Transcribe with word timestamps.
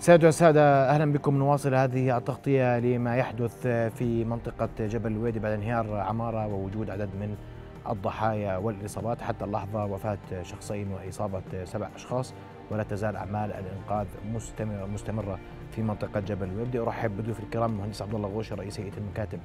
سادة 0.00 0.28
السادة 0.28 0.90
أهلا 0.90 1.12
بكم. 1.12 1.38
نواصل 1.38 1.74
هذه 1.74 2.16
التغطية 2.16 2.78
لما 2.78 3.16
يحدث 3.16 3.66
في 3.66 4.24
منطقة 4.24 4.68
جبل 4.78 5.12
الويدي 5.12 5.38
بعد 5.38 5.52
انهيار 5.52 5.96
عمارة 5.96 6.46
ووجود 6.46 6.90
عدد 6.90 7.08
من 7.20 7.36
الضحايا 7.90 8.56
والإصابات. 8.56 9.22
حتى 9.22 9.44
اللحظة 9.44 9.84
وفاة 9.84 10.18
شخصين 10.42 10.92
وإصابة 10.92 11.64
سبع 11.64 11.88
أشخاص 11.96 12.34
ولا 12.70 12.82
تزال 12.82 13.16
أعمال 13.16 13.52
الإنقاذ 13.52 14.06
مستمرة 14.92 15.38
في 15.70 15.82
منطقة 15.82 16.20
جبل 16.20 16.48
الويدي 16.48 16.78
أرحب 16.78 17.16
بضيوف 17.16 17.40
الكرام 17.40 17.72
المهندس 17.72 18.02
عبد 18.02 18.14
الله 18.14 18.28
غوشة 18.28 18.56
رئيس 18.56 18.80
هيئة 18.80 18.96
المكاتب 18.98 19.38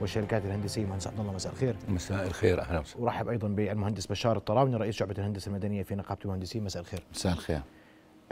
والشركات 0.00 0.44
الهندسية. 0.44 0.86
مهندس 0.86 1.06
عبد 1.06 1.20
الله 1.20 1.32
مساء 1.32 1.52
الخير. 1.52 1.76
مساء 1.88 2.26
الخير 2.26 2.60
أهلا 2.60 2.78
وسهلا. 2.78 3.04
أرحب 3.04 3.28
أيضا 3.28 3.48
بالمهندس 3.48 4.06
بشار 4.06 4.36
الطراوني 4.36 4.76
رئيس 4.76 4.94
شعبة 4.94 5.14
الهندسة 5.18 5.48
المدنية 5.48 5.82
في 5.82 5.94
نقابة 5.94 6.20
المهندسين. 6.24 6.64
مساء 6.64 6.82
الخير. 6.82 7.00
مساء 7.12 7.32
الخير. 7.32 7.60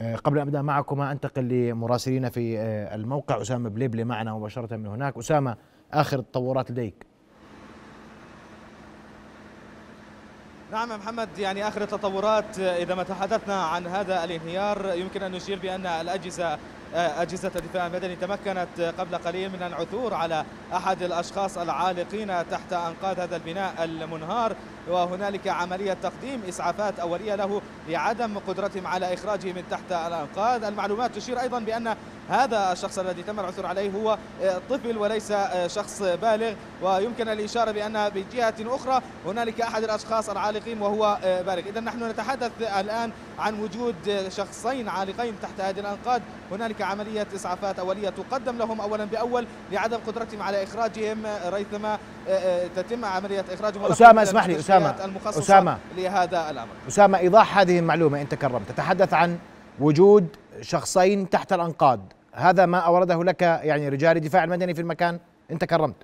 قبل 0.00 0.38
أن 0.38 0.42
أبدأ 0.42 0.62
معكما 0.62 1.12
أنتقل 1.12 1.42
لمراسلينا 1.42 2.30
في 2.30 2.58
آه، 2.58 2.94
الموقع. 2.94 3.42
أسامة 3.42 3.68
بليبلي 3.68 4.04
معنا 4.04 4.34
مباشرة 4.34 4.76
من 4.76 4.86
هناك. 4.86 5.16
أسامة 5.16 5.56
آخر 5.92 6.18
التطورات 6.18 6.70
لديك. 6.70 7.06
نعم 10.72 10.88
محمد 10.88 11.38
يعني 11.38 11.68
آخر 11.68 11.82
التطورات 11.82 12.58
إذا 12.58 12.94
ما 12.94 13.02
تحدثنا 13.02 13.64
عن 13.64 13.86
هذا 13.86 14.24
الانهيار 14.24 14.92
يمكن 14.94 15.22
أن 15.22 15.32
نشير 15.32 15.58
بأن 15.58 15.86
الأجهزة 15.86 16.58
أجهزة 16.94 17.52
الدفاع 17.56 17.86
المدني 17.86 18.16
تمكنت 18.16 18.94
قبل 18.98 19.16
قليل 19.16 19.52
من 19.52 19.62
العثور 19.62 20.14
على 20.14 20.44
أحد 20.74 21.02
الأشخاص 21.02 21.58
العالقين 21.58 22.48
تحت 22.50 22.72
أنقاض 22.72 23.20
هذا 23.20 23.36
البناء 23.36 23.84
المنهار. 23.84 24.56
وهنالك 24.88 25.48
عملية 25.48 25.96
تقديم 26.02 26.42
إسعافات 26.48 27.00
أولية 27.00 27.34
له 27.34 27.62
لعدم 27.88 28.38
قدرتهم 28.38 28.86
على 28.86 29.14
إخراجه 29.14 29.52
من 29.52 29.62
تحت 29.70 29.92
الأنقاض. 29.92 30.64
المعلومات 30.64 31.14
تشير 31.14 31.40
أيضا 31.40 31.58
بأن 31.58 31.96
هذا 32.28 32.72
الشخص 32.72 32.98
الذي 32.98 33.22
تم 33.22 33.40
العثور 33.40 33.66
عليه 33.66 33.90
هو 33.90 34.18
طفل 34.70 34.98
وليس 34.98 35.32
شخص 35.66 36.02
بالغ. 36.02 36.52
ويمكن 36.82 37.28
الإشارة 37.28 37.70
بأن 37.70 38.08
بجهة 38.08 38.54
أخرى 38.60 39.02
هنالك 39.26 39.60
أحد 39.60 39.82
الأشخاص 39.84 40.30
العالقين 40.30 40.82
وهو 40.82 41.18
بالغ. 41.22 41.62
إذا 41.68 41.80
نحن 41.80 42.10
نتحدث 42.10 42.50
الآن 42.78 43.12
عن 43.38 43.60
وجود 43.60 43.94
شخصين 44.28 44.88
عالقين 44.88 45.34
تحت 45.42 45.60
هذه 45.60 45.80
الأنقاض. 45.80 46.22
هنالك 46.52 46.82
عملية 46.82 47.26
إسعافات 47.34 47.78
أولية 47.78 48.08
تقدم 48.08 48.58
لهم 48.58 48.80
أولا 48.80 49.04
بأول 49.04 49.46
لعدم 49.72 49.98
قدرتهم 50.06 50.42
على 50.42 50.62
إخراجهم. 50.62 51.22
ريثما 51.46 51.98
تتم 52.76 53.04
عملية 53.04 53.44
إخراجهم. 53.54 53.84
أسامة 53.84 54.22
اسمح 54.22 54.46
لي 54.46 54.58
أسامة. 54.58 54.71
أسامة. 55.26 55.78
لهذا 55.96 56.50
الأمر. 56.50 56.72
أسامة 56.88 57.18
إيضاح 57.18 57.58
هذه 57.58 57.78
المعلومة 57.78 58.20
إن 58.20 58.28
تكرمت. 58.28 58.68
تتحدث 58.68 59.14
عن 59.14 59.38
وجود 59.80 60.26
شخصين 60.60 61.30
تحت 61.30 61.52
الأنقاض. 61.52 62.00
هذا 62.32 62.66
ما 62.66 62.78
أورده 62.78 63.24
لك 63.24 63.42
يعني 63.42 63.88
رجال 63.88 64.16
الدفاع 64.16 64.44
المدني 64.44 64.74
في 64.74 64.80
المكان 64.80 65.18
إن 65.50 65.58
تكرمت. 65.58 65.96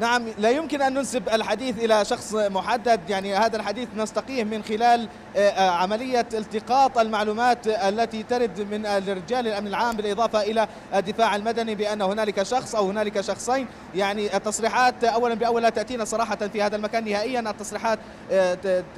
نعم 0.00 0.24
لا 0.38 0.50
يمكن 0.50 0.82
أن 0.82 0.94
ننسب 0.94 1.28
الحديث 1.28 1.84
إلى 1.84 2.04
شخص 2.04 2.34
محدد. 2.34 3.00
يعني 3.10 3.36
هذا 3.36 3.56
الحديث 3.56 3.88
نستقيه 3.96 4.44
من 4.44 4.62
خلال 4.62 5.08
عملية 5.56 6.26
التقاط 6.34 6.98
المعلومات 6.98 7.66
التي 7.66 8.22
ترد 8.22 8.60
من 8.60 8.86
رجال 9.08 9.48
الأمن 9.48 9.66
العام 9.66 9.96
بالإضافة 9.96 10.42
إلى 10.42 10.68
الدفاع 10.94 11.36
المدني 11.36 11.74
بأن 11.74 12.02
هنالك 12.02 12.42
شخص 12.42 12.74
أو 12.74 12.88
هنالك 12.88 13.20
شخصين. 13.20 13.66
يعني 13.94 14.36
التصريحات 14.36 15.04
أولا 15.04 15.34
بأول 15.34 15.62
لا 15.62 15.68
تأتينا 15.68 16.04
صراحة 16.04 16.36
في 16.36 16.62
هذا 16.62 16.76
المكان. 16.76 17.04
نهائيا 17.04 17.40
التصريحات 17.40 17.98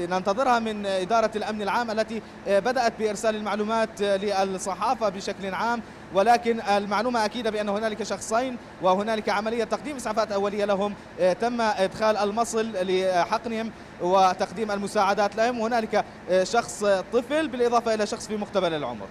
ننتظرها 0.00 0.58
من 0.58 0.86
إدارة 0.86 1.30
الأمن 1.36 1.62
العام 1.62 1.90
التي 1.90 2.22
بدأت 2.46 2.92
بإرسال 2.98 3.34
المعلومات 3.34 4.00
للصحافة 4.00 5.08
بشكل 5.08 5.54
عام. 5.54 5.82
ولكن 6.14 6.60
المعلومة 6.60 7.24
أكيدة 7.24 7.50
بأن 7.50 7.68
هنالك 7.68 8.02
شخصين 8.02 8.56
وهنالك 8.82 9.28
عملية 9.28 9.64
تقديم 9.64 9.96
إسعافات 9.96 10.32
أولية 10.32 10.64
لهم 10.64 10.94
تم 11.40 11.60
إدخال 11.60 12.16
المصل 12.16 12.72
لحقنهم 12.82 13.70
وتقديم 14.00 14.70
المساعدات 14.70 15.36
لهم. 15.36 15.60
هنالك 15.60 16.04
شخص 16.42 16.84
طفل 17.12 17.48
بالإضافة 17.48 17.94
إلى 17.94 18.06
شخص 18.06 18.26
في 18.26 18.36
مقتبل 18.36 18.74
العمر. 18.74 19.06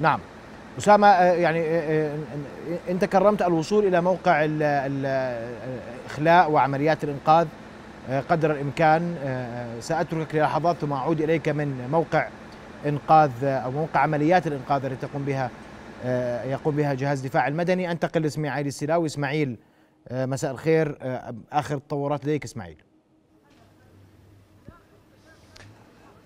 نعم. 0.00 0.20
أسامة 0.78 1.06
يعني 1.16 1.64
أنت 2.88 3.04
كرمت 3.04 3.42
الوصول 3.42 3.86
إلى 3.86 4.00
موقع 4.00 4.44
الإخلاء 4.44 6.50
وعمليات 6.50 7.04
الإنقاذ 7.04 7.46
قدر 8.30 8.50
الإمكان 8.52 9.16
سأتركك 9.80 10.34
للحظات 10.34 10.76
ثم 10.76 10.92
أعود 10.92 11.20
إليك 11.20 11.48
من 11.48 11.88
موقع 11.92 12.28
إنقاذ 12.86 13.44
أو 13.44 13.70
موقع 13.70 14.00
عمليات 14.00 14.46
الإنقاذ 14.46 14.84
التي 14.84 15.06
تقوم 15.06 15.24
بها 15.24 15.50
يقوم 16.44 16.76
بها 16.76 16.94
جهاز 16.94 17.24
الدفاع 17.24 17.48
المدني. 17.48 17.90
أنتقل 17.90 18.22
لإسماعيل 18.22 18.66
السلاوي. 18.66 19.06
إسماعيل 19.06 19.58
مساء 20.12 20.50
الخير. 20.50 20.98
آخر 21.52 21.76
التطورات 21.76 22.24
لديك 22.24 22.44
إسماعيل. 22.44 22.76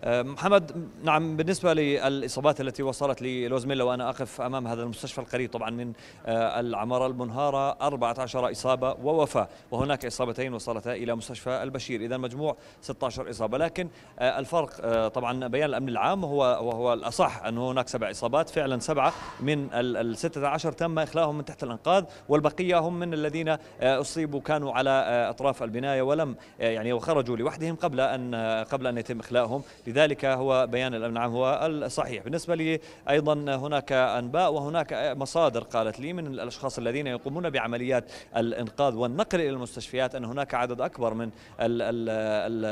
محمد 0.06 0.88
نعم 1.04 1.36
بالنسبة 1.36 1.74
للإصابات 1.74 2.60
التي 2.60 2.82
وصلت 2.82 3.22
للوزميلا 3.22 3.84
وأنا 3.84 4.08
أقف 4.10 4.40
أمام 4.40 4.66
هذا 4.66 4.82
المستشفى 4.82 5.18
القريب 5.18 5.50
طبعا 5.50 5.70
من 5.70 5.92
العمارة 6.28 7.06
المنهارة 7.06 7.72
14 7.72 8.50
إصابة 8.50 8.92
ووفاة 8.92 9.48
وهناك 9.70 10.06
إصابتين 10.06 10.54
وصلتا 10.54 10.92
إلى 10.92 11.14
مستشفى 11.14 11.62
البشير. 11.62 12.00
إذا 12.00 12.16
مجموع 12.16 12.56
16 12.80 13.30
إصابة. 13.30 13.58
لكن 13.58 13.88
الفرق 14.20 14.68
طبعا 15.08 15.46
بيان 15.46 15.68
الأمن 15.68 15.88
العام 15.88 16.24
هو 16.24 16.38
وهو 16.38 16.92
الأصح 16.92 17.44
أن 17.44 17.58
هناك 17.58 17.88
سبع 17.88 18.10
إصابات 18.10 18.50
فعلا 18.50 18.78
سبعة 18.78 19.12
من 19.40 19.68
ال 19.72 20.16
16 20.16 20.72
تم 20.72 20.98
إخلاؤهم 20.98 21.38
من 21.38 21.44
تحت 21.44 21.62
الأنقاض 21.62 22.04
والبقية 22.28 22.78
هم 22.78 22.98
من 22.98 23.14
الذين 23.14 23.56
أصيبوا 23.82 24.40
كانوا 24.40 24.72
على 24.72 24.90
أطراف 25.30 25.62
البناية 25.62 26.02
ولم 26.02 26.36
يعني 26.58 26.92
وخرجوا 26.92 27.36
لوحدهم 27.36 27.76
قبل 27.76 28.00
أن 28.00 28.34
قبل 28.70 28.86
أن 28.86 28.98
يتم 28.98 29.20
إخلاؤهم. 29.20 29.62
لذلك 29.96 30.24
هو 30.24 30.66
بيان 30.66 30.94
الامن 30.94 31.16
العام 31.16 31.32
هو 31.32 31.60
الصحيح. 31.62 32.24
بالنسبة 32.24 32.54
لي 32.54 32.80
أيضا 33.10 33.34
هناك 33.56 33.92
أنباء 33.92 34.52
وهناك 34.52 34.92
مصادر 35.16 35.62
قالت 35.62 36.00
لي 36.00 36.12
من 36.12 36.26
الأشخاص 36.26 36.78
الذين 36.78 37.06
يقومون 37.06 37.50
بعمليات 37.50 38.04
الإنقاذ 38.36 38.94
والنقل 38.94 39.40
إلى 39.40 39.50
المستشفيات 39.50 40.14
أن 40.14 40.24
هناك 40.24 40.54
عدد 40.54 40.80
أكبر 40.80 41.14
من 41.14 41.30
ال 41.60 41.82
ال 41.82 42.08
ال 42.52 42.64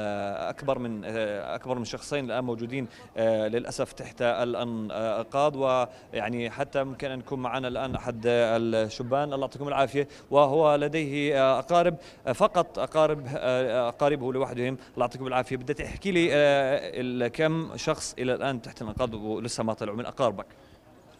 أكبر 0.49 0.79
من 0.79 1.05
أكبر 1.05 1.79
من 1.79 1.84
شخصين 1.84 2.25
الآن 2.25 2.45
موجودين 2.45 2.89
للأسف 3.17 3.93
تحت 3.93 4.23
الأنقاض. 4.23 5.57
ويعني 5.57 6.51
حتى 6.51 6.84
ممكن 6.84 7.11
أن 7.11 7.19
يكون 7.19 7.43
معنا 7.43 7.69
الآن 7.69 7.95
أحد 7.95 8.23
الشبان 8.27 9.33
الله 9.33 9.41
يعطيكم 9.47 9.69
العافية 9.69 10.09
وهو 10.31 10.75
لديه 10.75 11.59
أقارب 11.59 11.97
فقط 12.34 12.79
أقارب 12.79 13.27
أقاربه 13.37 14.33
لوحدهم. 14.33 14.77
الله 14.95 15.07
يعطيكم 15.07 15.27
العافية. 15.27 15.57
بدي 15.57 15.75
تحكي 15.75 16.13
لي 16.13 16.29
كم 17.29 17.77
شخص 17.77 18.15
إلى 18.19 18.35
الآن 18.35 18.63
تحت 18.63 18.83
الانقاض 18.83 19.15
ولسه 19.15 19.63
ما 19.63 19.75
طلعوا 19.75 19.97
من 19.97 20.07
أقاربك؟ 20.07 20.47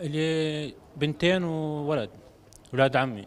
اللي 0.01 0.75
بنتين 0.97 1.45
وولد 1.45 2.11
أولاد 2.73 2.97
عمي 2.97 3.25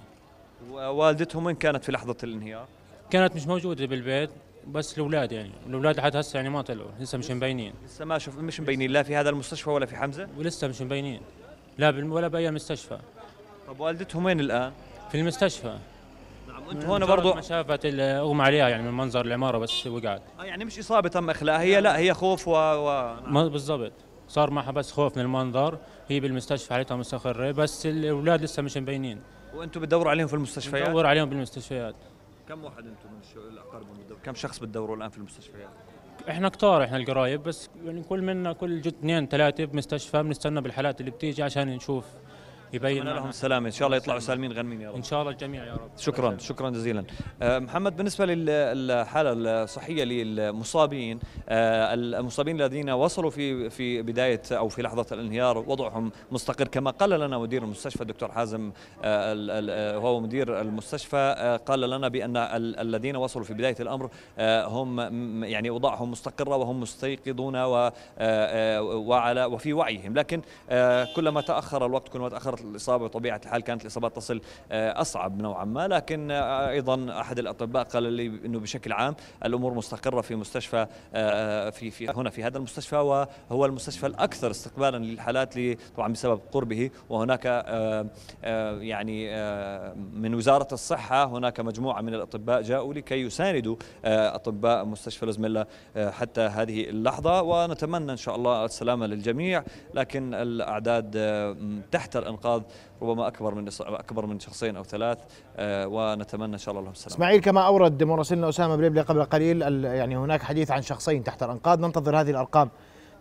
ووالدتهم 0.72 1.46
وين 1.46 1.56
كانت 1.56 1.84
في 1.84 1.92
لحظة 1.92 2.18
الانهيار؟ 2.24 2.68
كانت 3.10 3.36
مش 3.36 3.48
موجودة 3.48 3.86
بالبيت 3.86 4.30
بس 4.68 4.94
الأولاد 4.98 5.32
يعني 5.32 5.52
الأولاد 5.68 5.98
لحد 5.98 6.16
هسه 6.16 6.38
يعني 6.38 6.50
ما 6.50 6.62
طلعوا 6.62 6.90
لسه 7.00 7.18
مش 7.18 7.32
مبينين 7.32 7.74
لسه 7.86 8.06
ما 8.06 8.18
شوف 8.18 8.38
مش 8.38 8.60
مبينين 8.60 8.92
لا 8.92 9.04
في 9.04 9.16
هذا 9.16 9.30
المستشفى 9.30 9.70
ولا 9.70 9.86
في 9.86 9.96
حمزة؟ 9.96 10.28
ولسه 10.38 10.68
مش 10.68 10.82
مبينين 10.82 11.22
لا 11.78 11.90
ولا 12.14 12.28
بأي 12.28 12.52
مستشفى 12.52 13.00
طب 13.68 13.80
والدتهم 13.80 14.26
وين 14.26 14.40
الآن؟ 14.40 14.72
في 15.12 15.20
المستشفى 15.20 15.78
انت 16.72 16.86
هون 16.86 17.06
برضه 17.06 17.36
ما 17.36 17.42
شافت 17.42 17.86
أغمى 17.86 18.44
عليها 18.44 18.70
يعني 18.70 18.84
من 18.84 18.98
منظر 18.98 19.26
العمارة 19.26 19.58
بس 19.58 19.88
وقعت 19.88 20.22
آه 20.40 20.44
يعني 20.44 20.66
مش 20.66 20.80
إصابة 20.80 21.10
تم 21.10 21.30
اخلاءها 21.30 21.62
هي 21.62 21.82
لا 21.82 21.98
هي 21.98 22.14
خوف 22.14 22.48
و, 22.48 22.52
و... 22.52 23.16
نعم. 23.26 23.50
بالضبط 23.50 23.94
صار 24.28 24.52
معها 24.52 24.72
بس 24.72 24.92
خوف 24.92 25.18
من 25.18 25.24
المنظر 25.24 25.78
هي 26.08 26.20
بالمستشفى 26.20 26.74
حالتها 26.74 26.98
مستقرة 26.98 27.52
بس 27.52 27.86
الأولاد 27.86 28.42
لسه 28.42 28.62
مش 28.62 28.78
مبينين 28.78 29.22
وأنتم 29.54 29.82
بتدوروا 29.82 30.12
عليهم 30.12 30.28
في 30.28 30.34
المستشفيات؟ 30.34 30.88
بندور 30.88 31.06
عليهم 31.06 31.30
بالمستشفيات 31.30 31.96
كم 32.48 32.64
واحد 32.64 32.78
أنتم 32.78 33.10
من 33.14 33.52
الأقارب 33.52 33.86
كم 34.24 34.36
شخص 34.36 34.60
بتدوروا 34.60 34.96
الآن 34.96 35.10
في 35.10 35.18
المستشفيات؟ 35.18 35.70
إحنا 36.30 36.50
كتار 36.50 36.84
إحنا 36.84 36.98
القرايب 36.98 37.44
بس 37.44 37.70
يعني 37.86 38.04
كل 38.04 38.22
منا 38.22 38.54
كل 38.54 38.82
جد 38.82 38.94
اثنين 38.94 39.28
ثلاثة 39.28 39.66
بمستشفى 39.66 40.24
بنستنى 40.24 40.62
بالحالات 40.62 41.00
اللي 41.00 41.12
بتيجي 41.12 41.44
عشان 41.44 41.68
نشوف 41.68 42.06
يبين 42.74 43.04
لهم 43.04 43.30
السلامة. 43.30 43.66
إن 43.68 43.72
شاء 43.72 43.86
الله 43.86 43.98
يطلعوا 43.98 44.20
سالمين 44.20 44.52
غنمين 44.54 44.82
يا 44.82 44.90
رب. 44.90 44.96
إن 44.96 45.04
شاء 45.04 45.20
الله 45.22 45.32
الجميع 45.32 45.66
يا 45.66 45.74
رب. 45.74 45.90
شكرا 45.98 46.38
شكرا. 46.38 46.70
جزيلا. 46.70 47.04
آه، 47.42 47.60
محمد 47.60 47.98
بالنسبة 47.98 48.26
للحاله 48.26 49.34
الصحية 49.64 50.04
للمصابين 50.04 51.20
آه، 51.50 51.94
المصابين 51.94 52.62
الذين 52.62 52.90
وصلوا 52.90 53.30
في 53.30 53.70
في 53.70 54.02
بداية 54.02 54.42
أو 54.52 54.70
في 54.70 54.82
لحظة 54.82 55.06
الانهيار 55.12 55.58
وضعهم 55.58 56.12
مستقر. 56.32 56.68
كما 56.68 56.92
قال 56.92 57.10
لنا 57.10 57.38
مدير 57.38 57.64
المستشفى 57.64 58.02
الدكتور 58.02 58.32
حازم 58.32 58.72
ال- 59.04 59.98
وهو 59.98 60.20
مدير 60.20 60.62
المستشفى 60.62 61.60
قال 61.66 61.80
لنا 61.80 62.08
بأن 62.08 62.38
ال- 62.38 62.80
الذين 62.80 63.16
وصلوا 63.16 63.46
في 63.46 63.54
بداية 63.54 63.76
الأمر 63.80 64.10
هم 64.68 65.44
يعني 65.44 65.70
اوضاعهم 65.70 66.12
مستقرة 66.12 66.56
وهم 66.56 66.80
مستيقظون 66.82 67.56
وعلى 68.86 69.46
وفي 69.46 69.74
وعيهم. 69.74 70.14
لكن 70.14 70.42
كلما 71.16 71.42
تأخر 71.42 71.86
الوقت 71.86 72.08
كلما 72.10 72.30
تاخرت 72.30 72.57
الاصابه 72.62 73.06
بطبيعة 73.08 73.42
الحال 73.46 73.62
كانت 73.62 73.82
الإصابات 73.82 74.16
تصل 74.16 74.42
آه، 74.72 75.02
أصعب 75.02 75.42
نوعا 75.42 75.66
ما 75.66 75.88
لكن 75.88 76.32
آه، 76.32 76.70
أيضا 76.70 77.22
أحد 77.22 77.40
الأطباء 77.40 77.84
قال 77.84 78.04
لي 78.04 78.26
إنه 78.46 78.60
بشكل 78.60 78.92
عام 78.94 79.16
الأمور 79.46 79.74
مستقرة 79.74 80.22
في 80.22 80.36
مستشفى 80.36 80.88
آه، 81.14 81.70
في 81.70 81.92
في 81.92 82.10
هنا 82.10 82.30
في 82.30 82.44
هذا 82.44 82.58
المستشفى 82.58 82.96
وهو 82.96 83.66
المستشفى 83.66 84.08
الأكثر 84.08 84.52
استقبالا 84.52 84.98
للحالات 84.98 85.54
طبعا 85.98 86.14
بسبب 86.14 86.40
قربه 86.52 86.90
وهناك 87.10 87.46
يعني 88.82 89.28
من 90.14 90.36
وزارة 90.36 90.68
الصحة 90.72 91.26
هناك 91.26 91.60
مجموعة 91.60 92.02
من 92.02 92.14
الأطباء 92.14 92.62
جاءوا 92.62 92.94
لكي 92.94 93.16
يساندوا 93.22 93.76
أطباء 94.06 94.86
مستشفى 94.86 95.26
آه، 95.96 96.10
حتى 96.10 96.42
هذه 96.42 96.90
اللحظة 96.90 97.42
ونتمنى 97.42 98.12
إن 98.12 98.18
شاء 98.18 98.36
الله 98.36 98.66
السلامة 98.66 99.06
للجميع 99.08 99.64
لكن 99.94 100.34
الأعداد 100.34 101.18
م- 101.18 101.82
تحت 101.92 102.16
الانقاذ 102.48 102.64
ربما 103.02 103.28
أكبر 103.28 103.56
من 103.56 103.70
أكبر 103.82 104.26
من 104.26 104.40
شخصين 104.40 104.76
أو 104.76 104.84
ثلاث 104.84 105.18
آه، 105.58 105.88
ونتمنى 105.88 106.54
إن 106.54 106.58
شاء 106.58 106.72
الله 106.72 106.84
لهم 106.84 106.92
السلامة. 106.92 107.16
إسماعيل 107.16 107.42
كما 107.42 107.62
أورد 107.62 108.04
مراسلنا 108.04 108.50
أسامة 108.50 108.76
بليبلي 108.76 109.02
قبل 109.02 109.24
قليل 109.24 109.86
يعني 109.86 110.18
هناك 110.18 110.42
حديث 110.42 110.72
عن 110.72 110.82
شخصين 110.82 111.24
تحت 111.24 111.44
الأنقاض. 111.44 111.86
ننتظر 111.86 112.20
هذه 112.20 112.32
الأرقام 112.32 112.70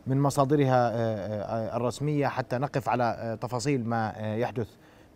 من 0.06 0.20
مصادرها 0.20 0.90
آه، 0.90 0.94
آه، 0.94 1.76
الرسمية 1.76 2.26
حتى 2.26 2.58
نقف 2.58 2.88
على 2.88 3.38
تفاصيل 3.40 3.88
ما 3.88 4.12
يحدث 4.18 4.68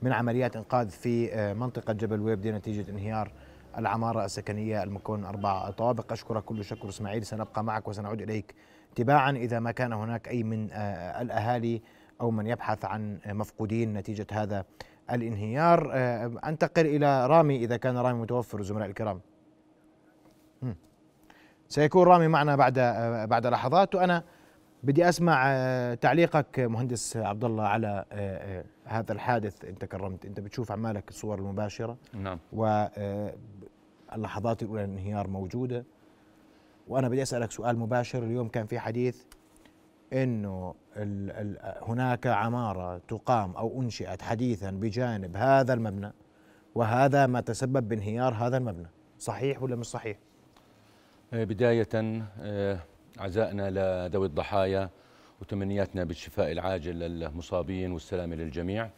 من 0.03 0.12
عمليات 0.12 0.57
إنقاذ 0.57 0.91
في 0.91 1.55
منطقة 1.55 1.93
جبل 1.93 2.21
ويبدي 2.21 2.53
نتيجة 2.53 2.91
انهيار 2.91 3.33
العمارة 3.79 4.25
السكنية 4.25 4.83
المكون 4.83 5.25
أربع 5.25 5.71
طوابق. 5.71 6.12
اشكرك 6.12 6.45
كل 6.45 6.65
شكر 6.65 6.89
إسماعيل. 6.89 7.27
سنبقى 7.27 7.65
معك 7.65 7.89
وسنعود 7.89 8.23
إليك 8.23 8.55
تباعا 8.95 9.31
إذا 9.31 9.59
ما 9.59 9.71
كان 9.71 9.93
هناك 9.93 10.29
أي 10.29 10.43
من 10.43 10.69
الأهالي 11.21 11.83
أو 12.20 12.31
من 12.31 12.46
يبحث 12.46 12.84
عن 12.84 13.19
مفقودين 13.26 13.93
نتيجة 13.93 14.26
هذا 14.32 14.64
الانهيار. 15.12 15.90
آه، 15.93 16.32
أنتقل 16.44 16.87
إلى 16.87 17.26
رامي 17.26 17.56
إذا 17.56 17.76
كان 17.76 17.96
رامي 17.96 18.20
متوفر 18.20 18.58
الزملاء 18.58 18.88
الكرام. 18.88 19.20
سيكون 21.69 22.06
رامي 22.06 22.28
معنا 22.28 22.56
بعد 22.56 22.78
آه، 22.78 23.25
بعد 23.25 23.46
لحظات 23.46 23.94
وأنا 23.94 24.25
بدي 24.82 25.08
أسمع 25.08 25.44
آه، 25.46 25.94
تعليقك 25.94 26.61
مهندس 26.61 27.17
عبد 27.17 27.44
الله 27.44 27.64
على 27.64 28.05
هذا 28.84 29.12
الحادث. 29.12 29.64
انت 29.64 29.84
كرمت 29.84 30.26
إنت 30.26 30.40
بتشوف 30.40 30.73
عمالك 30.73 31.08
الصور 31.08 31.38
المباشرة. 31.38 31.96
نعم. 32.12 32.38
واللحظات 34.12 34.62
الأولى 34.62 34.82
للانهيار 34.82 35.28
موجودة. 35.28 35.84
وأنا 36.88 37.08
بدي 37.08 37.23
أسألك 37.23 37.50
سؤال 37.50 37.78
مباشر. 37.78 38.23
اليوم 38.23 38.49
كان 38.49 38.66
في 38.66 38.78
حديث 38.78 39.25
إنه 40.12 40.75
هناك 41.83 42.27
عمارة 42.27 42.99
تقام 43.09 43.53
أو 43.57 43.81
أنشئت 43.83 44.23
حديثا 44.23 44.71
بجانب 44.71 45.37
هذا 45.37 45.75
المبنى 45.75 46.12
وهذا 46.75 47.27
ما 47.27 47.41
تسبب 47.41 47.89
بانهيار 47.89 48.35
هذا 48.35 48.57
المبنى. 48.57 48.89
صحيح 49.19 49.62
ولا 49.62 49.77
مش 49.77 49.87
صحيح؟ 49.87 50.17
آه، 51.33 51.45
بداية 51.45 51.89
آه، 51.95 52.79
عزائنا 53.19 53.71
لذوي 53.71 54.27
الضحايا 54.27 54.91
وتمنياتنا 55.41 56.05
بالشفاء 56.05 56.53
العاجل 56.53 56.99
للمصابين 56.99 57.93
والسلامة 57.93 58.37
للجميع. 58.37 58.91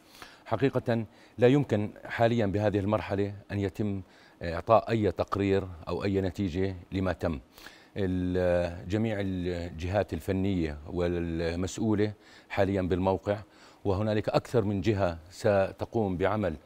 حقيقة 0.44 1.06
لا 1.38 1.48
يمكن 1.48 1.90
حاليا 2.04 2.46
بهذه 2.46 2.78
المرحلة 2.78 3.34
أن 3.52 3.58
يتم 3.58 4.02
إعطاء 4.42 4.90
أي 4.90 5.12
تقرير 5.12 5.68
أو 5.88 6.04
أي 6.04 6.20
نتيجة 6.20 6.76
لما 6.92 7.12
تم. 7.12 7.40
جميع 8.88 9.16
الجهات 9.20 10.12
الفنية 10.12 10.78
والمسؤولة 10.92 12.12
حاليا 12.48 12.82
بالموقع 12.82 13.38
وهنالك 13.84 14.28
أكثر 14.28 14.64
من 14.64 14.80
جهة 14.80 15.18
ستقوم 15.30 16.16
بعمل 16.16 16.56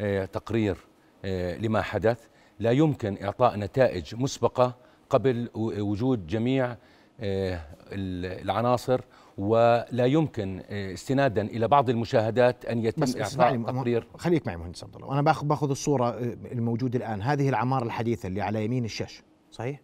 آه، 0.00 0.24
تقرير 0.24 0.76
آه، 1.24 1.56
لما 1.56 1.82
حدث. 1.82 2.26
لا 2.58 2.70
يمكن 2.70 3.18
إعطاء 3.22 3.56
نتائج 3.56 4.14
مسبقة 4.14 4.74
قبل 5.10 5.48
وجود 5.54 6.26
جميع 6.26 6.76
آه، 7.20 7.60
ال- 7.92 8.40
العناصر 8.44 9.00
ولا 9.38 10.06
يمكن 10.06 10.60
استنادا 10.70 11.42
إلى 11.42 11.68
بعض 11.68 11.90
المشاهدات 11.90 12.64
أن 12.64 12.84
يتم 12.84 13.02
بس 13.02 13.16
م- 13.16 13.64
تقرير. 13.66 14.06
خليك 14.18 14.46
معي 14.46 14.56
مهندس 14.56 14.84
عبد 14.84 14.94
الله. 14.94 15.06
وأنا 15.06 15.22
باخذ 15.22 15.46
باخذ 15.46 15.70
الصورة 15.70 16.10
الموجودة 16.52 16.98
الآن. 16.98 17.22
هذه 17.22 17.48
العماره 17.48 17.84
الحديثة 17.84 18.26
اللي 18.26 18.40
على 18.42 18.64
يمين 18.64 18.84
الشاشه 18.84 19.22
صحيح؟ 19.50 19.80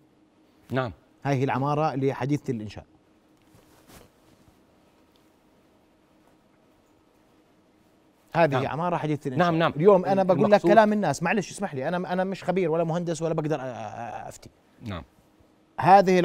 نعم. 0.71 0.93
هذه 1.23 1.45
العمارة 1.45 1.95
اللي 1.95 2.13
حديثه 2.13 2.51
الإنشاء. 2.51 2.85
هذه 8.33 8.51
نعم. 8.51 8.67
عمارة 8.67 8.97
حديثه 8.97 9.29
الإنشاء. 9.29 9.47
نعم، 9.51 9.59
نعم. 9.59 9.73
اليوم 9.77 10.05
أنا 10.05 10.23
بقول 10.23 10.51
لك 10.51 10.61
كلام 10.61 10.93
الناس. 10.93 11.23
معلش 11.23 11.51
اسمح 11.51 11.75
لي 11.75 11.89
أنا 11.89 12.13
أنا 12.13 12.25
مش 12.25 12.45
خبير 12.45 12.71
ولا 12.71 12.85
مهندس 12.85 13.23
ولا 13.23 13.35
بقدر 13.35 13.57
أ- 13.59 13.61
أ- 13.61 14.29
أفتي. 14.29 14.51
نعم. 14.83 15.03
هذه 15.81 16.19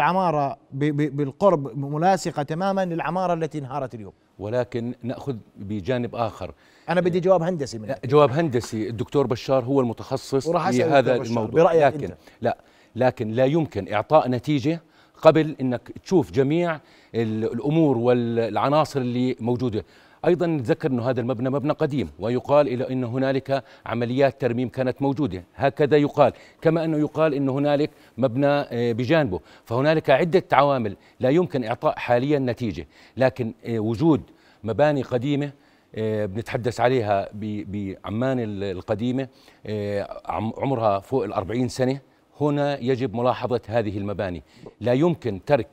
ب- 0.72 1.16
بالقرب 1.18 1.78
ملاصقة 1.78 2.44
تماما 2.44 2.86
للعمارة 2.86 3.34
التي 3.34 3.58
انهارت 3.58 3.96
اليوم. 3.96 4.14
ولكن 4.40 4.94
نأخذ 5.04 5.36
بجانب 5.56 6.16
آخر. 6.16 6.54
أنا 6.90 7.02
بدي 7.02 7.20
جواب 7.20 7.42
هندسي 7.44 7.78
منك. 7.78 8.06
جواب 8.06 8.32
هندسي. 8.32 8.90
الدكتور 8.90 9.28
بشار 9.28 9.64
هو 9.64 9.82
المتخصص 9.82 10.50
في 10.50 10.84
هذا 10.84 11.16
الموضوع. 11.16 11.64
برأيك 11.64 11.94
لكن 11.94 12.04
أنت. 12.04 12.18
لا. 12.42 12.58
لكن 12.96 13.32
لا 13.32 13.46
يمكن 13.46 13.94
إعطاء 13.94 14.30
نتيجة 14.30 14.82
قبل 15.22 15.56
إنك 15.62 15.92
تشوف 16.04 16.32
جميع 16.32 16.76
ال- 17.16 17.54
الأمور 17.54 17.98
والعناصر 17.98 19.00
اللي 19.02 19.36
موجودة. 19.40 19.86
أيضا 20.26 20.48
نتذكر 20.48 20.92
إنه 20.92 21.10
هذا 21.10 21.22
المبنى 21.22 21.50
مبنى 21.50 21.72
قديم 21.74 22.10
ويقال 22.20 22.68
إلى 22.68 22.90
إن 22.94 23.04
هنالك 23.04 23.64
عمليات 23.86 24.42
ترميم 24.42 24.70
كانت 24.70 25.02
موجودة. 25.02 25.44
هكذا 25.56 25.98
يقال 25.98 26.34
كما 26.62 26.86
إنه 26.86 26.98
يقال 26.98 27.34
إن 27.34 27.50
هنالك 27.50 27.90
مبنى 28.18 28.48
آه، 28.48 28.92
بجانبه. 28.92 29.40
فهنالك 29.66 30.10
عدة 30.10 30.44
عوامل 30.52 30.96
لا 31.20 31.30
يمكن 31.30 31.64
إعطاء 31.64 32.00
حاليا 32.00 32.40
نتيجة 32.40 32.88
لكن 33.18 33.54
آه، 33.66 33.80
وجود 33.80 34.22
مباني 34.64 35.02
قديمة 35.02 35.52
آه، 35.96 36.26
بنتحدث 36.26 36.80
عليها 36.80 37.30
بعمان 37.34 38.40
ال- 38.40 38.64
القديمة 38.64 39.28
عم- 40.26 40.54
عمرها 40.58 41.00
فوق 41.00 41.24
الأربعين 41.24 41.68
سنة. 41.68 42.00
هنا 42.42 42.80
يجب 42.80 43.16
ملاحظة 43.16 43.62
هذه 43.68 43.98
المباني. 43.98 44.44
لا 44.82 44.94
يمكن 44.94 45.42
ترك 45.46 45.68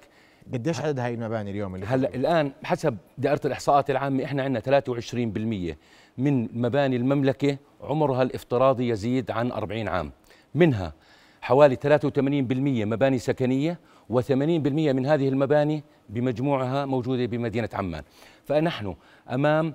قديش 0.52 0.80
عدد 0.80 0.98
هاي 0.98 1.14
المباني 1.14 1.50
اليوم 1.50 1.74
اللي 1.74 1.86
هلا 1.86 2.14
الآن 2.14 2.52
حسب 2.64 2.96
دائرة 3.18 3.40
الإحصاءات 3.44 3.90
العامة 3.90 4.24
إحنا 4.24 4.42
عندنا 4.42 4.80
23% 4.80 5.76
من 6.18 6.48
مباني 6.62 6.96
المملكة 6.96 7.58
عمرها 7.80 8.22
الافتراضي 8.22 8.88
يزيد 8.88 9.30
عن 9.30 9.52
40 9.52 9.88
عام. 9.88 10.12
منها 10.54 10.92
حوالي 11.40 11.76
83% 11.76 12.84
مباني 12.84 13.18
سكنية 13.18 13.78
و80% 14.12 14.30
من 14.30 15.06
هذه 15.06 15.28
المباني 15.28 15.82
بمجموعها 16.08 16.86
موجودة 16.86 17.26
بمدينة 17.26 17.68
عمان. 17.72 18.02
فنحن 18.44 18.94
أمام 19.30 19.74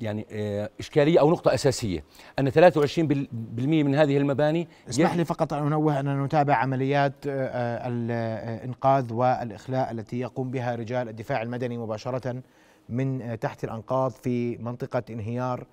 يعني 0.00 0.26
آه، 0.32 0.70
إشكالية 0.80 1.20
أو 1.20 1.30
نقطة 1.30 1.54
أساسية. 1.54 2.04
أن 2.38 2.50
23% 2.50 3.84
من 3.84 3.94
هذه 3.94 4.16
المباني 4.16 4.68
اسمح 4.88 5.14
لي 5.16 5.24
فقط 5.24 5.52
أن 5.52 5.66
أنوه 5.66 6.00
اننا 6.00 6.24
نتابع 6.26 6.54
عمليات 6.54 7.12
آه، 7.26 7.30
آه، 7.46 7.88
الانقاذ 7.88 9.12
والإخلاء 9.12 9.90
التي 9.90 10.20
يقوم 10.20 10.50
بها 10.50 10.74
رجال 10.74 11.08
الدفاع 11.08 11.42
المدني 11.42 11.78
مباشرة 11.78 12.42
من 12.88 13.22
آه، 13.22 13.34
تحت 13.34 13.64
الأنقاض 13.64 14.10
في 14.10 14.56
منطقة 14.56 15.02
انهيار 15.10 15.66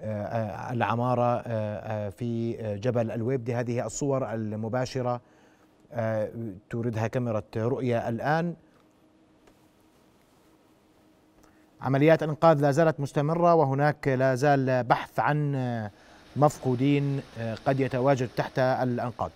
آه، 0.00 0.22
آه، 0.22 0.72
العمارة 0.72 1.22
آه، 1.36 1.42
آه، 1.46 2.08
في 2.08 2.60
آه، 2.60 2.76
جبل 2.76 3.10
الويبدي 3.10 3.54
هذه 3.54 3.86
الصور 3.86 4.34
المباشرة 4.34 5.20
آه، 5.92 6.30
توردها 6.70 7.06
كاميرا 7.06 7.42
رؤيا 7.56 8.08
الآن. 8.08 8.54
عمليات 11.82 12.22
الانقاذ 12.22 12.60
لا 12.60 12.70
زالت 12.70 13.00
مستمرة 13.00 13.54
وهناك 13.54 14.08
لا 14.08 14.34
زال 14.34 14.84
بحث 14.84 15.20
عن 15.20 15.56
مفقودين 16.36 17.20
آه، 17.38 17.56
قد 17.66 17.80
يتواجد 17.80 18.28
تحت 18.36 18.58
الأنقاض. 18.58 19.30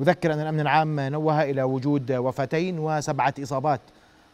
أذكر 0.00 0.32
أن 0.32 0.40
الأمن 0.40 0.60
العام 0.60 1.00
نوه 1.00 1.42
إلى 1.42 1.62
وجود 1.62 2.12
وفاتين 2.12 2.78
وسبعة 2.78 3.34
إصابات 3.42 3.80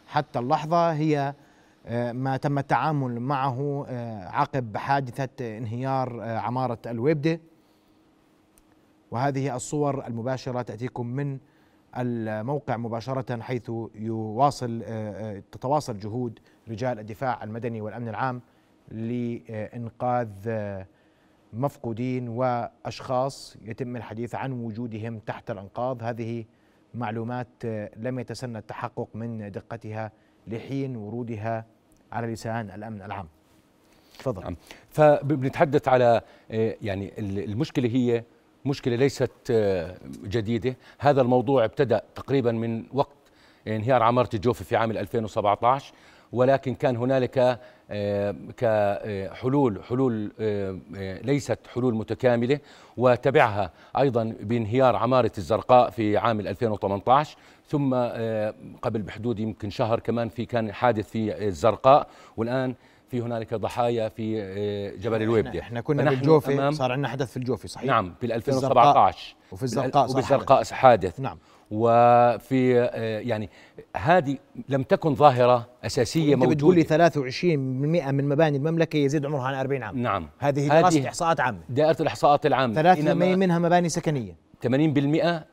حتى 0.07 0.39
اللحظة 0.39 0.91
هي 0.91 1.33
آه، 1.87 2.11
ما 2.11 2.37
تم 2.37 2.59
التعامل 2.59 3.19
معه 3.19 3.85
آه، 3.89 4.27
عقب 4.27 4.77
حادثة 4.77 5.57
انهيار 5.57 6.21
عمارة 6.21 6.77
الويبدة. 6.85 7.39
وهذه 9.11 9.55
الصور 9.55 10.07
المباشرة 10.07 10.61
تأتيكم 10.61 11.07
من 11.07 11.39
الموقع 11.97 12.77
مباشرة 12.77 13.41
حيث 13.41 13.71
يواصل 13.95 14.83
تتواصل 15.51 15.97
جهود 15.97 16.39
رجال 16.69 16.99
الدفاع 16.99 17.43
المدني 17.43 17.81
والأمن 17.81 18.07
العام 18.07 18.41
لإنقاذ 18.91 20.29
مفقودين 21.53 22.27
وأشخاص 22.27 23.57
يتم 23.61 23.95
الحديث 23.95 24.35
عن 24.35 24.51
وجودهم 24.51 25.19
تحت 25.19 25.51
الأنقاض. 25.51 26.03
هذه 26.03 26.45
معلومات 26.93 27.47
لم 27.97 28.19
يتسنى 28.19 28.57
التحقق 28.57 29.07
من 29.13 29.51
دقتها 29.51 30.11
لحين 30.47 30.95
ورودها 30.95 31.65
على 32.11 32.27
لسان 32.27 32.69
الأمن 32.69 33.01
العام. 33.01 33.27
تفضل. 34.19 34.43
نعم. 34.43 34.55
فبنتحدث 34.89 35.87
على 35.87 36.21
آه، 36.51 36.75
يعني 36.81 37.13
المشكلة 37.19 37.89
هي 37.89 38.23
مشكلة 38.65 38.95
ليست 38.95 39.31
آه، 39.51 39.97
جديدة. 40.23 40.75
هذا 40.99 41.21
الموضوع 41.21 41.65
ابتدأ 41.65 42.01
تقريبا 42.15 42.51
من 42.51 42.83
وقت 42.93 43.17
انهيار 43.67 44.03
عمارة 44.03 44.29
الجوف 44.33 44.63
في 44.63 44.75
عام 44.75 44.91
2017 44.91 45.93
ولكن 46.31 46.75
كان 46.75 46.95
هنالك 46.97 47.59
آه، 47.91 48.35
كحلول 48.57 49.83
حلول 49.83 50.31
آه، 50.39 50.79
آه، 50.95 51.21
ليست 51.21 51.59
حلول 51.73 51.95
متكاملة 51.95 52.59
وتبعها 52.97 53.71
أيضا 53.97 54.35
بانهيار 54.39 54.95
عمارة 54.95 55.31
الزرقاء 55.37 55.89
في 55.89 56.17
عام 56.17 56.39
2018 56.39 57.37
ثم 57.67 57.93
قبل 58.81 59.01
بحدود 59.01 59.39
يمكن 59.39 59.69
شهر 59.69 59.99
كمان 59.99 60.29
في 60.29 60.45
كان 60.45 60.73
حادث 60.73 61.09
في 61.09 61.47
الزرقاء 61.47 62.07
والآن 62.37 62.75
في 63.11 63.21
هنالك 63.21 63.53
ضحايا 63.53 64.09
في 64.09 64.41
جبل 65.01 65.21
الويبدة 65.21 65.59
إحنا 65.59 65.81
كنا 65.81 66.09
بالجوفي 66.09 66.71
صار 66.71 66.91
عندنا 66.91 67.07
حدث 67.07 67.31
في 67.31 67.37
الجوفي 67.37 67.67
صحيح؟ 67.67 67.87
نعم 67.87 68.13
في 68.21 68.35
2017 68.35 69.35
وفي 69.51 69.63
الزرقاء 69.63 70.09
وفي 70.09 70.19
الزرقاء 70.19 70.63
حادث. 70.63 71.19
نعم. 71.19 71.37
وفي 71.71 72.79
آه، 72.79 73.19
يعني 73.19 73.49
هذه 73.97 74.37
لم 74.69 74.83
تكن 74.83 75.15
ظاهرة 75.15 75.67
أساسية 75.83 76.35
موجودة 76.35 76.55
بتقول 76.55 76.75
لي 76.75 76.83
23% 76.83 78.11
من 78.11 78.29
مباني 78.29 78.57
المملكة 78.57 78.97
يزيد 78.97 79.25
عمرها 79.25 79.43
عن 79.43 79.53
40 79.53 79.83
عام. 79.83 79.97
نعم. 79.97 80.29
هذه 80.39 80.67
دراسة 80.67 81.07
إحصاءات 81.07 81.39
عامة. 81.39 81.59
دائرة 81.69 81.97
الإحصاءات 82.01 82.45
العامة. 82.45 82.73
83 82.73 83.39
منها 83.39 83.59
مباني 83.59 83.89
سكنية. 83.89 84.50
80% 84.67 84.67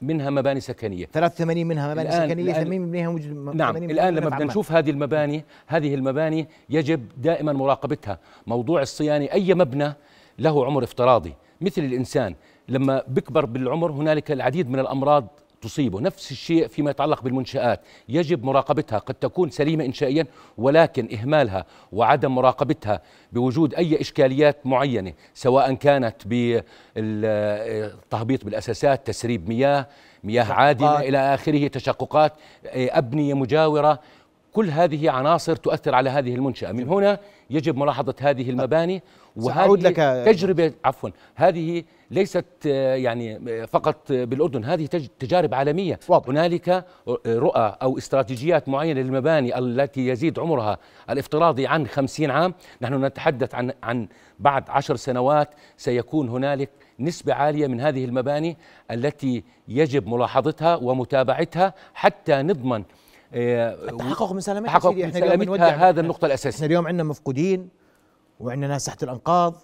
منها 0.02 0.30
مباني 0.30 0.60
سكنية. 0.60 1.06
83 1.06 1.66
منها 1.66 1.92
مباني 1.92 2.08
الآن 2.08 2.28
سكنية 2.28 2.52
80 2.52 2.80
منها 2.80 3.10
موجود 3.10 3.56
نعم 3.56 3.76
الآن 3.76 4.14
لما 4.14 4.28
بدنا 4.28 4.44
نشوف 4.44 4.72
هذه 4.72 4.90
المباني 4.90 5.44
هذه 5.66 5.94
المباني 5.94 6.48
يجب 6.70 7.08
دائما 7.16 7.52
مراقبتها. 7.52 8.18
موضوع 8.46 8.82
الصيانة 8.82 9.24
أي 9.24 9.54
مبنى 9.54 9.92
له 10.38 10.66
عمر 10.66 10.84
افتراضي. 10.84 11.34
مثل 11.60 11.82
الإنسان 11.82 12.34
لما 12.68 13.02
بكبر 13.08 13.44
بالعمر 13.44 13.90
هنالك 13.92 14.30
العديد 14.30 14.70
من 14.70 14.78
الأمراض 14.78 15.26
تصيبه. 15.62 16.00
نفس 16.00 16.30
الشيء 16.30 16.68
فيما 16.68 16.90
يتعلق 16.90 17.22
بالمنشآت. 17.22 17.80
يجب 18.08 18.44
مراقبتها. 18.44 18.98
قد 18.98 19.14
تكون 19.14 19.50
سليمة 19.50 19.84
إنشائيا 19.84 20.26
ولكن 20.58 21.08
إهمالها 21.14 21.64
وعدم 21.92 22.34
مراقبتها 22.34 23.02
بوجود 23.32 23.74
أي 23.74 24.00
إشكاليات 24.00 24.66
معينة 24.66 25.12
سواء 25.34 25.74
كانت 25.74 26.14
بالتهبيط 26.96 28.44
بالأساسات 28.44 29.06
تسريب 29.06 29.48
مياه 29.48 29.86
مياه 30.24 30.52
عادمة 30.52 31.00
إلى 31.00 31.34
آخره 31.34 31.66
تشققات 31.66 32.32
أبنية 32.74 33.34
مجاورة 33.34 34.00
كل 34.52 34.70
هذه 34.70 35.10
عناصر 35.10 35.56
تؤثر 35.56 35.94
على 35.94 36.10
هذه 36.10 36.34
المنشأة. 36.34 36.72
من 36.72 36.88
هنا 36.88 37.18
يجب 37.50 37.76
ملاحظة 37.76 38.14
هذه 38.20 38.50
المباني 38.50 39.02
وهذه 39.36 39.74
لك 39.74 39.96
تجربة 40.26 40.72
عفوا. 40.84 41.10
هذه 41.34 41.82
ليست 42.10 42.44
آه، 42.66 42.94
يعني 42.94 43.40
آه، 43.48 43.64
فقط 43.64 44.12
بالأردن 44.12 44.64
هذه 44.64 44.86
تجارب 45.18 45.54
عالمية. 45.54 46.00
واضح. 46.08 46.28
هنالك 46.28 46.84
رؤى 47.26 47.76
أو 47.82 47.98
استراتيجيات 47.98 48.68
معينة 48.68 49.00
للمباني 49.00 49.58
التي 49.58 50.08
يزيد 50.08 50.38
عمرها 50.38 50.78
الافتراضي 51.10 51.66
عن 51.66 51.86
خمسين 51.86 52.30
عام. 52.30 52.54
نحن 52.82 53.04
نتحدث 53.04 53.54
عن, 53.54 53.72
عن 53.82 54.08
بعد 54.38 54.70
عشر 54.70 54.96
سنوات 54.96 55.48
سيكون 55.76 56.28
هنالك 56.28 56.70
نسبة 57.00 57.34
عالية 57.34 57.66
من 57.66 57.80
هذه 57.80 58.04
المباني 58.04 58.56
التي 58.90 59.44
يجب 59.68 60.08
ملاحظتها 60.08 60.76
ومتابعتها 60.76 61.74
حتى 61.94 62.42
نضمن 62.42 62.78
آه، 62.78 63.07
التحقق 63.32 64.32
من 64.32 64.40
سلامتها 64.40 64.78
تحقق 64.78 64.92
من 64.92 65.12
سلامتها 65.12 65.88
هذا 65.88 66.00
النقطة 66.00 66.26
الأساسية. 66.26 66.56
إحنا 66.56 66.66
اليوم 66.66 66.86
عندنا 66.86 67.04
مفقودين 67.04 67.68
وعندنا 68.40 68.68
ناس 68.68 68.84
تحت 68.84 69.02
الأنقاض 69.02 69.54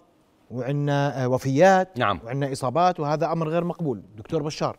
وعندنا 0.51 1.25
آه، 1.25 1.29
وفيات 1.29 1.99
نعم. 1.99 2.21
وعندنا 2.25 2.53
إصابات 2.53 3.01
وهذا 3.01 3.33
أمر 3.33 3.49
غير 3.49 3.65
مقبول. 3.65 4.03
دكتور 4.17 4.43
بشار 4.43 4.79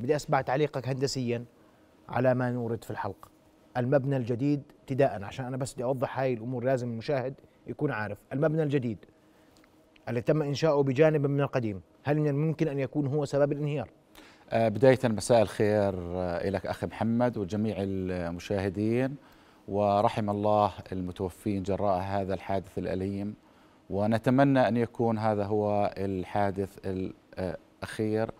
بدي 0.00 0.16
أسمع 0.16 0.40
تعليقك 0.40 0.88
هندسيا 0.88 1.44
على 2.08 2.34
ما 2.34 2.50
نورد 2.50 2.84
في 2.84 2.90
الحلقة. 2.90 3.28
المبنى 3.76 4.16
الجديد 4.16 4.62
ابتداء 4.80 5.22
عشان 5.24 5.44
أنا 5.44 5.56
بس 5.56 5.74
بدي 5.74 5.84
أوضح 5.84 6.18
هاي 6.18 6.34
الأمور 6.34 6.64
لازم 6.64 6.90
المشاهد 6.90 7.34
يكون 7.66 7.90
عارف. 7.90 8.18
المبنى 8.32 8.62
الجديد 8.62 8.98
الذي 10.08 10.20
تم 10.20 10.42
إنشاؤه 10.42 10.82
بجانب 10.82 11.26
من 11.26 11.40
القديم 11.40 11.80
هل 12.04 12.20
من 12.20 12.28
الممكن 12.28 12.68
أن 12.68 12.78
يكون 12.78 13.06
هو 13.06 13.24
سبب 13.24 13.52
الانهيار؟ 13.52 13.88
آه، 14.54 14.68
بداية 14.68 14.98
مساء 15.04 15.42
الخير 15.42 15.94
آه، 15.98 16.48
لك 16.50 16.66
أخي 16.66 16.86
محمد 16.86 17.36
وجميع 17.38 17.76
المشاهدين 17.78 19.16
ورحم 19.68 20.30
الله 20.30 20.72
المتوفين 20.92 21.62
جراء 21.62 22.00
هذا 22.00 22.34
الحادث 22.34 22.78
الأليم. 22.78 23.34
ونتمنى 23.90 24.68
أن 24.68 24.76
يكون 24.76 25.18
هذا 25.18 25.44
هو 25.44 25.94
الحادث 25.96 26.78
الأخير. 26.84 28.30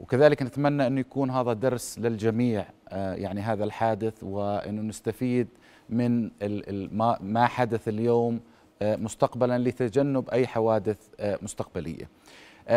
وكذلك 0.00 0.42
نتمنى 0.42 0.86
أن 0.86 0.98
يكون 0.98 1.30
هذا 1.30 1.52
درس 1.52 1.98
للجميع 1.98 2.64
آه، 2.88 3.14
يعني 3.14 3.40
هذا 3.40 3.64
الحادث 3.64 4.22
وأنه 4.22 4.82
نستفيد 4.82 5.48
من 5.90 6.30
ما 7.20 7.46
حدث 7.46 7.88
اليوم 7.88 8.40
مستقبلا 8.82 9.58
لتجنب 9.58 10.30
أي 10.30 10.46
حوادث 10.46 10.98
مستقبلية. 11.42 12.08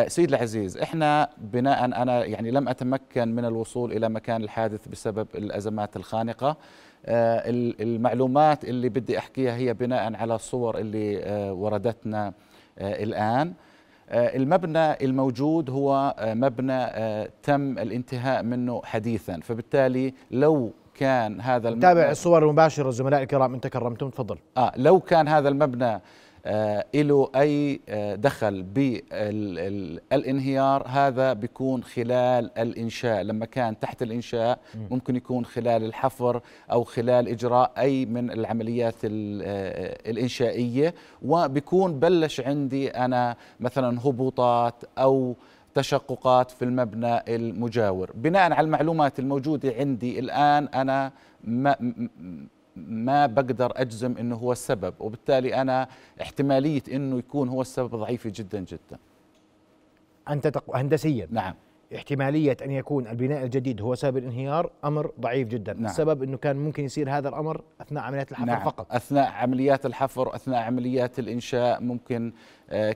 سيد 0.07 0.29
العزيز 0.29 0.77
إحنا 0.77 1.29
بناء 1.37 1.85
أنا 1.85 2.25
يعني 2.25 2.51
لم 2.51 2.67
أتمكن 2.67 3.35
من 3.35 3.45
الوصول 3.45 3.91
إلى 3.91 4.09
مكان 4.09 4.43
الحادث 4.43 4.87
بسبب 4.87 5.27
الأزمات 5.35 5.95
الخانقة. 5.95 6.57
آه، 7.05 7.43
المعلومات 7.79 8.65
اللي 8.65 8.89
بدي 8.89 9.17
أحكيها 9.17 9.55
هي 9.55 9.73
بناء 9.73 10.15
على 10.15 10.35
الصور 10.35 10.77
اللي 10.77 11.23
آه، 11.23 11.53
وردتنا 11.53 12.33
الآن. 12.79 13.53
المبنى 14.11 15.05
الموجود 15.05 15.69
هو 15.69 16.15
مبنى 16.19 16.85
تم 17.43 17.77
الانتهاء 17.77 18.43
منه 18.43 18.81
حديثا. 18.85 19.39
فبالتالي 19.43 20.13
لو 20.31 20.71
كان 20.93 21.41
هذا 21.41 21.69
المبنى 21.69 21.81
تابع 21.81 22.11
الصور 22.11 22.43
المباشرة 22.43 22.89
زملائي 22.89 23.23
الكرام 23.23 23.53
انت 23.53 23.67
كرمتم 23.67 24.09
تفضل. 24.09 24.37
آه 24.57 24.71
لو 24.75 24.99
كان 24.99 25.27
هذا 25.27 25.49
المبنى 25.49 25.85
آه، 25.85 26.01
له 26.95 27.29
أي 27.35 27.79
آه، 27.89 28.15
دخل 28.15 28.63
بالانهيار 30.01 30.87
هذا 30.87 31.33
بيكون 31.33 31.83
خلال 31.83 32.51
الإنشاء. 32.59 33.21
لما 33.21 33.45
كان 33.45 33.79
تحت 33.79 34.01
الإنشاء 34.01 34.59
ممكن 34.91 35.15
يكون 35.15 35.45
خلال 35.45 35.83
الحفر 35.83 36.41
أو 36.71 36.83
خلال 36.83 37.27
إجراء 37.27 37.71
أي 37.77 38.05
من 38.05 38.31
العمليات 38.31 38.95
آه، 39.03 39.09
الإنشائية. 40.09 40.93
وبيكون 41.21 41.99
بلش 41.99 42.41
عندي 42.41 42.89
أنا 42.89 43.35
مثلا 43.59 43.99
هبوطات 43.99 44.83
أو 44.97 45.35
تشققات 45.73 46.51
في 46.51 46.65
المبنى 46.65 47.35
المجاور. 47.35 48.11
بناء 48.15 48.53
على 48.53 48.65
المعلومات 48.65 49.19
الموجودة 49.19 49.73
عندي 49.79 50.19
الآن 50.19 50.67
أنا 50.67 51.11
ما 51.43 51.75
ما 52.87 53.25
بقدر 53.25 53.71
أجزم 53.75 54.17
إنه 54.17 54.35
هو 54.35 54.51
السبب 54.51 54.93
وبالتالي 54.99 55.61
أنا 55.61 55.87
احتمالية 56.21 56.83
إنه 56.91 57.17
يكون 57.17 57.49
هو 57.49 57.61
السبب 57.61 57.95
ضعيفة 57.95 58.31
جدا 58.35 58.59
جدا. 58.59 58.99
أنت 60.29 60.47
تق... 60.47 60.75
هندسيا. 60.75 61.27
نعم. 61.31 61.53
احتمالية 61.95 62.57
أن 62.61 62.71
يكون 62.71 63.07
البناء 63.07 63.43
الجديد 63.43 63.81
هو 63.81 63.95
سبب 63.95 64.17
الانهيار 64.17 64.71
أمر 64.85 65.11
ضعيف 65.19 65.47
جدا. 65.47 65.73
نعم. 65.73 65.85
السبب 65.85 66.23
أنه 66.23 66.37
كان 66.37 66.55
ممكن 66.55 66.83
يصير 66.83 67.11
هذا 67.17 67.29
الأمر 67.29 67.61
أثناء 67.81 68.03
عمليات 68.03 68.31
الحفر 68.31 68.45
نعم. 68.45 68.63
فقط. 68.65 68.87
أثناء 68.91 69.31
عمليات 69.31 69.85
الحفر 69.85 70.35
أثناء 70.35 70.61
عمليات 70.63 71.19
الإنشاء 71.19 71.81
ممكن 71.81 72.33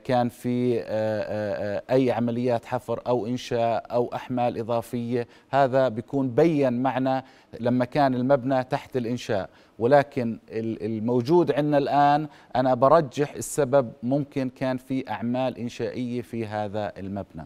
كان 0.04 0.30
في 0.30 0.80
آه، 0.80 0.84
آه، 0.88 1.84
أي 1.92 2.12
عمليات 2.12 2.66
حفر 2.66 3.02
أو 3.08 3.26
إنشاء 3.26 3.86
أو 3.92 4.10
أحمال 4.16 4.58
إضافية 4.58 5.28
هذا 5.50 5.88
بيكون 5.88 6.30
بين 6.30 6.74
معنا 6.74 7.24
لما 7.60 7.86
كان 7.86 8.16
المبنى 8.16 8.64
تحت 8.64 8.98
الإنشاء. 8.98 9.50
ولكن 9.80 10.40
الموجود 10.52 11.52
عندنا 11.52 11.78
الآن 11.78 12.28
أنا 12.56 12.74
برجح 12.74 13.34
السبب 13.34 13.92
ممكن 14.04 14.50
كان 14.50 14.78
في 14.78 15.10
أعمال 15.10 15.58
إنشائية 15.58 16.22
في 16.22 16.46
هذا 16.46 16.94
المبنى. 16.98 17.46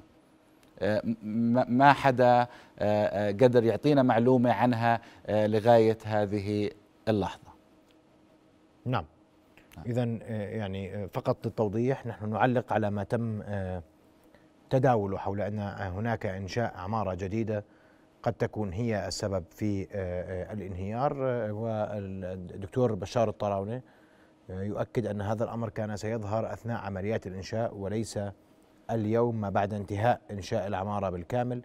ما 1.68 1.94
حدا 1.94 2.48
قدر 3.30 3.64
يعطينا 3.64 4.04
معلومة 4.04 4.52
عنها 4.52 5.02
لغاية 5.30 5.98
هذه 6.06 6.70
اللحظة. 7.08 7.52
نعم. 8.86 9.06
إذا 9.86 10.04
يعني 10.30 11.08
فقط 11.08 11.46
للتوضيح 11.46 12.06
نحن 12.06 12.30
نعلق 12.30 12.74
على 12.74 12.92
ما 12.92 13.04
تم 13.04 13.44
تداوله 14.70 15.18
حول 15.18 15.42
أن 15.42 15.60
هناك 15.80 16.26
إنشاء 16.26 16.78
عمارة 16.78 17.14
جديدة 17.14 17.64
قد 18.24 18.34
تكون 18.34 18.74
هي 18.74 19.08
السبب 19.08 19.44
في 19.50 19.82
آه، 19.82 19.88
آه، 19.92 20.54
الانهيار. 20.54 21.18
آه، 21.22 21.52
والدكتور 21.52 22.96
بشار 22.96 23.30
الطراونة 23.30 23.82
يؤكد 24.50 25.06
أن 25.06 25.22
هذا 25.22 25.44
الأمر 25.44 25.70
كان 25.70 25.98
سيظهر 25.98 26.54
أثناء 26.54 26.82
عمليات 26.82 27.28
الإنشاء 27.28 27.76
وليس 27.76 28.20
اليوم 28.92 29.42
ما 29.42 29.50
بعد 29.50 29.74
انتهاء 29.74 30.22
إنشاء 30.32 30.68
العمارة 30.68 31.10
بالكامل 31.10 31.62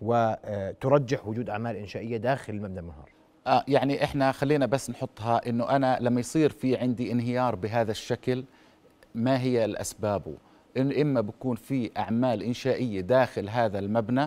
وترجح 0.00 1.26
وجود 1.26 1.50
أعمال 1.50 1.76
إنشائية 1.76 2.16
داخل 2.16 2.52
المبنى 2.52 2.80
المنهار. 2.80 3.11
آه 3.46 3.64
يعني 3.68 4.04
إحنا 4.04 4.32
خلينا 4.32 4.66
بس 4.66 4.90
نحطها 4.90 5.48
إنه 5.48 5.70
أنا 5.70 5.98
لما 6.00 6.20
يصير 6.20 6.50
في 6.50 6.76
عندي 6.76 7.12
انهيار 7.12 7.54
بهذا 7.54 7.90
الشكل 7.90 8.44
ما 9.14 9.40
هي 9.40 9.64
الأسباب؟ 9.64 10.22
إن 10.76 11.00
إما 11.00 11.20
بكون 11.20 11.56
في 11.56 11.90
أعمال 11.98 12.42
إنشائية 12.42 13.00
داخل 13.00 13.48
هذا 13.48 13.78
المبنى 13.78 14.26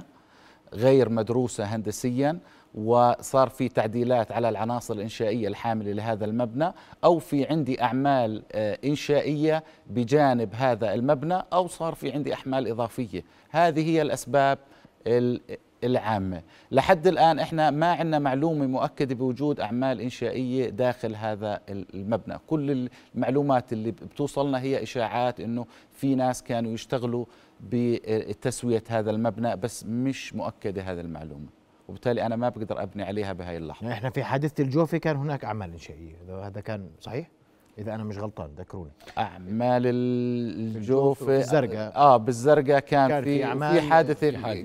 غير 0.73 1.09
مدروسة 1.09 1.63
هندسيا 1.63 2.39
وصار 2.75 3.49
في 3.49 3.69
تعديلات 3.69 4.31
على 4.31 4.49
العناصر 4.49 4.93
الإنشائية 4.93 5.47
الحاملة 5.47 5.91
لهذا 5.91 6.25
المبنى 6.25 6.73
أو 7.03 7.19
في 7.19 7.45
عندي 7.45 7.81
أعمال 7.81 8.43
آه، 8.51 8.79
إنشائية 8.85 9.63
بجانب 9.87 10.49
هذا 10.55 10.93
المبنى 10.93 11.43
أو 11.53 11.67
صار 11.67 11.95
في 11.95 12.11
عندي 12.11 12.33
أحمال 12.33 12.67
إضافية. 12.67 13.23
هذه 13.49 13.89
هي 13.89 14.01
الأسباب 14.01 14.57
العامة. 15.85 16.41
لحد 16.71 17.07
الآن 17.07 17.39
إحنا 17.39 17.71
ما 17.71 17.91
عندنا 17.91 18.19
معلومة 18.19 18.67
مؤكدة 18.67 19.15
بوجود 19.15 19.59
أعمال 19.59 20.01
إنشائية 20.01 20.69
داخل 20.69 21.15
هذا 21.15 21.61
المبنى. 21.69 22.37
كل 22.47 22.89
المعلومات 23.15 23.73
اللي 23.73 23.91
بتوصلنا 23.91 24.61
هي 24.61 24.83
إشاعات 24.83 25.39
إنه 25.39 25.65
في 25.91 26.15
ناس 26.15 26.43
كانوا 26.43 26.71
يشتغلوا 26.71 27.25
بتسوية 27.69 28.83
هذا 28.89 29.11
المبنى 29.11 29.55
بس 29.55 29.85
مش 29.85 30.35
مؤكدة 30.35 30.81
هذه 30.81 30.99
المعلومة. 30.99 31.47
وبالتالي 31.87 32.25
أنا 32.25 32.35
ما 32.35 32.49
بقدر 32.49 32.83
أبني 32.83 33.03
عليها 33.03 33.33
بهاي 33.33 33.57
اللحظة. 33.57 33.83
يعني 33.83 33.93
إحنا 33.93 34.09
في 34.09 34.23
حادثة 34.23 34.63
الجوفي 34.63 34.99
كان 34.99 35.15
هناك 35.15 35.45
أعمال 35.45 35.71
إنشائية. 35.71 36.15
هذا 36.29 36.61
كان 36.61 36.89
صحيح؟ 37.01 37.27
إذا 37.77 37.95
أنا 37.95 38.03
مش 38.03 38.17
غلطان 38.17 38.49
ذكروني. 38.57 38.91
أعمال 39.17 39.81
الجوف 39.85 41.23
بالزرقاء 41.23 41.95
آه 41.95 42.17
بالزرقاء 42.17 42.79
كان, 42.79 43.09
كان 43.09 43.23
في 43.23 43.45
في, 43.45 43.71
في 43.73 43.81
حادث 43.81 44.23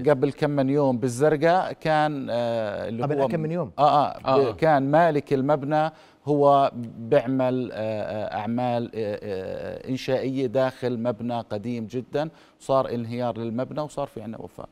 قبل 0.09 0.33
كم 0.33 0.51
من 0.51 0.71
يوم. 0.71 0.99
بالزرقاء 0.99 1.73
كان 1.73 2.27
آه 2.31 2.89
اللي 2.89 3.03
قبل 3.03 3.21
هو 3.21 3.29
كم 3.29 3.41
من 3.41 3.51
يوم؟ 3.51 3.73
آه, 3.79 4.07
آه, 4.07 4.49
آه. 4.49 4.53
كان 4.53 4.91
مالك 4.91 5.33
المبنى 5.33 5.91
هو 6.27 6.73
بيعمل 6.99 7.71
آه, 7.73 7.77
آه، 7.77 8.39
أعمال 8.39 8.91
آه, 8.95 9.89
إنشائية 9.89 10.47
داخل 10.47 10.99
مبنى 10.99 11.41
قديم 11.41 11.87
جدا. 11.87 12.31
صار 12.59 12.95
انهيار 12.95 13.39
للمبنى 13.39 13.81
وصار 13.81 14.07
في 14.07 14.23
عندنا 14.23 14.41
وفاة. 14.41 14.69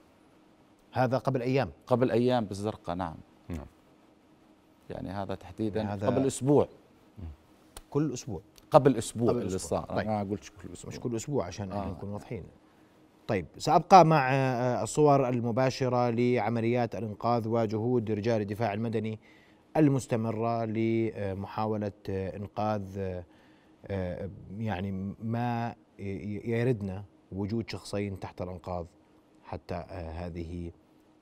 هذا 0.93 1.19
قبل 1.19 1.43
أيام؟ 1.43 1.71
قبل 1.87 2.11
أيام 2.11 2.45
بالزرقاء 2.45 2.97
نعم. 2.97 3.17
نعم. 3.49 3.67
يعني 4.91 5.11
هذا 5.11 5.35
تحديدا 5.35 5.83
هذا 5.83 6.07
قبل 6.07 6.27
أسبوع. 6.27 6.69
كل 7.91 8.13
أسبوع. 8.13 8.41
قبل 8.71 8.97
أسبوع 8.97 9.29
قبل 9.29 9.43
اللي 9.43 9.59
صار. 9.59 9.85
طيب. 9.85 10.07
ما 10.07 10.23
قلتش 10.23 10.51
كل 10.51 10.73
أسبوع. 10.73 10.93
مش 10.93 11.01
كل 11.01 11.17
أسبوع 11.17 11.47
عشان 11.47 11.73
آه. 11.73 11.91
نكون 11.91 12.09
واضحين. 12.11 12.45
طيب 13.29 13.47
سأبقى 13.59 14.05
مع 14.05 14.35
آه، 14.35 14.83
الصور 14.83 15.29
المباشرة 15.29 16.11
لعمليات 16.11 16.95
الإنقاذ 16.95 17.49
وجهود 17.49 18.11
رجال 18.11 18.41
الدفاع 18.41 18.73
المدني 18.75 19.19
المستمرة 19.77 20.65
لمحاولة 20.65 21.93
آه، 22.11 22.37
إنقاذ 22.37 22.99
آه، 23.87 24.31
يعني 24.59 25.15
ما 25.23 25.75
يردنا 25.99 27.05
وجود 27.33 27.71
شخصين 27.71 28.21
تحت 28.21 28.43
الانقاض 28.43 28.87
حتى 29.45 29.75
هذه 29.91 30.73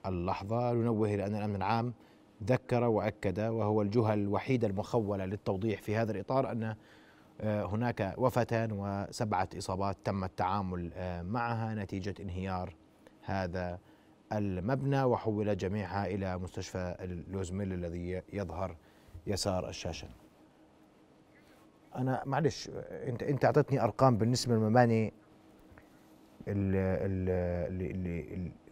اللحظة. 0.07 0.73
ننوه 0.73 1.15
إلى 1.15 1.27
أن 1.27 1.35
الأمن 1.35 1.57
العام 1.57 1.95
ذكر 2.45 2.85
وأكد 2.85 3.40
وهو 3.40 3.83
الجهة 3.83 4.14
الوحيدة 4.14 4.66
المخولة 4.66 5.25
للتوضيح 5.25 5.83
في 5.83 5.97
هذا 5.97 6.12
الإطار 6.12 6.52
أن 6.52 6.76
آه، 7.40 7.64
هناك 7.64 8.14
وفتان 8.19 8.73
وسبعة 8.73 9.49
إصابات 9.59 9.97
تم 10.05 10.25
التعامل 10.25 10.90
آه، 10.95 11.23
معها 11.23 11.75
نتيجة 11.75 12.14
انهيار 12.21 12.75
هذا 13.23 13.78
المبنى 14.33 15.05
وحول 15.05 15.57
جميعها 15.57 16.07
إلى 16.07 16.38
مستشفى 16.38 16.97
اللوزميل 17.00 17.73
الذي 17.73 18.23
يظهر 18.33 18.76
يسار 19.26 19.69
الشاشة. 19.69 20.08
أنا 21.97 22.23
معلش 22.26 22.71
أنت 22.91 23.23
أنت 23.23 23.45
اعطيتني 23.45 23.82
أرقام 23.84 24.19
بالنسبة 24.19 24.54
للمباني 24.54 25.13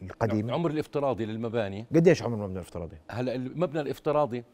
القديمه 0.03 0.49
العمر 0.49 0.71
الافتراضي 0.71 1.27
للمباني. 1.27 1.87
قديش 1.95 2.23
عمر 2.23 2.35
المبنى 2.37 2.55
الافتراضي؟ 2.59 2.97
هلا 3.11 3.35
المبنى 3.35 3.81
الافتراضي 3.81 4.45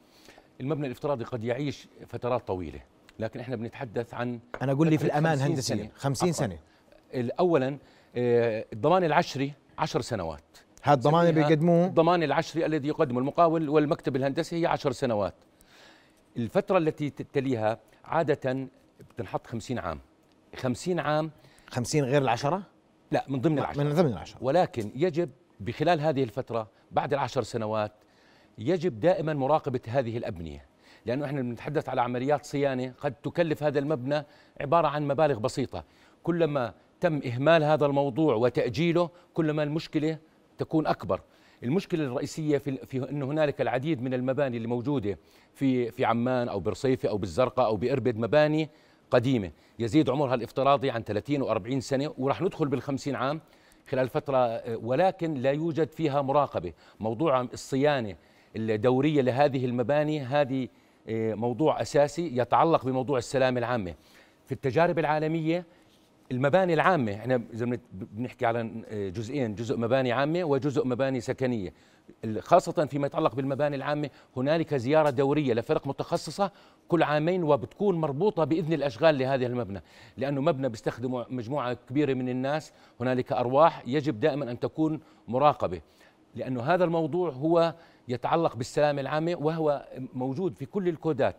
المبنى 0.60 0.86
الافتراضي 0.86 1.24
قد 1.24 1.44
يعيش 1.44 1.88
فترات 2.08 2.46
طويلة 2.46 2.80
لكن 3.18 3.40
إحنا 3.40 3.56
بنتحدث 3.56 4.14
عن 4.14 4.40
أنا 4.62 4.72
أقول 4.72 4.90
لي 4.90 4.98
في 4.98 5.04
الأمان 5.04 5.38
هندسيا 5.38 5.90
50 5.94 6.32
سنة. 6.32 6.58
اولا 7.14 7.78
آه، 8.16 8.64
الضمان 8.72 9.04
العشري 9.04 9.52
10 9.78 10.00
سنوات. 10.00 10.42
هذا 10.82 10.94
الضمان 10.94 11.26
اللي 11.28 11.44
بيقدموه؟ 11.44 11.86
الضمان 11.86 12.22
العشري 12.22 12.66
الذي 12.66 12.88
يقدمه 12.88 13.18
المقاول 13.18 13.68
والمكتب 13.68 14.16
الهندسي 14.16 14.62
هي 14.62 14.66
10 14.66 14.92
سنوات. 14.92 15.34
الفترة 16.36 16.78
التي 16.78 17.10
تليها 17.10 17.78
عادة 18.04 18.68
بتنحط 19.10 19.46
50 19.46 19.78
عام. 19.78 19.98
50 20.56 21.00
عام 21.00 21.30
50 21.70 22.04
غير 22.04 22.22
العشرة؟ 22.22 22.62
لا 23.10 23.24
من 23.28 23.40
ضمن 23.40 23.58
العشرة 23.58 23.82
من 23.82 23.94
ضمن 23.94 24.12
العشرة 24.12 24.38
ولكن 24.42 24.90
يجب 24.94 25.30
بخلال 25.60 26.00
هذه 26.00 26.22
الفترة 26.22 26.68
بعد 26.90 27.12
العشر 27.12 27.42
سنوات 27.42 27.92
يجب 28.58 29.00
دائما 29.00 29.34
مراقبة 29.34 29.80
هذه 29.86 30.16
الأبنية. 30.16 30.66
لأنه 31.06 31.24
إحنا 31.24 31.42
بنتحدث 31.42 31.88
على 31.88 32.00
عمليات 32.00 32.44
صيانة 32.46 32.92
قد 33.00 33.14
تكلف 33.14 33.62
هذا 33.62 33.78
المبنى 33.78 34.24
عبارة 34.60 34.88
عن 34.88 35.08
مبالغ 35.08 35.38
بسيطة. 35.38 35.84
كلما 36.22 36.74
تم 37.00 37.20
إهمال 37.26 37.64
هذا 37.64 37.86
الموضوع 37.86 38.34
وتأجيله 38.34 39.10
كلما 39.34 39.62
المشكلة 39.62 40.18
تكون 40.58 40.86
أكبر. 40.86 41.20
المشكلة 41.62 42.04
الرئيسية 42.04 42.58
في, 42.58 42.76
في 42.86 43.10
أنه 43.10 43.26
هنالك 43.26 43.60
العديد 43.60 44.02
من 44.02 44.14
المباني 44.14 44.56
اللي 44.56 44.68
موجودة 44.68 45.18
في 45.54 45.90
في 45.90 46.04
عمان 46.04 46.48
أو 46.48 46.60
برصيفة 46.60 47.08
أو 47.08 47.18
بالزرقاء 47.18 47.66
أو 47.66 47.76
بإربد 47.76 48.16
مباني 48.16 48.70
قديمة. 49.10 49.50
يزيد 49.78 50.10
عمرها 50.10 50.34
الافتراضي 50.34 50.90
عن 50.90 51.02
30 51.02 51.44
و40 51.44 51.78
سنة 51.78 52.14
وراح 52.18 52.42
ندخل 52.42 52.80
بال50 52.80 53.08
عام 53.14 53.40
خلال 53.88 54.08
فترة 54.08 54.62
ولكن 54.76 55.34
لا 55.34 55.50
يوجد 55.50 55.88
فيها 55.92 56.22
مراقبة. 56.22 56.72
موضوع 57.00 57.40
الصيانة 57.40 58.16
الدورية 58.56 59.22
لهذه 59.22 59.64
المباني 59.64 60.20
هذه 60.20 60.68
آه، 61.08 61.34
موضوع 61.34 61.80
أساسي 61.80 62.36
يتعلق 62.36 62.84
بموضوع 62.84 63.18
السلامة 63.18 63.58
العامة. 63.58 63.94
في 64.46 64.52
التجارب 64.52 64.98
العالمية 64.98 65.64
المباني 66.32 66.74
العامة 66.74 67.14
إحنا 67.14 67.42
إذا 67.52 67.78
بنحكي 67.92 68.46
على 68.46 68.70
آه، 68.88 69.08
جزئين 69.08 69.54
جزء 69.54 69.76
مباني 69.76 70.12
عامة 70.12 70.44
وجزء 70.44 70.86
مباني 70.86 71.20
سكنية. 71.20 71.72
خاصة 72.38 72.86
فيما 72.86 73.06
يتعلق 73.06 73.34
بالمباني 73.34 73.76
العامة 73.76 74.10
هنالك 74.36 74.74
زيارة 74.74 75.10
دورية 75.10 75.54
لفرق 75.54 75.86
متخصصة 75.86 76.50
كل 76.88 77.02
عامين 77.02 77.44
وبتكون 77.44 78.00
مربوطة 78.00 78.44
بإذن 78.44 78.72
الأشغال 78.72 79.18
لهذا 79.18 79.46
المبنى. 79.46 79.82
لأنه 80.16 80.40
مبنى 80.40 80.68
بيستخدمه 80.68 81.26
مجموعة 81.30 81.76
كبيرة 81.88 82.14
من 82.14 82.28
الناس 82.28 82.72
هنالك 83.00 83.32
أرواح 83.32 83.82
يجب 83.86 84.20
دائما 84.20 84.50
أن 84.50 84.60
تكون 84.60 85.00
مراقبة. 85.28 85.80
لأنه 86.34 86.62
هذا 86.62 86.84
الموضوع 86.84 87.30
هو 87.30 87.74
يتعلق 88.08 88.56
بالسلامة 88.56 89.00
العامة 89.00 89.36
وهو 89.40 89.86
موجود 90.14 90.56
في 90.56 90.66
كل 90.66 90.88
الكودات. 90.88 91.36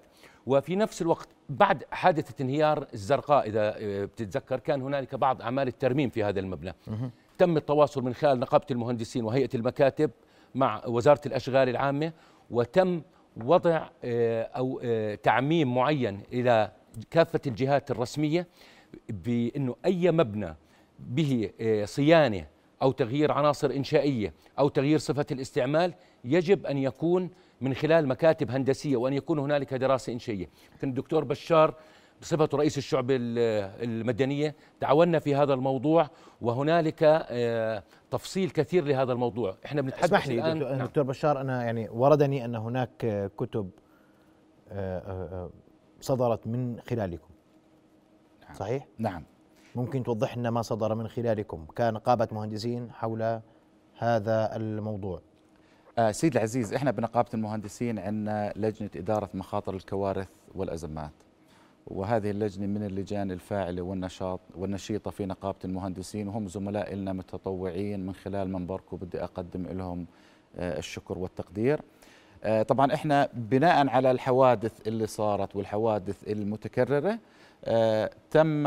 وفي 0.48 0.76
نفس 0.76 1.02
الوقت 1.02 1.30
بعد 1.50 1.84
حادثة 1.92 2.44
انهيار 2.44 2.88
الزرقاء 2.94 3.48
إذا 3.48 3.74
آه، 3.78 4.06
بتتذكر 4.06 4.60
كان 4.60 4.82
هنالك 4.82 5.16
بعض 5.16 5.42
أعمال 5.42 5.68
الترميم 5.68 6.10
في 6.10 6.24
هذا 6.24 6.40
المبنى. 6.40 6.74
تم 7.38 7.58
التواصل 7.58 8.04
من 8.04 8.14
خلال 8.14 8.40
نقابة 8.40 8.66
المهندسين 8.72 9.26
وهيئة 9.26 9.50
المكاتب. 9.56 10.12
مع 10.56 10.82
وزارة 10.86 11.22
الأشغال 11.26 11.70
العامة 11.70 12.14
وتم 12.52 13.02
وضع 13.46 13.88
آه، 14.04 14.44
أو 14.44 14.82
آه، 14.84 15.16
تعميم 15.16 15.76
معين 15.76 16.22
إلى 16.34 16.72
كافة 17.12 17.40
الجهات 17.48 17.92
الرسمية 17.92 18.48
بأنه 19.10 19.76
أي 19.86 20.12
مبنى 20.12 20.56
به 21.00 21.50
صيانة 21.86 22.46
أو 22.82 22.92
تغيير 22.92 23.32
عناصر 23.32 23.72
إنشائية 23.72 24.34
أو 24.60 24.70
تغيير 24.70 25.00
صفة 25.00 25.26
الاستعمال 25.32 25.94
يجب 26.24 26.66
أن 26.66 26.78
يكون 26.78 27.30
من 27.62 27.74
خلال 27.74 28.08
مكاتب 28.08 28.52
هندسية 28.52 28.96
وأن 28.98 29.14
يكون 29.14 29.40
هنالك 29.40 29.74
دراسة 29.74 30.14
إنشائية. 30.14 30.50
كان 30.82 30.90
الدكتور 30.90 31.24
بشار 31.24 31.76
بصفته 32.22 32.58
رئيس 32.58 32.78
الشعب 32.78 33.08
المدنية 33.12 34.56
تعاوننا 34.80 35.20
في 35.20 35.36
هذا 35.36 35.54
الموضوع 35.54 36.10
وهنالك 36.42 37.04
آه، 37.04 37.84
تفصيل 38.12 38.50
كثير 38.50 38.86
لهذا 38.86 39.14
الموضوع 39.14 39.58
إحنا 39.66 39.82
بنتحدث 39.82 40.04
اسمح 40.04 40.28
لي 40.28 40.34
الآن 40.34 40.60
دكتور, 40.60 40.76
نعم. 40.76 40.88
دكتور 40.88 41.04
بشار 41.04 41.42
أنا 41.42 41.64
يعني 41.64 41.90
وردني 41.90 42.46
أن 42.46 42.56
هناك 42.56 43.30
كتب 43.38 43.70
آه، 44.72 45.50
صدرت 46.02 46.48
من 46.48 46.80
خلالكم 46.80 47.30
نعم. 48.44 48.54
صحيح؟ 48.54 48.88
نعم 48.98 49.24
ممكن 49.76 50.04
توضح 50.04 50.38
لنا 50.38 50.50
ما 50.50 50.62
صدر 50.62 50.96
من 50.96 51.08
خلالكم 51.08 51.66
كنقابة 51.78 52.28
مهندسين 52.32 52.92
حول 52.92 53.42
هذا 53.98 54.56
الموضوع 54.56 55.22
آه 55.98 56.12
سيد 56.12 56.36
العزيز 56.36 56.74
إحنا 56.74 56.92
بنقابة 56.92 57.30
المهندسين 57.34 58.00
عندنا 58.00 58.54
لجنة 58.56 58.90
إدارة 58.96 59.30
مخاطر 59.34 59.76
الكوارث 59.76 60.30
والأزمات 60.56 61.12
وهذه 61.88 62.32
اللجنة 62.32 62.68
من 62.68 62.84
اللجان 62.84 63.32
الفاعلة 63.32 63.82
والنشاط 63.82 64.40
والنشيطة 64.56 65.12
في 65.12 65.26
نقابة 65.26 65.58
المهندسين 65.66 66.28
وهم 66.28 66.48
زملاء 66.48 66.96
لنا 66.96 67.14
متطوعين 67.14 68.06
من 68.06 68.14
خلال 68.14 68.52
منبركم 68.52 68.98
بدي 68.98 69.24
أقدم 69.24 69.64
لهم 69.64 70.06
آه 70.58 70.78
الشكر 70.80 71.18
والتقدير. 71.18 71.82
آه 72.44 72.64
طبعا 72.64 72.94
إحنا 72.94 73.30
بناء 73.34 73.88
على 73.88 74.12
الحوادث 74.12 74.88
اللي 74.88 75.08
صارت 75.08 75.56
والحوادث 75.56 76.24
المتكررة 76.28 77.20
آه 77.66 78.10
تم 78.32 78.64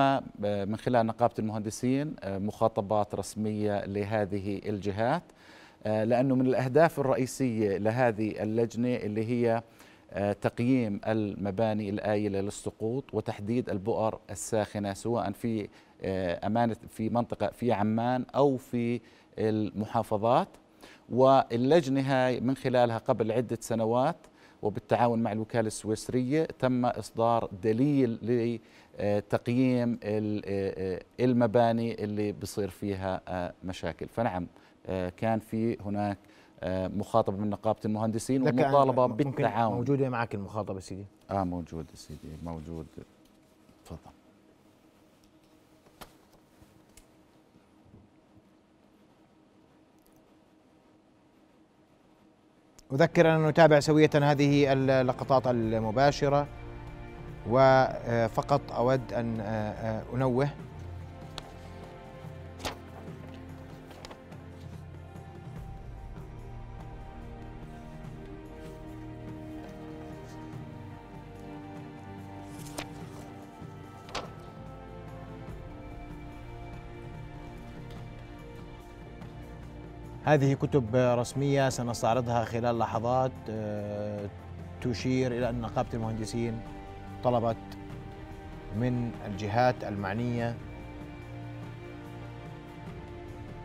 من 0.68 0.76
خلال 0.76 1.06
نقابة 1.06 1.34
المهندسين 1.38 2.14
مخاطبات 2.26 3.14
رسمية 3.14 3.84
لهذه 3.84 4.60
الجهات 4.66 5.22
لأنه 5.84 6.34
من 6.34 6.46
الأهداف 6.46 7.00
الرئيسية 7.00 7.76
لهذه 7.78 8.42
اللجنة 8.42 8.94
اللي 8.96 9.24
هي 9.28 9.62
تقييم 10.40 11.00
المباني 11.06 11.90
الآيلة 11.90 12.40
للسقوط 12.40 13.04
وتحديد 13.12 13.70
البؤر 13.70 14.18
الساخنة 14.30 14.94
سواء 14.94 15.32
في 15.32 15.68
آه، 16.02 16.46
أمانة 16.46 16.76
في 16.88 17.08
منطقة 17.08 17.46
في 17.46 17.72
عمان 17.72 18.24
أو 18.34 18.56
في 18.56 19.00
المحافظات. 19.38 20.48
واللجنة 21.10 22.00
هاي 22.00 22.40
من 22.40 22.56
خلالها 22.56 22.98
قبل 22.98 23.32
عدة 23.32 23.58
سنوات 23.60 24.16
وبالتعاون 24.62 25.22
مع 25.22 25.32
الوكالة 25.32 25.66
السويسرية 25.66 26.44
تم 26.44 26.86
إصدار 26.86 27.48
دليل 27.62 28.18
لتقييم 29.00 29.98
المباني 31.20 32.04
اللي 32.04 32.32
بصير 32.32 32.68
فيها 32.68 33.52
مشاكل. 33.64 34.08
فنعم 34.08 34.46
آه، 34.86 35.08
كان 35.16 35.38
في 35.38 35.78
هناك 35.80 36.18
آه، 36.18 36.33
مخاطبة 36.66 37.36
من 37.36 37.50
نقابة 37.50 37.78
المهندسين 37.84 38.42
ومطالبة 38.42 39.06
بالتعاون. 39.06 39.74
موجودة 39.74 40.08
معك 40.08 40.34
المخاطبة 40.34 40.80
سيدي؟ 40.80 41.06
آه 41.30 41.44
موجود 41.44 41.86
سيدي 41.94 42.36
موجود. 42.42 42.86
تفضل. 43.84 43.98
أذكر 52.92 53.34
أن 53.34 53.46
نتابع 53.46 53.80
سوية 53.80 54.10
هذه 54.14 54.72
اللقطات 54.72 55.46
المباشرة 55.46 56.46
وفقط 57.50 58.72
أود 58.72 59.12
أن 59.12 59.40
آه، 59.40 60.02
أنوه 60.14 60.48
هذه 80.24 80.54
كتب 80.54 80.96
رسمية 80.96 81.68
سنستعرضها 81.68 82.44
خلال 82.44 82.78
لحظات 82.78 83.32
آه، 83.50 84.28
تشير 84.80 85.32
إلى 85.32 85.50
أن 85.50 85.60
نقابة 85.60 85.88
المهندسين 85.94 86.60
طلبت 87.24 87.56
من 88.76 89.10
الجهات 89.26 89.84
المعنية 89.84 90.56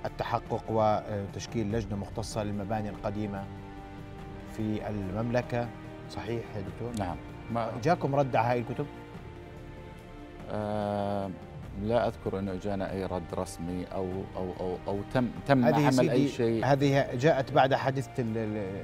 التحقق 0.05 0.63
وتشكيل 0.69 1.71
لجنة 1.71 1.95
مختصة 1.95 2.43
للمباني 2.43 2.89
القديمة 2.89 3.43
في 4.57 4.89
المملكة 4.89 5.67
صحيح 6.09 6.43
يا 6.55 6.61
دكتور؟ 6.61 7.05
نعم 7.05 7.17
ما 7.51 7.71
جاكم 7.83 8.15
رد 8.15 8.35
على 8.35 8.47
هذه 8.47 8.65
الكتب؟ 8.69 8.85
آه 10.51 11.29
لا 11.83 12.07
أذكر 12.07 12.39
أنه 12.39 12.51
اجانا 12.53 12.91
أي 12.91 13.05
رد 13.05 13.33
رسمي 13.33 13.85
أو 13.85 14.07
أو 14.35 14.53
أو 14.59 14.77
أو 14.87 14.99
تم 15.13 15.27
تم 15.47 15.65
عمل 15.65 16.09
أي 16.09 16.27
شيء. 16.27 16.65
هذه 16.65 17.15
جاءت 17.15 17.51
بعد 17.51 17.73
حادثة 17.73 18.23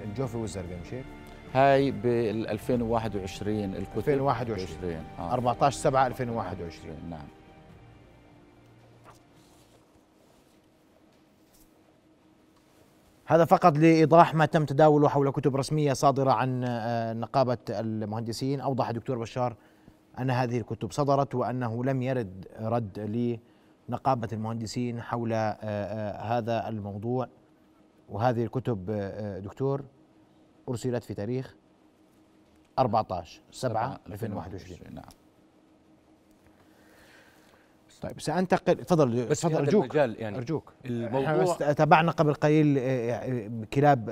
الجوفي 0.05 0.37
والزرقاء 0.37 0.79
مش 0.85 0.93
هيك؟ 0.93 1.05
هاي 1.53 1.91
بال 1.91 2.47
2021 2.47 3.75
الكتب 3.75 3.97
2021 3.97 4.97
آه. 5.19 5.33
14 5.33 5.79
7 5.79 6.07
2021 6.07 6.95
نعم. 7.09 7.19
هذا 13.27 13.45
فقط 13.45 13.77
لإيضاح 13.77 14.35
ما 14.35 14.45
تم 14.45 14.65
تداوله 14.65 15.09
حول 15.09 15.31
كتب 15.31 15.55
رسمية 15.55 15.93
صادرة 15.93 16.31
عن 16.31 16.63
آه، 16.63 17.13
نقابة 17.13 17.57
المهندسين. 17.69 18.61
أوضح 18.61 18.89
الدكتور 18.89 19.17
بشار 19.17 19.55
أن 20.19 20.29
هذه 20.29 20.57
الكتب 20.57 20.91
صدرت 20.91 21.35
وأنه 21.35 21.83
لم 21.83 22.01
يرد 22.01 22.47
رد 22.59 23.39
لنقابة 23.89 24.27
المهندسين 24.33 25.01
حول 25.01 25.33
آه، 25.33 25.37
آه، 25.37 26.37
هذا 26.37 26.69
الموضوع. 26.69 27.27
وهذه 28.09 28.43
الكتب 28.43 28.89
آه، 28.89 29.39
دكتور 29.39 29.83
أرسلت 30.69 31.03
في 31.03 31.13
تاريخ 31.13 31.55
14 32.79 33.41
7 33.51 33.99
2021 34.07 34.93
نعم. 34.93 35.05
طيب 38.01 38.21
سأنتقل. 38.21 38.75
تفضل 38.75 39.25
بس 39.25 39.41
تفضل 39.41 39.55
أرجوك. 39.55 39.95
يعني 39.95 40.37
أرجوك. 40.37 40.73
الموضوع 40.85 41.55
تابعنا 41.55 42.11
قبل 42.11 42.33
قليل 42.33 42.75
كلاب 43.73 44.09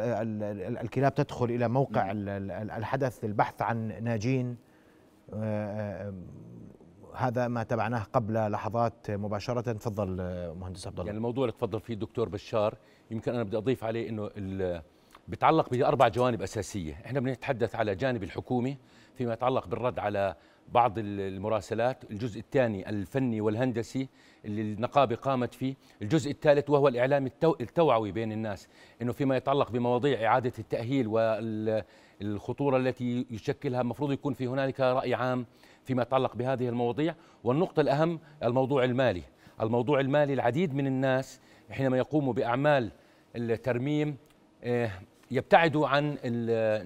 الكلاب 0.81 1.15
تدخل 1.15 1.45
إلى 1.45 1.67
موقع 1.67 2.11
نعم. 2.11 2.17
الحدث 2.51 3.23
للبحث 3.23 3.61
عن 3.61 4.03
ناجين. 4.03 4.57
هذا 7.15 7.47
ما 7.47 7.63
تابعناه 7.63 8.03
قبل 8.03 8.51
لحظات 8.51 9.11
مباشرة. 9.11 9.61
تفضل 9.61 10.07
مهندس 10.55 10.87
عبد 10.87 10.99
الله 10.99 11.07
يعني 11.07 11.17
الموضوع 11.17 11.43
اللي 11.43 11.57
تفضل 11.57 11.79
فيه 11.79 11.93
الدكتور 11.93 12.29
بشار 12.29 12.77
يمكن 13.11 13.33
أنا 13.33 13.43
بدي 13.43 13.57
أضيف 13.57 13.83
عليه 13.83 14.09
أنه 14.09 14.81
بيتعلق 15.27 15.69
بأربع 15.69 16.07
جوانب 16.07 16.41
أساسية. 16.41 16.93
إحنا 17.05 17.19
بنتحدث 17.19 17.75
على 17.75 17.95
جانب 17.95 18.23
الحكومي 18.23 18.77
فيما 19.15 19.33
يتعلق 19.33 19.67
بالرد 19.67 19.99
على 19.99 20.35
بعض 20.71 20.93
المراسلات. 20.97 22.11
الجزء 22.11 22.39
الثاني 22.39 22.89
الفني 22.89 23.41
والهندسي 23.41 24.07
اللي 24.45 24.61
النقابة 24.61 25.15
قامت 25.15 25.53
فيه. 25.53 25.75
الجزء 26.01 26.31
الثالث 26.31 26.69
وهو 26.69 26.87
الإعلام 26.87 27.29
التوعوي 27.43 28.11
بين 28.11 28.31
الناس 28.31 28.67
أنه 29.01 29.11
فيما 29.11 29.37
يتعلق 29.37 29.71
بمواضيع 29.71 30.25
إعادة 30.25 30.53
التأهيل 30.59 31.07
والخطورة 32.21 32.77
التي 32.77 33.25
يشكلها 33.31 33.81
المفروض 33.81 34.11
يكون 34.11 34.33
في 34.33 34.47
هنالك 34.47 34.79
رأي 34.79 35.13
عام 35.13 35.45
فيما 35.83 36.01
يتعلق 36.01 36.35
بهذه 36.35 36.69
المواضيع. 36.69 37.15
والنقطة 37.43 37.81
الأهم 37.81 38.19
الموضوع 38.43 38.83
المالي. 38.83 39.23
الموضوع 39.61 39.99
المالي 39.99 40.33
العديد 40.33 40.75
من 40.75 40.87
الناس 40.87 41.39
حينما 41.71 41.97
يقوموا 41.97 42.33
بأعمال 42.33 42.91
الترميم 43.35 44.17
آه، 44.63 44.91
يبتعدوا 45.33 45.87
عن 45.87 46.17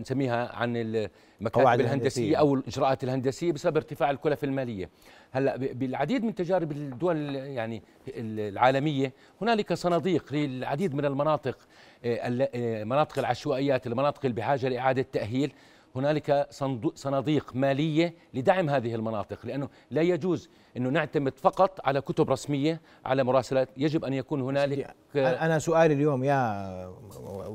نسميها 0.02 0.56
عن 0.56 0.74
المكاتب 0.78 1.82
الهندسية 1.82 2.36
أو 2.36 2.54
الإجراءات 2.54 3.04
الهندسية 3.04 3.52
بسبب 3.52 3.78
ارتفاع 3.78 4.12
الكلف 4.12 4.44
المالية. 4.44 4.90
هلأ 5.32 5.56
بالعديد 5.58 6.24
من 6.24 6.36
تجارب 6.36 6.72
الدول 6.72 7.36
يعني 7.36 7.82
العالمية 8.18 9.14
هنالك 9.42 9.74
صناديق 9.74 10.34
للعديد 10.34 10.96
من 10.96 11.06
المناطق 11.06 11.58
آه، 12.06 12.48
آه، 12.54 12.84
مناطق 12.84 13.20
العشوائيات 13.20 13.88
المناطق 13.88 14.20
اللي 14.26 14.36
بحاجه 14.36 14.70
لإعادة 14.70 15.06
تأهيل. 15.12 15.52
هنالك 16.00 16.48
صناديق 16.96 17.56
مالية 17.56 18.14
لدعم 18.34 18.70
هذه 18.70 18.96
المناطق 18.96 19.46
لأنه 19.46 19.70
لا 19.92 20.02
يجوز 20.02 20.50
أنه 20.78 20.90
نعتمد 20.90 21.38
فقط 21.38 21.80
على 21.86 22.02
كتب 22.02 22.30
رسمية 22.30 22.82
على 23.06 23.24
مراسلات. 23.24 23.70
يجب 23.78 24.06
أن 24.06 24.14
يكون 24.14 24.42
هنالك 24.42 24.96
أنا 25.16 25.60
سؤالي 25.60 25.94
اليوم 25.94 26.24
يا 26.24 26.94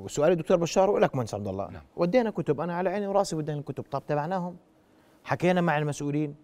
سؤالي 0.06 0.34
دكتور 0.34 0.56
بشار 0.56 0.90
ولك 0.90 1.14
مهندس 1.14 1.34
عبد 1.34 1.48
الله. 1.48 1.70
نعم. 1.70 1.82
ودينا 1.96 2.30
كتب 2.30 2.60
أنا 2.60 2.74
على 2.74 2.90
عيني 2.90 3.06
وراسي 3.06 3.36
ودينا 3.36 3.58
الكتب. 3.58 3.84
طب 3.90 4.02
تبعناهم؟ 4.06 4.56
حكينا 5.24 5.60
مع 5.60 5.78
المسؤولين. 5.78 6.34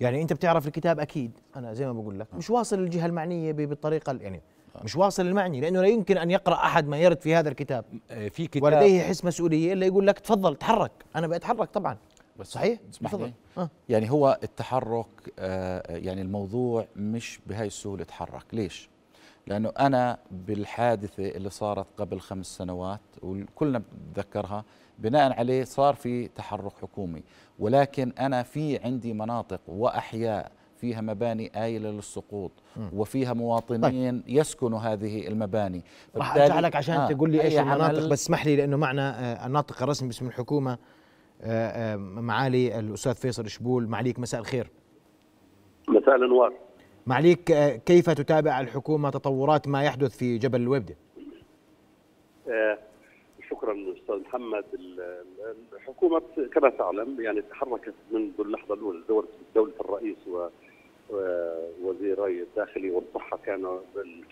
يعني 0.00 0.22
أنت 0.22 0.32
بتعرف 0.32 0.66
الكتاب 0.66 1.00
أكيد. 1.00 1.30
أنا 1.56 1.72
زي 1.72 1.86
ما 1.86 1.92
بقول 1.92 2.20
لك 2.20 2.34
مش 2.34 2.50
واصل 2.50 2.78
للجهة 2.78 3.06
المعنية 3.06 3.52
بالطريقة 3.52 4.18
يعني 4.20 4.42
مش 4.82 4.96
واصل 4.96 5.26
المعني 5.26 5.60
لأنه 5.60 5.80
لا 5.80 5.88
يمكن 5.88 6.18
أن 6.18 6.30
يقرأ 6.30 6.54
أحد 6.54 6.88
ما 6.88 6.98
يرد 6.98 7.20
في 7.20 7.34
هذا 7.34 7.48
الكتاب. 7.48 7.84
آه، 8.10 8.28
في 8.28 8.46
كتاب. 8.46 8.62
ولديه 8.62 9.02
حس 9.02 9.24
مسؤولية 9.24 9.72
إلا 9.72 9.86
يقول 9.86 10.06
لك 10.06 10.18
تفضل 10.18 10.56
تحرك. 10.56 10.92
أنا 11.16 11.26
بتحرك 11.26 11.70
طبعا. 11.70 11.96
بس 12.38 12.46
صحيح؟ 12.46 12.78
تفضل. 12.92 13.24
لي. 13.24 13.32
آه. 13.58 13.70
يعني 13.88 14.10
هو 14.10 14.38
التحرك 14.42 15.32
آه، 15.38 15.96
يعني 15.96 16.22
الموضوع 16.22 16.86
مش 16.96 17.40
بهاي 17.46 17.66
السهولة 17.66 18.02
يتحرك. 18.02 18.44
ليش؟ 18.52 18.88
لأنه 19.46 19.72
أنا 19.78 20.18
بالحادثة 20.30 21.28
اللي 21.28 21.50
صارت 21.50 21.86
قبل 21.98 22.20
خمس 22.20 22.46
سنوات 22.46 23.00
وكلنا 23.22 23.82
بتذكرها 24.12 24.64
بناء 24.98 25.32
عليه 25.38 25.64
صار 25.64 25.94
في 25.94 26.28
تحرك 26.28 26.72
حكومي. 26.82 27.22
ولكن 27.58 28.12
أنا 28.18 28.42
في 28.42 28.78
عندي 28.84 29.12
مناطق 29.12 29.60
وأحياء 29.68 30.52
فيها 30.80 31.00
مباني 31.00 31.64
آيلة 31.64 31.90
للسقوط 31.90 32.52
وفيها 32.92 33.32
مواطنين 33.32 33.80
طيب. 34.20 34.22
يسكنوا 34.28 34.78
هذه 34.78 35.28
المباني. 35.28 35.82
راح 36.16 36.36
أرجع 36.36 36.60
لك 36.60 36.76
عشان 36.76 36.94
آه، 36.94 37.08
تقول 37.12 37.30
لي 37.30 37.40
أي 37.40 37.44
إيش 37.46 37.58
المناطق 37.58 37.84
عمل- 37.84 38.08
بس 38.08 38.22
اسمح 38.22 38.46
لي 38.46 38.56
لأنه 38.56 38.76
معنا 38.76 39.20
آه، 39.42 39.46
الناطق 39.46 39.82
الرسمي 39.82 40.08
باسم 40.08 40.26
الحكومة 40.26 40.78
آه، 41.42 41.94
آه، 41.94 41.96
معالي 41.96 42.78
الأستاذ 42.78 43.14
فيصل 43.14 43.48
شبول. 43.48 43.88
معليك 43.88 44.18
مساء 44.18 44.40
الخير. 44.40 44.70
مساء 45.88 46.16
الأنوار. 46.16 46.52
معليك 47.06 47.50
آه، 47.50 47.76
كيف 47.76 48.10
تتابع 48.10 48.60
الحكومة 48.60 49.10
تطورات 49.10 49.68
ما 49.68 49.82
يحدث 49.82 50.16
في 50.16 50.38
جبل 50.38 50.60
الوبدة؟ 50.60 50.96
آه، 52.48 52.78
شكرا 53.64 53.92
أستاذ 53.92 54.20
محمد. 54.20 54.64
ال- 54.74 55.00
ال- 55.00 55.54
الحكومة 55.76 56.22
كما 56.52 56.68
تعلم 56.70 57.20
يعني 57.20 57.42
تحركت 57.42 57.94
منذ 58.10 58.30
اللحظة 58.40 58.74
الأولى 58.74 59.02
دوله 59.08 59.28
دولة 59.54 59.72
الرئيس 59.80 60.16
و 60.28 60.48
ووزيري 61.10 62.42
الداخلي 62.42 62.90
والصحه 62.90 63.36
كانوا 63.46 63.78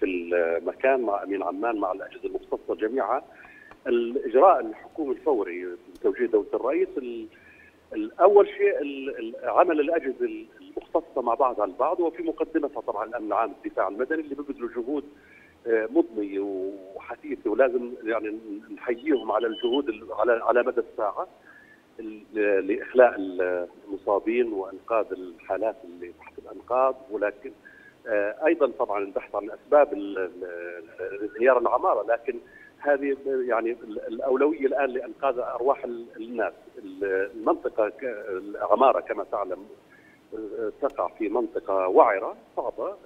في 0.01 0.05
المكان 0.07 1.01
مع 1.01 1.23
أمين 1.23 1.43
عمان 1.43 1.77
مع 1.77 1.93
الأجهزة 1.93 2.25
المختصة 2.27 2.75
جميعها 2.75 3.25
الإجراء 3.87 4.61
الحكومي 4.61 5.13
الفوري 5.13 5.67
بتوجيه 5.95 6.27
دولة 6.27 6.47
الرئيس 6.55 6.89
ال- 6.97 7.27
الأول 7.93 8.49
شيء 8.49 8.75
عمل 9.45 9.81
الأجهزة 9.81 10.45
المختصة 10.61 11.23
مع 11.23 11.35
بعضها 11.35 11.65
البعض 11.65 12.01
وفي 12.01 12.23
مقدمتها 12.23 12.81
طبعا 12.81 13.05
الأمن 13.07 13.27
العام 13.27 13.53
الدفاع 13.65 13.89
المدني 13.89 14.21
اللي 14.21 14.35
بيبذلوا 14.35 14.69
جهود 14.77 15.05
مضنيه 15.67 16.41
وحثيثه 16.97 17.51
ولازم 17.51 17.93
يعني 18.05 18.39
نحييهم 18.75 19.33
على 19.33 19.47
الجهود 19.47 19.89
ال- 19.89 20.13
على 20.13 20.33
على 20.33 20.63
مدى 20.63 20.81
الساعة 20.81 21.27
ال- 22.01 22.67
لإخلاء 22.67 23.15
المصابين 23.89 24.53
وإنقاذ 24.53 25.07
الحالات 25.13 25.77
اللي 25.85 26.13
تحت 26.21 26.33
الأنقاض. 26.39 26.97
ولكن 27.11 27.53
آه، 28.07 28.47
أيضا 28.47 28.67
طبعا 28.79 28.99
البحث 29.05 29.35
عن 29.35 29.51
أسباب 29.51 29.93
انهيار 31.37 31.59
العمارة 31.59 32.03
لكن 32.13 32.39
هذه 32.79 33.17
يعني 33.27 33.71
ال- 33.73 34.07
الأولوية 34.09 34.67
الآن 34.67 34.91
لإنقاذ 34.91 35.39
أرواح 35.39 35.85
ال- 35.85 36.07
الناس. 36.17 36.53
المنطقة 36.79 37.93
العمارة 38.29 39.01
كما 39.01 39.25
تعلم 39.25 39.67
آه، 40.35 40.73
تقع 40.83 41.09
في 41.09 41.29
منطقة 41.29 41.89
وعرة 41.89 42.37
صعبة. 42.57 42.97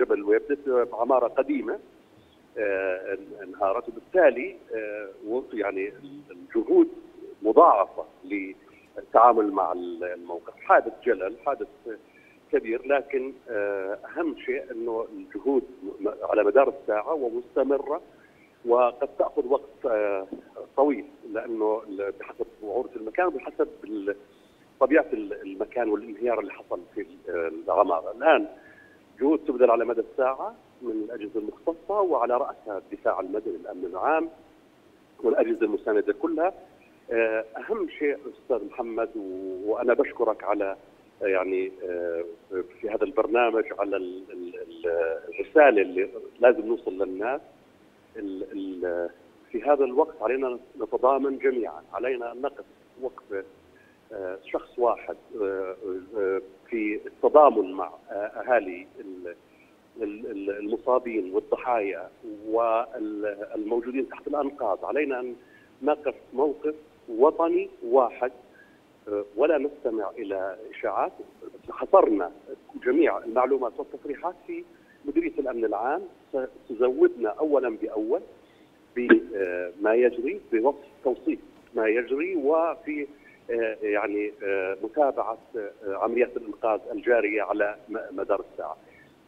جبل 0.00 0.14
الويبدة 0.18 0.88
عماره 0.92 1.28
قديمة. 1.28 1.78
انهارت 3.42 3.88
وبالتالي 3.88 4.56
آه، 4.74 5.42
يعني 5.52 5.92
الجهود 6.30 6.88
مضاعفة 7.42 8.04
للتعامل 8.24 9.52
مع 9.52 9.72
الموقف. 9.72 10.54
حادث 10.56 10.92
جلل 11.04 11.36
حادث 11.46 11.68
كبير 12.52 12.86
لكن 12.86 13.32
آه، 13.50 13.98
أهم 14.16 14.36
شيء 14.38 14.72
إنه 14.72 15.06
الجهود 15.12 15.62
على 16.22 16.44
مدار 16.44 16.68
الساعة 16.68 17.14
ومستمرة 17.14 18.00
وقد 18.66 19.08
تأخذ 19.18 19.46
وقت 19.48 19.86
آه، 19.86 20.26
طويل 20.76 21.04
لأنه 21.32 21.82
بحسب 22.20 22.46
وعوره 22.62 22.90
المكان 22.96 23.26
وبحسب 23.26 23.68
طبيعة 24.80 25.06
ال- 25.12 25.42
المكان 25.42 25.88
والانهيار 25.88 26.40
اللي 26.40 26.52
حصل 26.52 26.80
في 26.94 27.00
ال- 27.00 27.62
العماره 27.68 28.10
الآن 28.16 28.48
جهود 29.20 29.38
تبذل 29.38 29.70
على 29.70 29.84
مدى 29.84 30.00
الساعة 30.00 30.54
من 30.82 30.90
الأجهزة 30.90 31.40
المختصة 31.40 32.00
وعلى 32.00 32.36
رأسها 32.36 32.78
الدفاع 32.78 33.20
المدني 33.20 33.56
الامن 33.56 33.84
العام 33.84 34.28
والأجهزة 35.24 35.60
المساندة 35.66 36.12
كلها. 36.12 36.52
آه، 37.12 37.44
أهم 37.56 37.88
شيء 37.88 38.16
أستاذ 38.42 38.64
محمد 38.66 39.10
وأنا 39.64 39.94
بشكرك 39.94 40.44
على 40.44 40.76
آه، 41.22 41.26
يعني 41.26 41.72
آه، 41.88 42.24
في 42.80 42.90
هذا 42.90 43.04
البرنامج 43.04 43.64
على 43.78 43.96
ال- 43.96 44.24
ال- 44.32 44.56
ال- 44.60 44.86
الرسالة 45.28 45.82
اللي 45.82 46.08
لازم 46.40 46.66
نوصل 46.66 46.98
للناس. 47.02 47.40
في 49.50 49.62
هذا 49.62 49.84
الوقت 49.84 50.22
علينا 50.22 50.58
نتضامن 50.80 51.38
جميعا. 51.38 51.82
علينا 51.92 52.32
أن 52.32 52.40
نقف 52.42 52.64
وقفه 53.02 53.44
شخص 54.44 54.78
واحد 54.78 55.16
في 56.70 57.00
التضامن 57.06 57.72
مع 57.72 57.92
أهالي 58.10 58.86
ال- 59.00 59.26
ال- 59.26 59.28
ال- 59.28 59.34
المصابين 60.00 61.34
والضحايا 61.34 62.10
والموجودين 62.46 64.08
تحت 64.08 64.26
الأنقاض. 64.26 64.84
علينا 64.84 65.20
أن 65.20 65.36
نقف 65.82 66.14
موقف 66.32 66.74
وطني 67.08 67.68
واحد 67.84 68.32
ولا 69.36 69.58
نستمع 69.58 70.10
إلى 70.10 70.56
إشاعات. 70.70 71.12
حصرنا 71.70 72.32
جميع 72.84 73.18
المعلومات 73.18 73.72
والتصريحات 73.78 74.34
في 74.46 74.64
مديرية 75.04 75.38
الأمن 75.38 75.64
العام. 75.64 76.02
ستزودنا 76.64 77.28
اولا 77.28 77.68
بأول 77.68 78.20
بما 78.96 79.94
يجري 79.94 80.40
بوصف 80.52 80.78
توصيف 81.04 81.38
ما 81.74 81.88
يجري 81.88 82.36
وفي 82.36 83.06
يعني 83.82 84.32
متابعة 84.82 85.38
عمليات 85.86 86.36
الإنقاذ 86.36 86.80
الجارية 86.92 87.42
على 87.42 87.76
مدار 87.88 88.44
الساعة. 88.52 88.76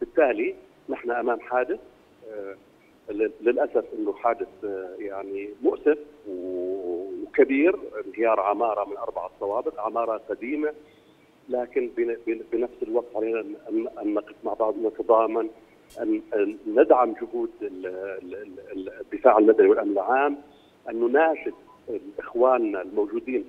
بالتالي 0.01 0.55
نحن 0.89 1.11
أمام 1.11 1.41
حادث 1.41 1.81
آه، 2.33 2.55
لل- 3.13 3.33
للأسف 3.41 3.85
إنه 3.99 4.13
حادث 4.13 4.49
آه، 4.65 4.95
يعني 4.99 5.49
مؤسف 5.63 5.99
وكبير 6.29 7.77
انهيار 8.07 8.41
عمارة 8.41 8.85
من 8.91 8.97
أربع 8.97 9.29
صوابق، 9.41 9.81
عمارة 9.81 10.21
قديمة 10.29 10.73
لكن 11.49 11.91
بن- 11.97 12.17
بن- 12.27 12.41
بنفس 12.53 12.83
الوقت 12.83 13.17
علينا 13.17 13.41
ان 14.03 14.15
نقف 14.15 14.35
مع 14.45 14.53
بعض 14.55 14.75
ونتضامن 14.79 15.51
ان 16.01 16.23
ندعم 16.67 17.13
جهود 17.13 17.51
ال- 17.63 17.87
ال- 18.23 18.59
ال- 18.73 19.01
الدفاع 19.01 19.39
المدني 19.39 19.69
والأمن 19.69 19.93
العام 19.93 20.39
أن 20.91 21.01
نناشد 21.01 21.55
إخواننا 22.19 22.83
الموجودين 22.83 23.45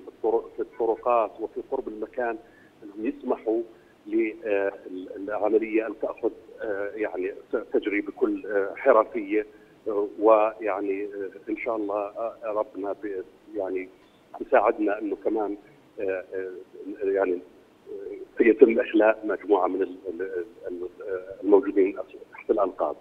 في 0.56 0.60
الطرقات 0.62 1.30
وفي 1.40 1.60
قرب 1.70 1.88
المكان 1.88 2.38
أنهم 2.82 3.06
يسمحوا 3.06 3.62
للعملية 4.06 5.86
أن 5.86 5.94
تأخذ 6.02 6.30
آه، 6.62 6.90
يعني 6.94 7.32
تجري 7.72 8.00
بكل 8.00 8.46
آه، 8.46 8.70
حرفية 8.76 9.46
آه، 9.88 10.08
ويعني 10.20 11.08
إن 11.48 11.56
شاء 11.56 11.76
الله 11.76 12.12
ربنا 12.44 12.94
يعني 13.56 13.88
يساعدنا 14.40 14.98
إنه 14.98 15.16
كمان 15.24 15.56
يعني 17.02 17.38
آه، 18.40 18.42
يتم 18.42 18.80
إخلاء 18.80 19.26
مجموعة 19.26 19.66
من 19.68 19.82
ال- 19.82 19.98
ال- 20.08 20.44
ال- 20.68 20.88
الموجودين 21.44 21.96
تحت 22.32 22.50
الانقاض. 22.50 22.96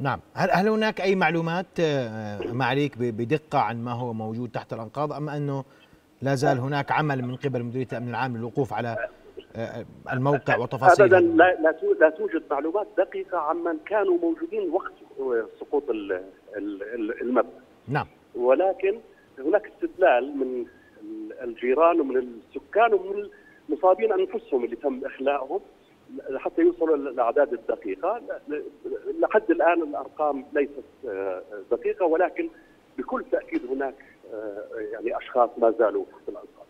نعم 0.00 0.20
هل 0.34 0.50
هل 0.50 0.68
هناك 0.68 1.00
أي 1.00 1.14
معلومات 1.14 1.66
معاليك 2.52 2.98
بدقة 2.98 3.58
عن 3.58 3.84
ما 3.84 3.92
هو 3.92 4.12
موجود 4.12 4.50
تحت 4.50 4.72
الانقاض 4.72 5.12
أم 5.12 5.28
أنه 5.28 5.64
لا 6.22 6.34
زال 6.34 6.58
هناك 6.58 6.92
عمل 6.92 7.22
من 7.22 7.36
قبل 7.36 7.62
مديرية 7.62 7.86
الأمن 7.92 8.08
العام 8.08 8.36
للوقوف 8.36 8.72
على 8.72 9.08
الموقع 10.12 10.56
وتفاصيل 10.58 11.04
ابدا؟ 11.14 11.20
لا 11.20 11.54
لا 11.60 11.72
تو- 11.72 11.92
لا 12.00 12.10
توجد 12.10 12.42
معلومات 12.50 12.86
دقيقة 12.98 13.38
عمن 13.38 13.78
كانوا 13.86 14.18
موجودين 14.18 14.70
وقت 14.70 14.92
سقوط 15.60 15.90
ال- 15.90 16.12
ال- 16.56 17.20
المبنى. 17.22 17.50
نعم. 17.88 18.06
ولكن 18.34 18.98
هناك 19.38 19.66
استدلال 19.66 20.36
من 20.38 20.66
الجيران 21.42 22.00
ومن 22.00 22.16
السكان 22.16 22.94
ومن 22.94 23.28
المصابين 23.68 24.12
أنفسهم 24.12 24.64
اللي 24.64 24.76
تم 24.76 25.00
اخلاءهم 25.04 25.60
حتى 26.36 26.62
يوصلوا 26.62 26.96
للاعداد 26.96 27.52
الدقيقة. 27.52 28.20
لحد 29.20 29.50
الآن 29.50 29.82
الأرقام 29.82 30.44
ليست 30.52 30.84
آه، 31.08 31.42
دقيقة 31.70 32.06
ولكن 32.06 32.48
بكل 32.98 33.24
تأكيد 33.32 33.66
هناك 33.70 33.94
آه، 34.34 34.62
يعني 34.92 35.16
أشخاص 35.18 35.50
ما 35.58 35.70
زالوا 35.78 36.04
تحت 36.04 36.28
الانقاض 36.28 36.66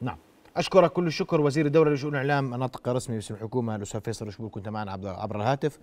نعم. 0.00 0.16
أشكرك 0.56 0.92
كل 0.92 1.06
الشكر 1.06 1.40
وزير 1.40 1.66
الدولة 1.66 1.90
لشؤون 1.90 2.14
الإعلام 2.14 2.54
ناطق 2.54 2.88
رسمي 2.88 3.16
باسم 3.16 3.34
الحكومة 3.34 3.76
الأستاذ 3.76 4.00
فيصل 4.00 4.32
شبور 4.32 4.48
كنت 4.48 4.68
معنا 4.68 4.92
عبر 4.92 5.36
الهاتف. 5.36 5.78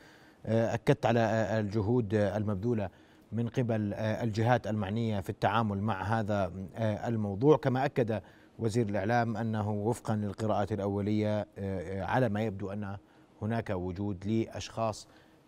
آه، 0.46 0.74
أكدت 0.74 1.06
على 1.06 1.20
آه، 1.20 1.60
الجهود 1.60 2.14
آه، 2.14 2.38
المبذولة 2.38 2.90
من 3.32 3.48
قبل 3.48 3.94
الجهات 3.94 4.68
المعنية 4.68 5.20
في 5.20 5.30
التعامل 5.30 5.82
مع 5.82 6.04
هذا 6.04 6.52
الموضوع. 6.78 7.58
كما 7.58 7.86
أكد 7.86 8.22
وزير 8.60 8.90
الإعلام 8.90 9.38
أنه 9.38 9.72
وفقا 9.72 10.16
للقراءات 10.16 10.72
الأولية 10.72 11.48
على 12.02 12.30
ما 12.30 12.42
يبدو 12.42 12.72
أن 12.72 12.98
هناك 13.42 13.70
وجود 13.70 14.28
لأشخاص 14.28 15.08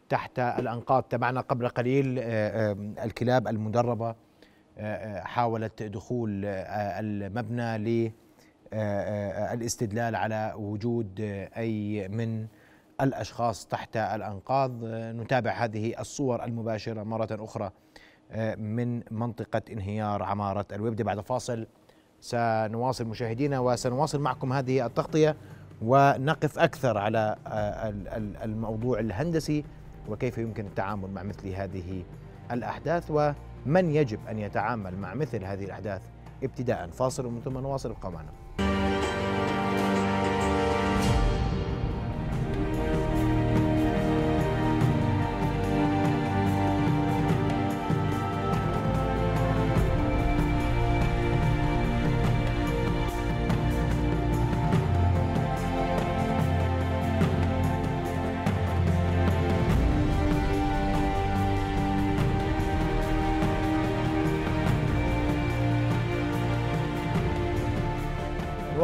تحت 0.09 0.39
الأنقاض. 0.39 1.03
تبعنا 1.03 1.41
قبل 1.41 1.67
قليل 1.67 2.19
الكلاب 2.99 3.47
المدربة 3.47 4.15
حاولت 5.17 5.83
دخول 5.83 6.45
المبنى 6.45 7.77
ل 7.77 8.11
الاستدلال 8.73 10.15
على 10.15 10.53
وجود 10.57 11.15
أي 11.57 12.07
من 12.07 12.47
الأشخاص 13.01 13.65
تحت 13.65 13.97
الأنقاض. 13.97 14.71
نتابع 14.85 15.51
هذه 15.51 15.99
الصور 15.99 16.43
المباشرة 16.43 17.03
مرة 17.03 17.27
أخرى 17.31 17.71
من 18.57 19.01
منطقة 19.11 19.61
انهيار 19.71 20.23
عمارة 20.23 20.65
الويبدة 20.73 21.03
بعد 21.03 21.19
فاصل 21.19 21.67
سنواصل 22.19 23.05
مشاهدينا 23.05 23.59
وسنواصل 23.59 24.21
معكم 24.21 24.53
هذه 24.53 24.85
التغطية 24.85 25.35
ونقف 25.81 26.59
أكثر 26.59 26.97
على 26.97 27.35
الموضوع 28.43 28.99
الهندسي 28.99 29.63
وكيف 30.09 30.37
يمكن 30.37 30.65
التعامل 30.65 31.09
مع 31.09 31.23
مثل 31.23 31.47
هذه 31.49 32.03
الأحداث 32.51 33.11
ومن 33.11 33.95
يجب 33.95 34.19
أن 34.27 34.39
يتعامل 34.39 34.97
مع 34.97 35.13
مثل 35.13 35.43
هذه 35.43 35.65
الأحداث 35.65 36.01
ابتداء 36.43 36.87
فاصل 36.87 37.25
ومن 37.25 37.41
ثم 37.41 37.57
نواصل 37.57 37.89
ابقوا 37.91 38.11
معنا. 38.11 38.31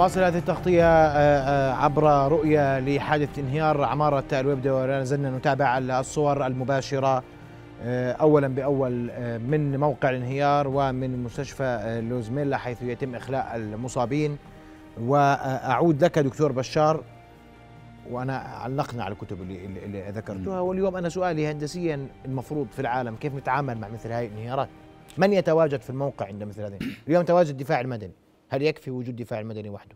نواصل 0.02 0.24
هذه 0.24 0.38
التغطية 0.38 0.84
آه، 0.84 1.18
آه، 1.18 1.74
عبر 1.74 2.32
رؤية 2.32 2.80
لحادث 2.80 3.40
انهيار 3.40 3.84
عمارة 3.84 4.24
الويبدة 4.34 4.76
ولا 4.76 5.04
زلنا 5.04 5.38
نتابع 5.38 5.78
الصور 5.78 6.46
المباشرة 6.48 7.24
آه، 7.84 8.12
أولا 8.12 8.48
بأول 8.48 8.92
من 9.40 9.80
موقع 9.80 10.10
الانهيار 10.10 10.68
ومن 10.68 11.24
مستشفى 11.24 12.02
لوزميلا 12.10 12.58
حيث 12.58 12.82
يتم 12.82 13.16
إخلاء 13.16 13.56
المصابين. 13.56 14.38
وأعود 15.02 16.04
لك 16.04 16.20
دكتور 16.20 16.52
بشار 16.52 17.04
وأنا 18.12 18.38
علقنا 18.38 19.04
على 19.04 19.14
الكتب 19.14 19.42
اللي, 19.42 19.66
اللي 19.66 20.12
ذكرتها. 20.12 20.60
واليوم 20.60 20.96
أنا 20.96 21.10
سؤالي 21.10 21.48
هندسيا 21.48 22.08
المفروض 22.26 22.68
في 22.72 22.80
العالم 22.80 23.16
كيف 23.16 23.36
نتعامل 23.36 23.78
مع 23.78 23.88
مثل 23.88 24.12
هذه 24.12 24.26
الانهيارات؟ 24.26 24.70
من 25.18 25.34
يتواجد 25.34 25.82
في 25.82 25.90
الموقع 25.90 26.26
عند 26.26 26.44
مثل 26.44 26.62
هذه؟ 26.62 26.80
اليوم 27.08 27.24
تواجد 27.24 27.50
الدفاع 27.50 27.82
المدني. 27.82 28.12
هل 28.52 28.62
يكفي 28.62 28.92
وجود 28.92 29.08
الدفاع 29.10 29.40
المدني 29.40 29.70
وحده؟ 29.70 29.96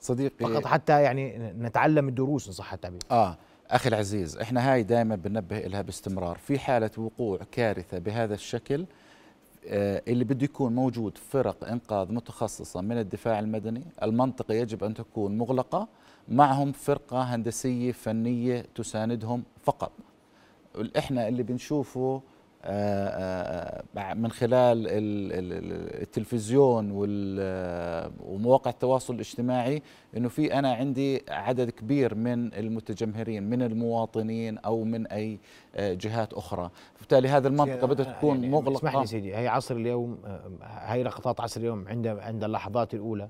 صديقي 0.00 0.46
فقط 0.46 0.66
حتى 0.66 1.02
يعني 1.02 1.38
نتعلم 1.38 2.08
الدروس 2.08 2.46
إن 2.46 2.52
صح 2.52 2.72
التعبير. 2.72 3.00
آه 3.10 3.36
أخي 3.70 3.88
العزيز 3.88 4.36
إحنا 4.36 4.72
هاي 4.72 4.82
دائما 4.82 5.16
بنبه 5.16 5.58
لها 5.58 5.82
باستمرار. 5.82 6.38
في 6.38 6.58
حالة 6.58 6.90
وقوع 6.98 7.38
كارثة 7.52 7.98
بهذا 7.98 8.34
الشكل 8.34 8.86
آه 9.66 10.02
اللي 10.08 10.24
بده 10.24 10.44
يكون 10.44 10.74
موجود 10.74 11.18
فرق 11.18 11.68
إنقاذ 11.68 12.12
متخصصة 12.12 12.80
من 12.80 12.98
الدفاع 12.98 13.38
المدني 13.38 13.82
المنطقة 14.02 14.54
يجب 14.54 14.84
أن 14.84 14.94
تكون 14.94 15.38
مغلقة 15.38 15.88
معهم 16.28 16.72
فرقة 16.72 17.22
هندسية 17.22 17.92
فنية 17.92 18.66
تساندهم 18.74 19.42
فقط. 19.64 19.92
إحنا 20.98 21.28
اللي 21.28 21.42
بنشوفه 21.42 22.22
من 24.14 24.30
خلال 24.30 24.86
التلفزيون 26.02 26.90
ومواقع 28.20 28.70
التواصل 28.70 29.14
الاجتماعي 29.14 29.82
إنه 30.16 30.28
في 30.28 30.58
أنا 30.58 30.74
عندي 30.74 31.22
عدد 31.28 31.70
كبير 31.70 32.14
من 32.14 32.54
المتجمهرين 32.54 33.42
من 33.42 33.62
المواطنين 33.62 34.58
أو 34.58 34.84
من 34.84 35.06
أي 35.06 35.38
جهات 35.78 36.32
أخرى. 36.32 36.70
فبالتالي 36.94 37.28
هذه 37.28 37.46
المنطقة 37.46 37.86
بدها 37.86 38.12
تكون 38.12 38.36
يعني 38.36 38.48
مغلقة. 38.48 38.76
اسمح 38.76 38.96
لي 38.96 39.06
سيدي 39.06 39.36
هي 39.36 39.48
عصر 39.48 39.76
اليوم 39.76 40.18
هي 40.62 41.02
لقطات 41.02 41.40
عصر 41.40 41.60
اليوم 41.60 41.88
عند 41.88 42.06
عند 42.06 42.44
اللحظات 42.44 42.94
الأولى. 42.94 43.28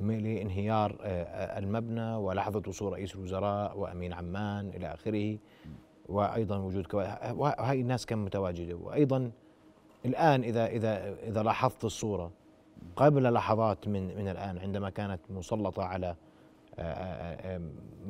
لانهيار 0.00 0.96
المبنى 1.58 2.14
ولحظه 2.14 2.62
وصول 2.68 2.92
رئيس 2.92 3.14
الوزراء 3.14 3.78
وأمين 3.78 4.12
عمان 4.12 4.68
إلى 4.68 4.94
آخره. 4.94 5.38
وأيضا 6.08 6.58
وجود 6.58 6.94
وهي 7.34 7.80
الناس 7.80 8.06
كم 8.06 8.24
متواجدة. 8.24 8.74
وأيضا 8.74 9.30
الآن 10.04 10.42
إذا 10.42 10.66
إذا 10.66 11.14
إذا 11.14 11.42
لاحظت 11.42 11.84
الصورة 11.84 12.30
قبل 12.96 13.32
لحظات 13.32 13.88
من 13.88 14.16
من 14.16 14.28
الآن 14.28 14.58
عندما 14.58 14.90
كانت 14.90 15.20
مسلطة 15.30 15.82
على 15.82 16.16
آه، 16.78 16.82
آه، 16.82 17.60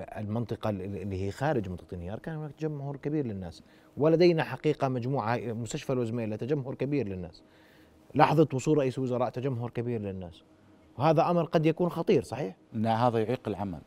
آه، 0.01 0.21
المنطقة 0.21 0.71
اللي 0.71 1.27
هي 1.27 1.31
خارج 1.31 1.69
منطقة 1.69 1.87
الانهيار 1.93 2.19
كان 2.19 2.37
هناك 2.37 2.53
تجمهر 2.53 2.97
كبير 2.97 3.27
للناس. 3.27 3.63
ولدينا 3.97 4.45
حقيقة 4.45 4.89
مجموعة 4.89 5.37
مستشفى 5.37 5.93
الوزميلة 5.93 6.37
تجمهر 6.37 6.75
كبير 6.75 7.09
للناس. 7.09 7.43
لحظة 8.15 8.49
وصول 8.55 8.79
رئيس 8.79 8.99
الوزراء 8.99 9.31
تجمهر 9.31 9.71
كبير 9.71 10.01
للناس. 10.01 10.43
وهذا 10.99 11.31
أمر 11.31 11.45
قد 11.45 11.67
يكون 11.67 11.89
خطير 11.89 12.23
صحيح؟ 12.23 12.57
نعم 12.73 13.07
هذا 13.07 13.19
يعيق 13.19 13.49
العمل. 13.49 13.81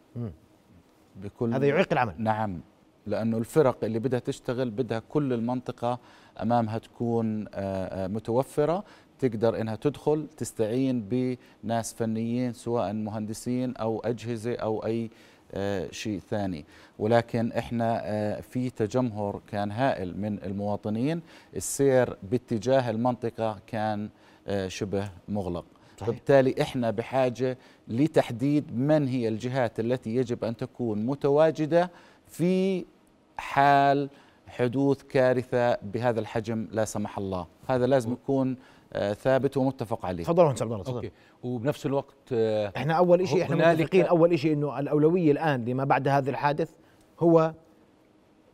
بكل 1.16 1.54
هذا 1.54 1.68
يعيق 1.68 1.88
العمل. 1.92 2.14
نعم. 2.18 2.62
لأنه 3.08 3.38
الفرق 3.38 3.84
اللي 3.84 4.00
بدها 4.00 4.20
تشتغل 4.20 4.70
بدها 4.70 5.02
كل 5.10 5.34
المنطقة 5.34 6.00
أمامها 6.42 6.78
تكون 6.78 7.48
آه، 7.48 7.50
آه، 7.54 8.08
متوفرة 8.08 8.84
تقدر 9.20 9.62
إنها 9.62 9.76
تدخل 9.76 10.28
تستعين 10.38 11.10
بناس 11.64 11.94
فنيين 11.94 12.54
سواء 12.54 12.94
مهندسين 12.94 13.76
أو 13.76 14.00
أجهزة 14.00 14.56
أو 14.56 14.86
أي 14.86 15.10
آه، 15.54 15.92
شيء 15.92 16.20
ثاني 16.30 16.66
ولكن 17.00 17.52
إحنا 17.52 18.42
في 18.42 18.70
تجمهر 18.70 19.42
كان 19.48 19.72
هائل 19.72 20.18
من 20.18 20.44
المواطنين 20.44 21.22
السير 21.56 22.18
باتجاه 22.32 22.90
المنطقة 22.90 23.60
كان 23.68 24.10
شبه 24.68 25.10
مغلق 25.30 25.66
صحيح. 25.98 26.10
فبالتالي 26.10 26.56
إحنا 26.62 26.92
بحاجة 26.92 27.58
لتحديد 27.88 28.78
من 28.78 29.08
هي 29.08 29.28
الجهات 29.28 29.80
التي 29.80 30.16
يجب 30.16 30.44
أن 30.44 30.58
تكون 30.58 31.06
متواجدة 31.06 31.92
في 32.32 32.86
حال 33.38 34.10
حدوث 34.48 35.04
كارثة 35.04 35.76
بهذا 35.76 36.20
الحجم 36.20 36.68
لا 36.72 36.86
سمح 36.86 37.18
الله. 37.18 37.48
هذا 37.68 37.86
لازم 37.86 38.14
يكون 38.14 38.58
آه، 38.94 39.14
ثابت 39.14 39.58
ومتفق 39.58 40.06
عليه. 40.06 40.24
تفضل 40.24 40.44
مهندس 40.44 40.62
عبد 40.62 40.72
الله 40.72 40.84
تفضل 40.84 41.12
وبنفس 41.44 41.86
الوقت 41.86 42.16
آه، 42.34 42.72
إحنا 42.78 42.94
أول 42.94 43.28
شيء 43.28 43.42
إحنا 43.44 43.74
متفقين 43.74 44.06
أول 44.06 44.40
شيء 44.40 44.54
إنه 44.54 44.80
الأولوية 44.80 45.32
الآن 45.32 45.66
لما 45.66 45.84
بعد 45.84 46.08
هذا 46.08 46.30
الحادث 46.30 46.72
هو 47.20 47.54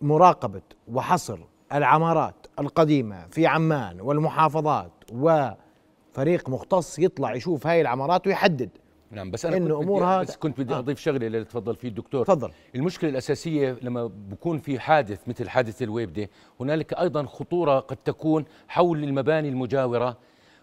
مراقبة 0.01 0.61
وحصر 0.93 1.39
العمارات 1.73 2.35
القديمة 2.59 3.27
في 3.31 3.47
عمان 3.47 4.01
والمحافظات 4.01 4.91
وفريق 5.13 6.49
مختص 6.49 6.99
يطلع 6.99 7.35
يشوف 7.35 7.67
هاي 7.67 7.81
العمارات 7.81 8.27
ويحدد. 8.27 8.69
نعم 9.11 9.31
بس 9.31 9.45
أنا 9.45 9.57
إنه 9.57 9.79
امورها 9.79 10.21
بس 10.21 10.35
كنت 10.35 10.59
بدي 10.59 10.73
آه. 10.73 10.79
أضيف 10.79 10.99
شغلة 10.99 11.27
اللي 11.27 11.43
تفضل 11.43 11.75
فيه 11.75 11.87
الدكتور. 11.87 12.25
تفضل. 12.25 12.51
المشكلة 12.75 13.09
الأساسية 13.09 13.77
لما 13.81 14.07
بكون 14.07 14.59
في 14.59 14.79
حادث 14.79 15.27
مثل 15.27 15.49
حادث 15.49 15.81
الويبده 15.81 16.29
هنالك 16.59 16.93
أيضا 16.93 17.25
خطورة 17.25 17.79
قد 17.79 17.97
تكون 17.97 18.45
حول 18.67 19.03
المباني 19.03 19.49
المجاورة. 19.49 20.17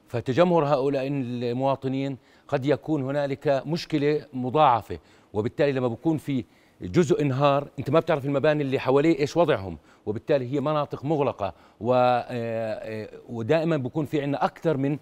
فتجمهر 0.08 0.64
هؤلاء 0.64 1.06
المواطنين 1.06 2.16
قد 2.48 2.66
يكون 2.66 3.02
هنالك 3.02 3.62
مشكلة 3.66 4.26
مضاعفة. 4.32 4.98
وبالتالي 5.32 5.72
لما 5.72 5.88
بكون 5.88 6.18
في 6.18 6.44
جزء 6.82 7.22
انهار 7.22 7.68
أنت 7.78 7.90
ما 7.90 8.00
بتعرف 8.00 8.24
المباني 8.24 8.62
اللي 8.62 8.78
حواليه 8.78 9.18
إيش 9.18 9.36
وضعهم. 9.36 9.78
وبالتالي 10.06 10.52
هي 10.52 10.60
مناطق 10.60 11.04
مغلقة. 11.04 11.54
و 11.80 11.94
آه، 11.94 12.24
آه، 12.28 13.08
ودائما 13.28 13.76
بكون 13.76 14.04
في 14.04 14.22
عندنا 14.22 14.44
أكثر 14.44 14.76
من 14.76 14.98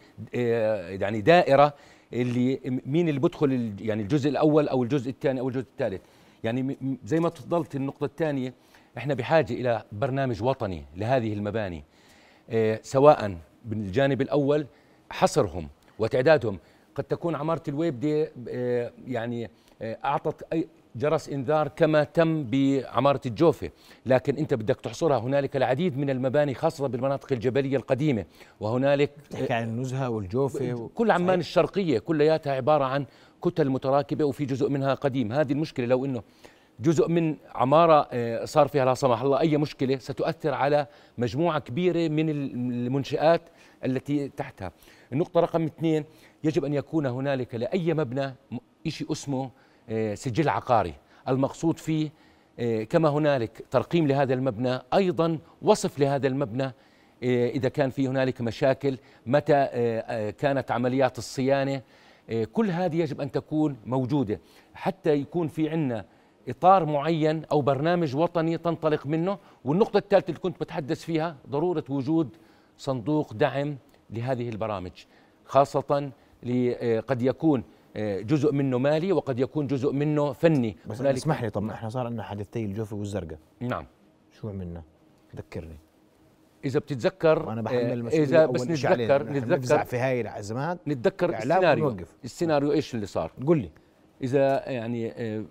يعني 1.00 1.20
دائرة 1.20 1.74
اللي 2.12 2.61
مين 2.87 3.09
اللي 3.09 3.20
بدخل 3.20 3.72
يعني 3.81 4.03
الجزء 4.03 4.29
الأول 4.31 4.68
أو 4.68 4.83
الجزء 4.83 5.11
الثاني 5.11 5.40
أو 5.40 5.48
الجزء 5.48 5.66
الثالث. 5.72 6.01
يعني 6.44 6.77
زي 7.05 7.20
ما 7.20 7.29
تفضلت 7.29 7.77
النقطة 7.77 8.05
الثانية 8.05 8.55
إحنا 8.98 9.14
بحاجة 9.14 9.55
إلى 9.55 9.83
برنامج 9.92 10.42
وطني 10.42 10.85
لهذه 10.96 11.33
المباني. 11.33 11.85
آه 12.51 12.81
سواء 12.83 13.37
بالجانب 13.64 14.20
الأول 14.20 14.66
حصرهم 15.11 15.68
وتعدادهم. 15.98 16.59
قد 16.94 17.05
تكون 17.05 17.35
عمارة 17.35 17.62
الويب 17.68 18.01
دي 18.01 18.27
آه 18.48 18.92
يعني 19.07 19.51
آه 19.83 19.98
أعطت 20.05 20.64
جرس 20.96 21.28
إنذار 21.28 21.68
كما 21.68 22.05
تم 22.05 22.44
بعمارة 22.44 23.20
الجوفة، 23.26 23.70
لكن 24.07 24.37
أنت 24.37 24.55
بدك 24.55 24.81
تحصرها 24.81 25.18
هنالك 25.18 25.57
العديد 25.57 25.98
من 25.98 26.11
المباني 26.11 26.55
خاصة 26.55 26.87
بالمناطق 26.87 27.33
الجبلية 27.33 27.76
القديمة 27.76 28.24
وهنالك 28.61 29.11
تحكي 29.31 29.52
عن 29.52 29.62
النزهة 29.62 30.11
والجوفة 30.11 30.90
كل 30.94 31.11
عمان 31.11 31.40
الشرقية 31.40 31.98
كلياتها 31.98 32.52
عبارة 32.52 32.85
عن 32.85 33.07
كتل 33.44 33.70
متراكبة 33.70 34.24
وفي 34.24 34.44
جزء 34.44 34.68
منها 34.68 34.94
قديم، 34.94 35.33
هذه 35.33 35.52
المشكلة 35.52 35.87
لو 35.87 36.05
إنه 36.05 36.22
جزء 36.81 37.09
من 37.09 37.37
عمارة 37.55 38.09
آه، 38.12 38.44
صار 38.44 38.68
فيها 38.68 38.85
لا 38.85 38.94
سمح 38.94 39.22
الله 39.22 39.40
أي 39.40 39.57
مشكلة 39.57 39.99
ستؤثر 39.99 40.55
على 40.55 40.86
مجموعة 41.18 41.59
كبيرة 41.59 42.09
من 42.09 42.30
المنشآت 42.30 43.43
التي 43.84 44.28
تحتها. 44.28 44.72
النقطة 45.12 45.40
رقم 45.40 45.64
اثنين 45.64 46.05
يجب 46.45 46.64
أن 46.64 46.74
يكون 46.74 47.07
هنالك 47.07 47.55
لأي 47.55 47.95
مبنى 47.95 48.34
شيء 48.88 49.12
اسمه 49.12 49.51
سجل 50.14 50.49
عقاري. 50.49 50.95
المقصود 51.28 51.78
فيه 51.78 52.11
آه، 52.59 52.83
كما 52.83 53.09
هنالك 53.09 53.64
ترقيم 53.70 54.07
لهذا 54.07 54.35
المبنى 54.35 54.78
أيضا 54.95 55.39
وصف 55.62 55.99
لهذا 55.99 56.26
المبنى 56.26 56.64
آه، 57.24 57.49
إذا 57.49 57.68
كان 57.68 57.91
في 57.91 58.09
هنالك 58.09 58.41
مشاكل 58.41 58.99
متى 59.26 59.66
كانت 60.39 60.70
عمليات 60.70 61.18
الصيانة. 61.18 61.83
كل 62.53 62.70
هذه 62.70 62.97
يجب 62.97 63.20
أن 63.20 63.30
تكون 63.30 63.76
موجودة. 63.87 64.41
حتى 64.74 65.12
يكون 65.14 65.49
في 65.49 65.68
عندنا 65.68 66.05
إطار 66.49 66.85
معين 66.85 67.45
أو 67.45 67.61
برنامج 67.61 68.16
وطني 68.16 68.59
تنطلق 68.59 69.07
منه 69.07 69.39
والنقطة 69.64 69.99
الثالثة 69.99 70.28
اللي 70.28 70.41
كنت 70.41 70.61
بتحدث 70.61 71.05
فيها 71.05 71.37
ضرورة 71.49 71.85
وجود 71.89 72.28
صندوق 72.78 73.33
دعم 73.33 73.76
لهذه 74.11 74.49
البرامج 74.49 74.91
خاصة 75.45 76.11
قد 77.09 77.22
يكون 77.22 77.61
آه، 77.61 77.64
جزء 77.97 78.53
منه 78.53 78.78
مالي 78.78 79.12
وقد 79.12 79.40
يكون 79.40 79.66
جزء 79.66 79.93
منه 79.93 80.32
فني. 80.32 80.76
بس 80.86 81.01
اسمح 81.01 81.43
لي 81.43 81.51
طب 81.51 81.70
إحنا 81.70 81.88
صار 81.88 82.07
عندنا 82.07 82.22
حادثتي 82.22 82.64
الجوفي 82.64 82.95
والزرقاء. 82.95 83.38
نعم. 83.61 83.86
شو 84.30 84.49
عملنا؟ 84.49 84.82
ذكرني. 85.36 85.78
إذا 86.64 86.78
بتتذكر 86.78 87.53
أنا 87.53 87.62
بحمل 87.62 88.07
آه، 88.07 88.09
إذا 88.09 88.47
بس 88.47 88.62
نتذكر 88.62 89.22
نتذكر 89.22 89.84
في 89.84 89.97
هاي 89.97 90.20
الأزمات. 90.20 90.78
نتذكر 90.88 91.36
السيناريو. 91.36 91.97
السيناريو 92.24 92.72
إيش 92.72 92.95
اللي 92.95 93.07
صار؟ 93.07 93.32
قل 93.47 93.59
لي. 93.59 93.70
إذا 94.22 94.68
يعني 94.70 95.12
آه، 95.12 95.45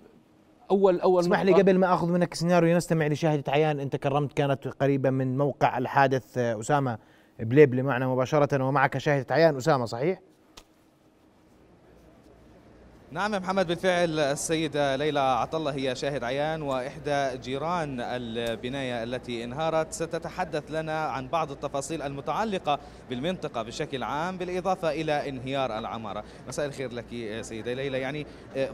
اول 0.71 0.99
أول 0.99 1.19
اسمح 1.19 1.41
لي 1.41 1.53
قبل 1.53 1.77
ما 1.77 1.93
أخذ 1.93 2.11
منك 2.11 2.33
سيناريو 2.33 2.77
نستمع 2.77 3.07
لشاهدة 3.07 3.51
عيان 3.51 3.79
أنت 3.79 3.95
كرمت 3.95 4.33
كانت 4.33 4.67
قريبة 4.67 5.09
من 5.09 5.37
موقع 5.37 5.77
الحادث 5.77 6.37
أسامة 6.37 6.97
بليبلي 7.39 7.81
معنا 7.81 8.07
مباشرة 8.07 8.63
ومعك 8.63 8.97
شاهدة 8.97 9.35
عيان 9.35 9.55
أسامة 9.55 9.85
صحيح؟ 9.85 10.19
نعم 13.13 13.33
يا 13.33 13.39
محمد 13.39 13.67
بالفعل 13.67 14.19
السيدة 14.19 14.95
ليلى 14.95 15.19
عطلة 15.19 15.71
هي 15.71 15.95
شاهد 15.95 16.23
عيان 16.23 16.61
وإحدى 16.61 17.37
جيران 17.37 18.01
البناية 18.01 19.03
التي 19.03 19.43
انهارت. 19.43 19.93
ستتحدث 19.93 20.71
لنا 20.71 21.05
عن 21.05 21.27
بعض 21.27 21.51
التفاصيل 21.51 22.01
المتعلقة 22.01 22.79
بالمنطقة 23.09 23.61
بشكل 23.61 24.03
عام 24.03 24.37
بالإضافة 24.37 24.91
إلى 24.91 25.29
انهيار 25.29 25.79
العمارة. 25.79 26.23
مساء 26.47 26.65
الخير 26.65 26.91
لك 26.93 27.41
سيدة 27.41 27.73
ليلى. 27.73 27.99
يعني 27.99 28.25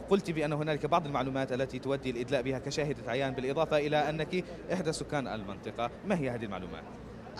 قلت 0.09 0.31
بأن 0.31 0.53
هنالك 0.53 0.85
بعض 0.85 1.05
المعلومات 1.05 1.53
التي 1.53 1.79
تودي 1.79 2.09
الإدلاء 2.09 2.41
بها 2.41 2.59
كشاهدة 2.59 3.11
عيان 3.11 3.33
بالإضافة 3.33 3.77
إلى 3.77 4.09
أنك 4.09 4.43
إحدى 4.73 4.93
سكان 4.93 5.27
المنطقة. 5.27 5.89
ما 6.07 6.19
هي 6.19 6.29
هذه 6.29 6.45
المعلومات؟ 6.45 6.83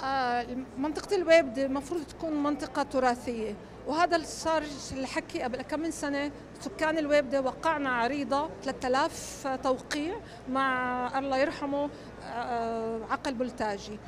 آه 0.03 0.45
منطقة 0.77 1.15
الويبد 1.15 1.59
المفروض 1.59 2.03
تكون 2.03 2.43
منطقة 2.43 2.83
تراثية. 2.83 3.55
وهذا 3.87 4.15
اللي 4.15 4.27
صار 4.27 4.63
الحكي 4.91 5.41
قبل 5.41 5.61
كم 5.61 5.79
من 5.79 5.91
سنة 5.91 6.31
سكان 6.59 6.97
الويبدة 6.97 7.41
وقعنا 7.41 7.89
عريضة 7.89 8.49
3000 8.63 9.47
توقيع 9.63 10.15
مع 10.49 11.19
الله 11.19 11.37
يرحمه 11.37 11.89
آه، 12.23 12.99
عقل 13.09 13.33
بلتاجي. 13.33 13.99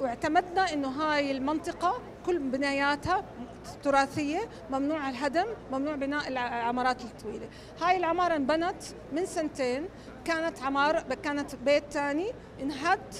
واعتمدنا 0.00 0.72
إنه 0.72 0.88
هاي 0.88 1.30
المنطقة 1.30 2.00
كل 2.26 2.38
بناياتها 2.38 3.24
تراثية 3.82 4.48
ممنوع 4.70 5.08
الهدم 5.08 5.46
ممنوع 5.72 5.94
بناء 5.94 6.28
العمارات 6.28 7.02
الطويلة. 7.04 7.48
هاي 7.80 7.96
العمارة 7.96 8.36
انبنت 8.36 8.82
من 9.12 9.26
سنتين 9.26 9.88
كانت 10.24 10.62
عمارة 10.62 11.00
كانت 11.14 11.54
بيت 11.56 11.84
ثاني 11.90 12.32
انهد 12.60 13.14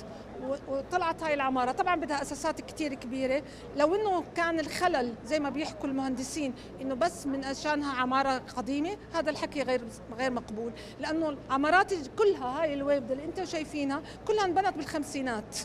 وطلعت 0.69 1.23
هاي 1.23 1.35
العمارة. 1.35 1.73
طبعا 1.73 1.97
بدها 1.97 2.23
أساسات 2.23 2.61
كثير 2.61 2.95
كبيرة. 2.95 3.43
لو 3.77 3.95
إنه 3.95 4.25
كان 4.37 4.61
الخلل 4.61 5.15
زي 5.25 5.41
ما 5.41 5.51
بيحكوا 5.51 5.89
المهندسين 5.89 6.55
إنه 6.81 6.95
بس 6.95 7.27
من 7.27 7.45
عشانها 7.45 8.01
عمارة 8.01 8.39
قديمة 8.39 8.97
هذا 9.15 9.31
الحكي 9.31 9.63
غير 9.63 9.81
غير 10.19 10.31
مقبول. 10.31 10.73
لأنه 11.01 11.29
العمارات 11.29 11.93
كلها 12.19 12.63
هاي 12.63 12.75
الويب 12.75 13.13
اللي 13.13 13.25
أنتم 13.25 13.45
شايفينها 13.45 14.03
كلها 14.27 14.45
انبنت 14.45 14.77
بالخمسينات. 14.77 15.59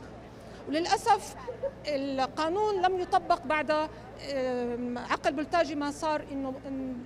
وللأسف 0.67 1.35
القانون 1.87 2.81
لم 2.81 2.99
يطبق 2.99 3.45
بعد 3.45 3.89
عقل 5.09 5.33
بلتاجي 5.33 5.75
ما 5.75 5.91
صار 5.91 6.25
إنه 6.31 6.53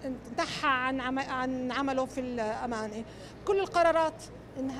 انتحى 0.05 0.68
عن 0.68 1.20
عن 1.20 1.72
عمله 1.72 2.05
في 2.05 2.20
الأمانة. 2.20 3.03
كل 3.45 3.59
القرارات 3.59 4.24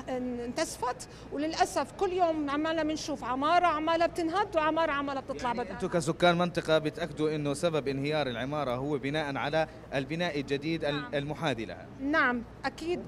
انتسفت 0.08 1.08
وللأسف 1.32 1.92
كل 1.92 2.12
يوم 2.12 2.50
عمالنا 2.50 2.82
بنشوف 2.82 3.24
عمارة 3.24 3.66
عمالها 3.66 4.06
بتنهد 4.06 4.56
وعمارة 4.56 4.92
عمالها 4.92 5.22
بتطلع 5.22 5.54
يعني 5.54 5.70
أنتم 5.70 5.88
كسكان 5.88 6.38
منطقة 6.38 6.78
بتأكدوا 6.78 7.34
إنه 7.34 7.54
سبب 7.54 7.88
انهيار 7.88 8.26
العمارة 8.26 8.74
هو 8.74 8.98
بناء 8.98 9.36
على 9.36 9.68
البناء 9.94 10.40
الجديد 10.40 10.84
نعم. 10.84 11.14
المحاذي 11.14 11.64
لها. 11.64 11.86
نعم 12.00 12.42
أكيد 12.64 13.00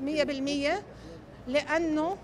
100% 1.48 1.48
لأنه 1.48 2.16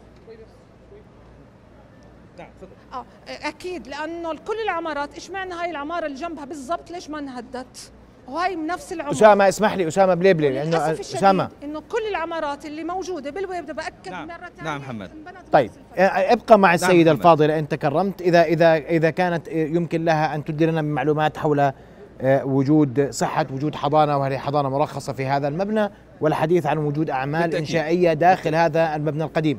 نعم 2.38 2.49
آه 2.92 3.07
أكيد 3.28 3.88
لأنه 3.88 4.34
كل 4.34 4.61
العمارات 4.64 5.14
إيش 5.14 5.30
معنى 5.30 5.55
هاي 5.55 5.70
العمارة 5.70 6.07
اللي 6.07 6.16
جنبها 6.16 6.44
بالضبط؟ 6.44 6.90
ليش 6.90 7.11
ما 7.11 7.18
انهدت؟ 7.18 7.92
وهي 8.29 8.57
من 8.57 8.66
نفس 8.66 8.93
العمر. 8.93 9.12
أسامة 9.12 9.49
اسمح 9.49 9.74
لي 9.74 9.89
أسامة 9.89 10.14
بليبلي 10.14 10.51
لأنه 10.51 10.91
أسامة. 10.91 11.51
إنه 11.62 11.81
كل 11.81 12.07
العمارات 12.11 12.66
اللي 12.66 12.85
موجودة 12.85 13.31
بالويب 13.31 13.66
بأكد 13.66 14.09
نعم. 14.11 14.29
مرة 14.29 14.37
ثانية 14.57 14.70
نعم 14.70 14.81
محمد. 14.81 15.11
طيب 15.53 15.70
ابقى 15.99 16.59
مع 16.59 16.68
نعم، 16.68 16.74
السيدة 16.74 17.11
نعم 17.11 17.16
الفاضلة 17.16 17.59
انت 17.59 17.74
كرمت 17.74 18.20
إذا 18.22 18.43
إذا 18.43 18.77
إذا 18.77 19.11
كانت 19.11 19.49
يمكن 19.49 20.05
لها 20.05 20.35
أن 20.35 20.45
تدي 20.45 20.66
لنا 20.66 20.83
معلومات 20.83 21.37
حول 21.39 21.72
آه، 22.20 22.45
وجود 22.45 23.11
صحة 23.11 23.47
وجود 23.53 23.74
حضانة 23.74 24.18
وهل 24.18 24.39
حضانة 24.39 24.68
مرخصة 24.68 25.12
في 25.12 25.27
هذا 25.27 25.49
المبنى 25.49 25.91
والحديث 26.20 26.66
عن 26.66 26.79
وجود 26.79 27.11
أعمال 27.11 27.41
بالتأكيد. 27.43 27.66
إنشائية 27.66 28.12
داخل 28.12 28.55
هذا 28.55 28.97
المبنى 28.97 29.24
القديم. 29.24 29.59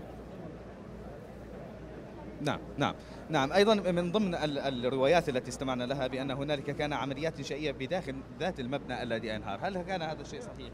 نعم 2.41 2.59
نعم. 2.77 2.93
نعم 3.29 3.53
أيضا 3.53 3.73
من 3.75 4.11
ضمن 4.11 4.35
الروايات 4.85 5.29
التي 5.29 5.49
استمعنا 5.49 5.83
لها 5.83 6.07
بأن 6.07 6.31
هنالك 6.31 6.75
كان 6.75 6.93
عمليات 6.93 7.37
انشائيه 7.37 7.71
بداخل 7.71 8.15
ذات 8.39 8.59
المبنى 8.59 9.03
الذي 9.03 9.35
أنهار، 9.35 9.59
هل 9.61 9.81
كان 9.81 10.01
هذا 10.01 10.21
الشيء 10.21 10.41
صحيح؟ 10.41 10.69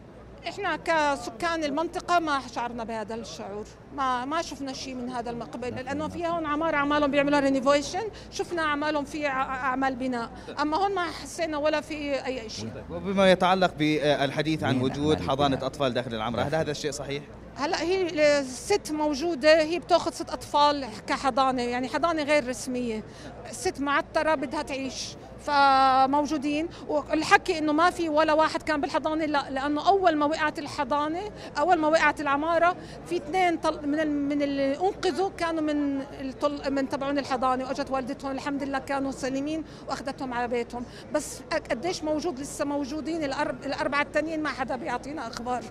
إحنا 0.48 0.76
كسكان 0.76 1.64
المنطقة 1.64 2.20
ما 2.20 2.40
شعرنا 2.56 2.84
بهذا 2.84 3.16
الشعور، 3.16 3.66
ما 3.96 4.26
ما 4.26 4.42
شفنا 4.42 4.74
شيء 4.74 4.96
من 4.96 5.10
هذا 5.10 5.30
المقبل 5.30 5.76
لأنه 5.76 6.08
في 6.08 6.28
هون 6.28 6.46
عمارة 6.46 6.76
أعمالهم 6.76 7.12
بيعملوا 7.12 7.40
رينيفيشن، 7.40 8.04
شفنا 8.32 8.62
أعمالهم 8.62 9.06
في 9.06 9.28
أعمال 9.28 9.96
بناء، 9.96 10.32
أما 10.62 10.78
هون 10.78 10.96
ما 10.96 11.04
حسينا 11.04 11.58
ولا 11.58 11.82
في 11.82 12.26
أي 12.26 12.50
شيء. 12.50 12.72
وبما 12.90 13.32
يتعلق 13.32 13.74
بالحديث 13.76 14.64
عن 14.64 14.82
وجود 14.82 15.22
حضانة 15.22 15.66
أطفال 15.66 15.94
داخل 15.94 16.16
العمارة، 16.16 16.42
هل 16.42 16.56
هذا 16.56 16.72
الشيء 16.72 16.92
صحيح؟ 16.92 17.24
هلا 17.58 17.82
هي 17.82 18.08
الست 18.40 18.92
موجودة 18.92 19.62
هي 19.62 19.80
بتاخذ 19.80 20.12
ست 20.12 20.30
أطفال 20.30 20.88
كحضانة 21.08 21.62
يعني 21.62 21.88
حضانة 21.88 22.24
غير 22.24 22.48
رسمية. 22.48 23.04
الست 23.50 23.80
معترة 23.80 24.36
بدها 24.36 24.62
تعيش. 24.62 25.16
فموجودين. 25.44 26.68
والحكي 26.88 27.58
إنه 27.58 27.74
ما 27.74 27.90
في 27.90 28.10
ولا 28.10 28.34
واحد 28.34 28.64
كان 28.64 28.82
بالحضانة 28.82 29.26
لا 29.26 29.50
لأنه 29.50 29.88
أول 29.88 30.16
ما 30.16 30.26
وقعت 30.26 30.60
الحضانة 30.60 31.22
أول 31.60 31.76
ما 31.76 31.88
وقعت 31.88 32.22
العمارة 32.22 32.76
في 33.06 33.18
اثنين 33.18 33.60
من 33.84 34.08
من 34.30 34.42
اللي 34.42 34.80
أنقذوا 34.80 35.30
كانوا 35.38 35.62
من 35.62 36.02
الطل 36.02 36.72
من 36.72 36.90
تبعون 36.90 37.20
الحضانة 37.20 37.66
وأجت 37.66 37.92
والدتهم 37.92 38.32
الحمد 38.32 38.64
لله 38.64 38.80
كانوا 38.80 39.12
سليمين 39.12 39.64
وأخذتهم 39.90 40.34
على 40.34 40.48
بيتهم. 40.48 40.86
بس 41.14 41.42
قديش 41.72 42.04
موجود 42.04 42.40
لسه 42.40 42.66
موجودين 42.66 43.24
الأربعة 43.66 44.02
الثانيين 44.02 44.44
ما 44.44 44.50
حدا 44.50 44.76
بيعطينا 44.76 45.28
أخبار. 45.28 45.64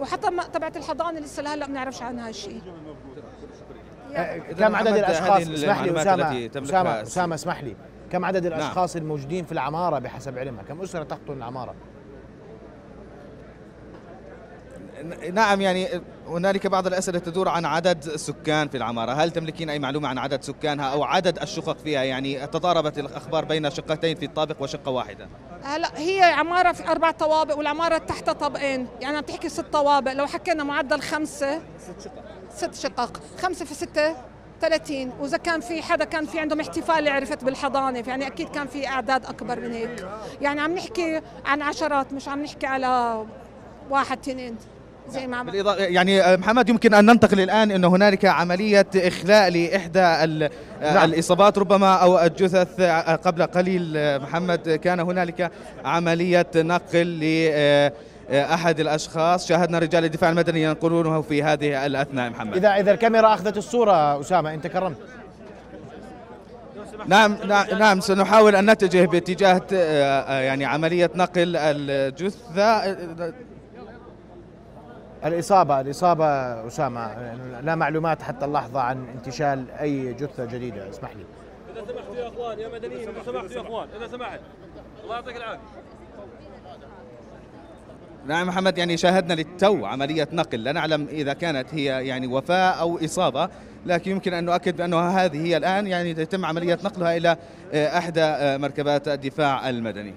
وحتى 0.00 0.28
تبعت 0.52 0.76
الحضانة 0.76 1.20
لسه 1.20 1.42
لهلأ 1.42 1.66
ما 1.66 1.72
بنعرفش 1.72 2.02
عنها 2.02 2.32
شيء. 2.32 2.62
كم 4.58 4.76
عدد 4.76 4.96
الأشخاص؟ 4.96 5.42
اسمح 5.48 5.82
لي 5.82 6.02
أسامة 6.02 6.50
اسامه 6.64 7.02
أسامة 7.02 7.34
اسمح 7.34 7.62
لي. 7.62 7.76
كم 8.12 8.24
عدد 8.24 8.46
نعم. 8.46 8.58
الأشخاص 8.58 8.96
نعم. 8.96 9.04
الموجودين 9.04 9.44
في 9.44 9.52
العمارة 9.52 9.98
بحسب 9.98 10.38
علمها؟ 10.38 10.62
كم 10.62 10.80
أسرة 10.80 11.02
تقطن 11.02 11.32
العمارة؟ 11.32 11.74
نعم 15.32 15.60
يعني 15.60 15.88
هنالك 16.28 16.66
بعض 16.66 16.86
الأسئلة 16.86 17.18
تدور 17.18 17.48
عن 17.48 17.64
عدد 17.64 18.16
سكان 18.16 18.68
في 18.68 18.76
العمارة. 18.76 19.12
هل 19.12 19.30
تملكين 19.30 19.70
أي 19.70 19.78
معلومة 19.78 20.08
عن 20.08 20.18
عدد 20.18 20.42
سكانها 20.42 20.92
أو 20.92 21.04
عدد 21.04 21.38
الشقق 21.38 21.78
فيها؟ 21.78 22.02
يعني 22.02 22.46
تضاربت 22.46 22.98
الأخبار 22.98 23.44
بين 23.44 23.70
شقتين 23.70 24.16
في 24.16 24.24
الطابق 24.24 24.62
وشقة 24.62 24.90
واحدة. 24.90 25.28
هلا 25.62 25.98
هي 25.98 26.22
عمارة 26.22 26.72
في 26.72 26.88
أربع 26.88 27.10
طوابق 27.10 27.58
والعمارة 27.58 27.98
تحت 27.98 28.30
طابقين 28.30 28.86
يعني 29.00 29.16
عم 29.16 29.22
تحكي 29.22 29.48
ست 29.48 29.66
طوابق. 29.72 30.12
لو 30.12 30.26
حكينا 30.26 30.64
معدل 30.64 31.00
خمسة 31.00 31.60
ست 31.78 32.00
شقق. 32.04 32.24
ست 32.54 32.74
شقق. 32.74 33.20
خمسة 33.38 33.64
في 33.64 33.74
ستة؟ 33.74 34.29
30 34.60 35.12
وإذا 35.20 35.36
كان 35.36 35.60
في 35.60 35.82
حدا 35.82 36.04
كان 36.04 36.26
في 36.26 36.40
عندهم 36.40 36.60
احتفال 36.60 37.08
عرفت 37.08 37.44
بالحضانة 37.44 38.04
يعني 38.06 38.26
أكيد 38.26 38.48
كان 38.48 38.66
في 38.66 38.88
أعداد 38.88 39.26
أكبر 39.26 39.60
من 39.60 39.72
هيك. 39.72 40.06
يعني 40.40 40.60
عم 40.60 40.74
نحكي 40.74 41.20
عن 41.44 41.62
عشرات 41.62 42.12
مش 42.12 42.28
عم 42.28 42.42
نحكي 42.42 42.66
على 42.66 43.24
واحد 43.90 44.18
اثنين 44.18 44.56
زي 45.08 45.26
ما 45.26 45.42
بالإضافة 45.42 45.84
يعني 45.84 46.20
آه، 46.20 46.36
محمد 46.36 46.68
يمكن 46.68 46.94
أن 46.94 47.06
ننتقل 47.06 47.40
الآن 47.40 47.70
إنه 47.70 47.88
هنالك 47.88 48.24
عملية 48.24 48.86
إخلاء 48.96 49.50
لإحدى 49.50 50.00
آه، 50.00 50.50
نعم. 50.82 51.04
الإصابات 51.04 51.58
ربما 51.58 51.94
أو 51.94 52.18
الجثث 52.18 52.80
آه، 52.80 53.16
قبل 53.16 53.42
قليل 53.42 54.18
محمد 54.22 54.70
كان 54.70 55.00
هنالك 55.00 55.50
عملية 55.84 56.46
نقل 56.56 57.06
ل 57.06 57.50
أحد 58.30 58.80
الأشخاص. 58.80 59.48
شاهدنا 59.48 59.78
رجال 59.78 60.04
الدفاع 60.04 60.30
المدني 60.30 60.62
ينقلونه 60.62 61.22
في 61.22 61.42
هذه 61.42 61.86
الأثناء 61.86 62.30
محمد. 62.30 62.56
اذا 62.56 62.68
إذا 62.68 62.92
الكاميرا 62.92 63.34
أخذت 63.34 63.56
الصورة 63.56 64.20
أسامة 64.20 64.54
أنت 64.54 64.66
كرمت. 64.66 64.96
نعم 67.06 67.36
نعم, 67.44 67.66
نعم 67.78 68.00
سنحاول 68.00 68.56
أن 68.56 68.70
نتجه 68.70 69.06
باتجاه 69.06 69.62
آه، 69.72 70.40
يعني 70.40 70.64
عملية 70.64 71.10
نقل 71.14 71.56
الجثة. 71.56 72.96
الإصابة 75.24 75.80
الإصابة 75.80 76.26
أسامة 76.66 77.34
لا 77.60 77.74
معلومات 77.74 78.22
حتى 78.22 78.44
اللحظة 78.44 78.80
عن 78.80 79.06
انتشال 79.14 79.64
أي 79.80 80.12
جثة 80.12 80.44
جديدة. 80.44 80.88
اسمح 80.90 81.10
لي. 81.10 81.24
إذا 81.72 81.86
سمحتوا 81.86 82.16
يا 82.16 82.28
أخوان 82.28 82.58
يا 82.58 82.68
مدنيين 82.68 83.08
إذا 83.08 83.22
سمحتوا 83.26 83.56
يا 83.56 83.60
أخوان 83.60 83.88
إذا 83.96 84.06
سمحت. 84.06 84.40
الله 85.04 85.14
يعطيك 85.14 85.36
العافية. 85.36 85.60
نعم 88.26 88.46
محمد 88.46 88.78
يعني 88.78 88.96
شاهدنا 88.96 89.34
للتو 89.34 89.86
عملية 89.86 90.28
نقل. 90.32 90.64
لا 90.64 90.72
نعلم 90.72 91.06
إذا 91.10 91.32
كانت 91.32 91.74
هي 91.74 92.06
يعني 92.06 92.26
وفاة 92.26 92.70
أو 92.70 92.98
إصابة 93.04 93.48
لكن 93.86 94.10
يمكن 94.10 94.34
أن 94.34 94.44
نؤكد 94.44 94.76
بأنه 94.76 95.00
هذه 95.00 95.46
هي 95.46 95.56
الآن 95.56 95.86
يعني 95.86 96.10
يتم 96.10 96.44
عملية 96.44 96.78
نقلها 96.84 97.16
إلى 97.16 97.36
إحدى 97.74 98.58
مركبات 98.58 99.08
الدفاع 99.08 99.68
المدني. 99.70 100.14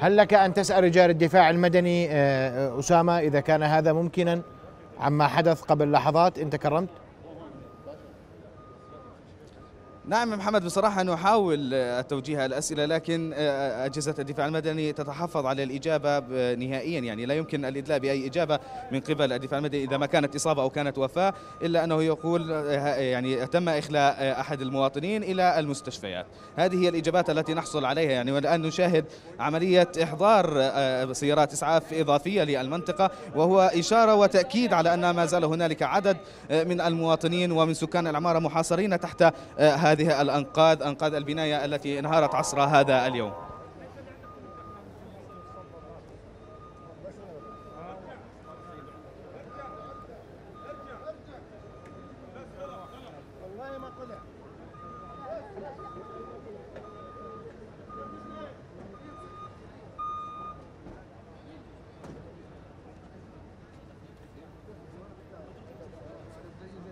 هل 0.00 0.16
لك 0.16 0.34
أن 0.34 0.54
تسأل 0.54 0.84
رجال 0.84 1.10
الدفاع 1.10 1.50
المدني 1.50 2.08
آه، 2.10 2.78
أسامة 2.78 3.18
إذا 3.18 3.40
كان 3.40 3.62
هذا 3.62 3.92
ممكنا 3.92 4.40
عما 5.00 5.26
حدث 5.26 5.60
قبل 5.62 5.92
لحظات 5.92 6.38
انت 6.38 6.56
كرمت 6.56 6.88
نعم 10.08 10.30
محمد 10.30 10.64
بصراحة 10.64 11.02
نحاول 11.02 11.70
آه، 11.74 12.00
توجيه 12.00 12.46
الأسئلة 12.46 12.84
لكن 12.84 13.32
آه، 13.34 13.86
أجهزة 13.86 14.14
الدفاع 14.18 14.46
المدني 14.46 14.92
تتحفظ 14.92 15.46
على 15.46 15.62
الإجابة 15.62 16.18
نهائيا. 16.54 17.00
يعني 17.00 17.26
لا 17.26 17.34
يمكن 17.34 17.64
الإدلاء 17.64 17.98
بأي 17.98 18.26
إجابة 18.26 18.58
من 18.92 19.00
قبل 19.00 19.32
الدفاع 19.32 19.58
المدني 19.58 19.84
إذا 19.84 19.96
ما 19.96 20.06
كانت 20.06 20.34
إصابة 20.34 20.62
أو 20.62 20.70
كانت 20.70 20.98
وفاة 20.98 21.34
إلا 21.62 21.84
أنه 21.84 22.02
يقول 22.02 22.52
آه، 22.52 22.96
يعني 22.96 23.46
تم 23.46 23.68
إخلاء 23.68 24.16
آه، 24.18 24.40
أحد 24.40 24.60
المواطنين 24.60 25.22
إلى 25.22 25.58
المستشفيات. 25.58 26.26
هذه 26.56 26.84
هي 26.84 26.88
الإجابات 26.88 27.30
التي 27.30 27.54
نحصل 27.54 27.84
عليها. 27.84 28.10
يعني 28.10 28.32
والآن 28.32 28.62
نشاهد 28.62 29.04
عملية 29.40 29.88
إحضار 30.02 30.52
آه، 30.56 31.12
سيارات 31.12 31.52
إسعاف 31.52 31.82
إضافية 31.92 32.42
للمنطقة 32.42 33.10
وهو 33.36 33.60
إشارة 33.60 34.14
وتأكيد 34.14 34.72
على 34.72 34.94
أن 34.94 35.10
ما 35.10 35.26
زال 35.26 35.44
هنالك 35.44 35.82
عدد 35.82 36.16
آه، 36.50 36.64
من 36.64 36.80
المواطنين 36.80 37.52
ومن 37.52 37.74
سكان 37.74 38.06
العمارة 38.06 38.38
محاصرين 38.38 39.00
تحت 39.00 39.22
آه، 39.22 39.76
هذه 39.98 40.22
الأنقاض 40.22 40.82
أنقاض 40.82 41.14
البناية 41.14 41.64
التي 41.64 41.98
انهارت 41.98 42.34
عصر 42.34 42.60
هذا 42.60 43.06
اليوم. 43.06 43.47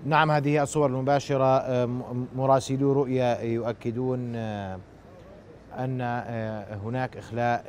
نعم 0.07 0.31
هذه 0.31 0.63
الصور 0.63 0.87
المباشرة. 0.91 1.45
آه، 1.45 1.87
مراسلو 2.37 2.93
رؤيا 2.93 3.41
يؤكدون 3.41 4.33
آه، 4.37 4.79
أن 5.79 6.01
آه، 6.01 6.75
هناك 6.75 7.17
إخلاء 7.17 7.65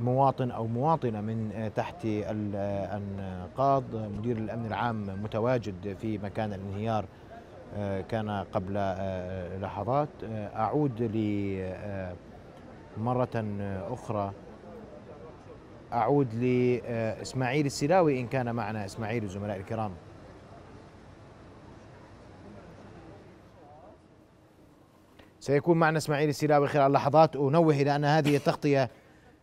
لمواطن 0.00 0.50
أو 0.50 0.66
مواطنة 0.66 1.20
من 1.20 1.70
تحت 1.76 2.04
الأنقاض 2.04 3.84
مدير 4.18 4.36
الأمن 4.36 4.66
العام 4.66 5.22
متواجد 5.22 5.96
في 6.00 6.18
مكان 6.18 6.52
الانهيار 6.52 7.04
كان 8.08 8.30
قبل 8.52 8.94
لحظات. 9.62 10.08
أعود 10.56 11.02
مرة 12.98 13.44
أخرى. 13.90 14.32
أعود 15.92 16.34
لإسماعيل 16.34 17.66
السلاوي 17.66 18.20
إن 18.20 18.26
كان 18.26 18.54
معنا. 18.54 18.84
إسماعيل 18.84 19.24
الزملاء 19.24 19.56
الكرام. 19.56 19.90
سيكون 25.48 25.78
معنا 25.78 25.98
إسماعيل 25.98 26.28
السلاوي 26.28 26.68
خلال 26.68 26.92
لحظات 26.92 27.36
انوه 27.36 27.74
إلى 27.74 27.96
أن 27.96 28.04
هذه 28.04 28.36
التغطية 28.36 28.90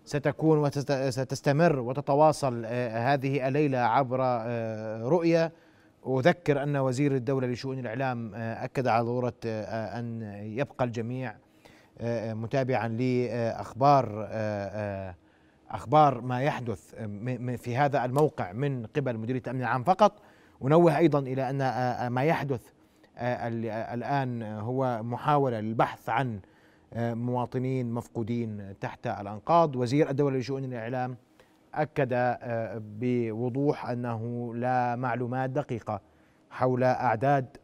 ستكون 0.05 0.57
وستستمر 0.59 1.79
وتتواصل 1.79 2.63
آه، 2.65 3.13
هذه 3.13 3.47
الليلة 3.47 3.77
عبر 3.77 4.19
آه، 4.21 5.03
رؤيا 5.03 5.51
أذكر 6.07 6.63
أن 6.63 6.77
وزير 6.77 7.15
الدولة 7.15 7.47
لشؤون 7.47 7.79
الإعلام 7.79 8.35
آه، 8.35 8.65
أكد 8.65 8.87
على 8.87 9.03
ضرورة 9.05 9.33
أن 9.45 10.21
يبقى 10.43 10.85
الجميع 10.85 11.35
متابعا 12.33 12.87
لأخبار 12.87 14.27
أخبار 15.69 16.21
ما 16.21 16.41
يحدث 16.41 16.95
في 17.57 17.77
هذا 17.77 18.05
الموقع 18.05 18.51
من 18.51 18.85
قبل 18.85 19.17
مديرية 19.17 19.41
الأمن 19.41 19.61
العام 19.61 19.83
فقط. 19.83 20.21
ونوه 20.61 20.97
أيضا 20.97 21.19
إلى 21.19 21.49
أن 21.49 22.07
ما 22.07 22.23
يحدث 22.23 22.74
الآن 23.17 24.43
هو 24.43 25.03
محاولة 25.03 25.59
للبحث 25.59 26.09
عن 26.09 26.39
آه، 26.93 27.13
مواطنين 27.13 27.91
مفقودين 27.91 28.79
تحت 28.79 29.07
الأنقاض. 29.07 29.75
وزير 29.75 30.09
الدولة 30.09 30.37
لشؤون 30.37 30.63
الإعلام 30.63 31.17
أكد 31.73 32.09
آه، 32.13 32.81
بوضوح 32.99 33.89
أنه 33.89 34.55
لا 34.55 34.95
معلومات 34.95 35.49
دقيقة 35.49 36.01
حول 36.49 36.83
أعداد 36.83 37.57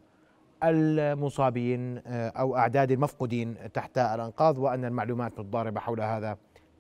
المصابين 0.64 2.02
آه، 2.08 2.30
أو 2.30 2.58
أعداد 2.58 2.91
المفقودين 2.91 3.56
تحت 3.74 3.97
الأنقاض 3.97 4.58
وأن 4.58 4.86
المعلومات 4.86 5.39
متضاربة 5.39 5.80
حول 5.80 6.02
هذا 6.02 6.38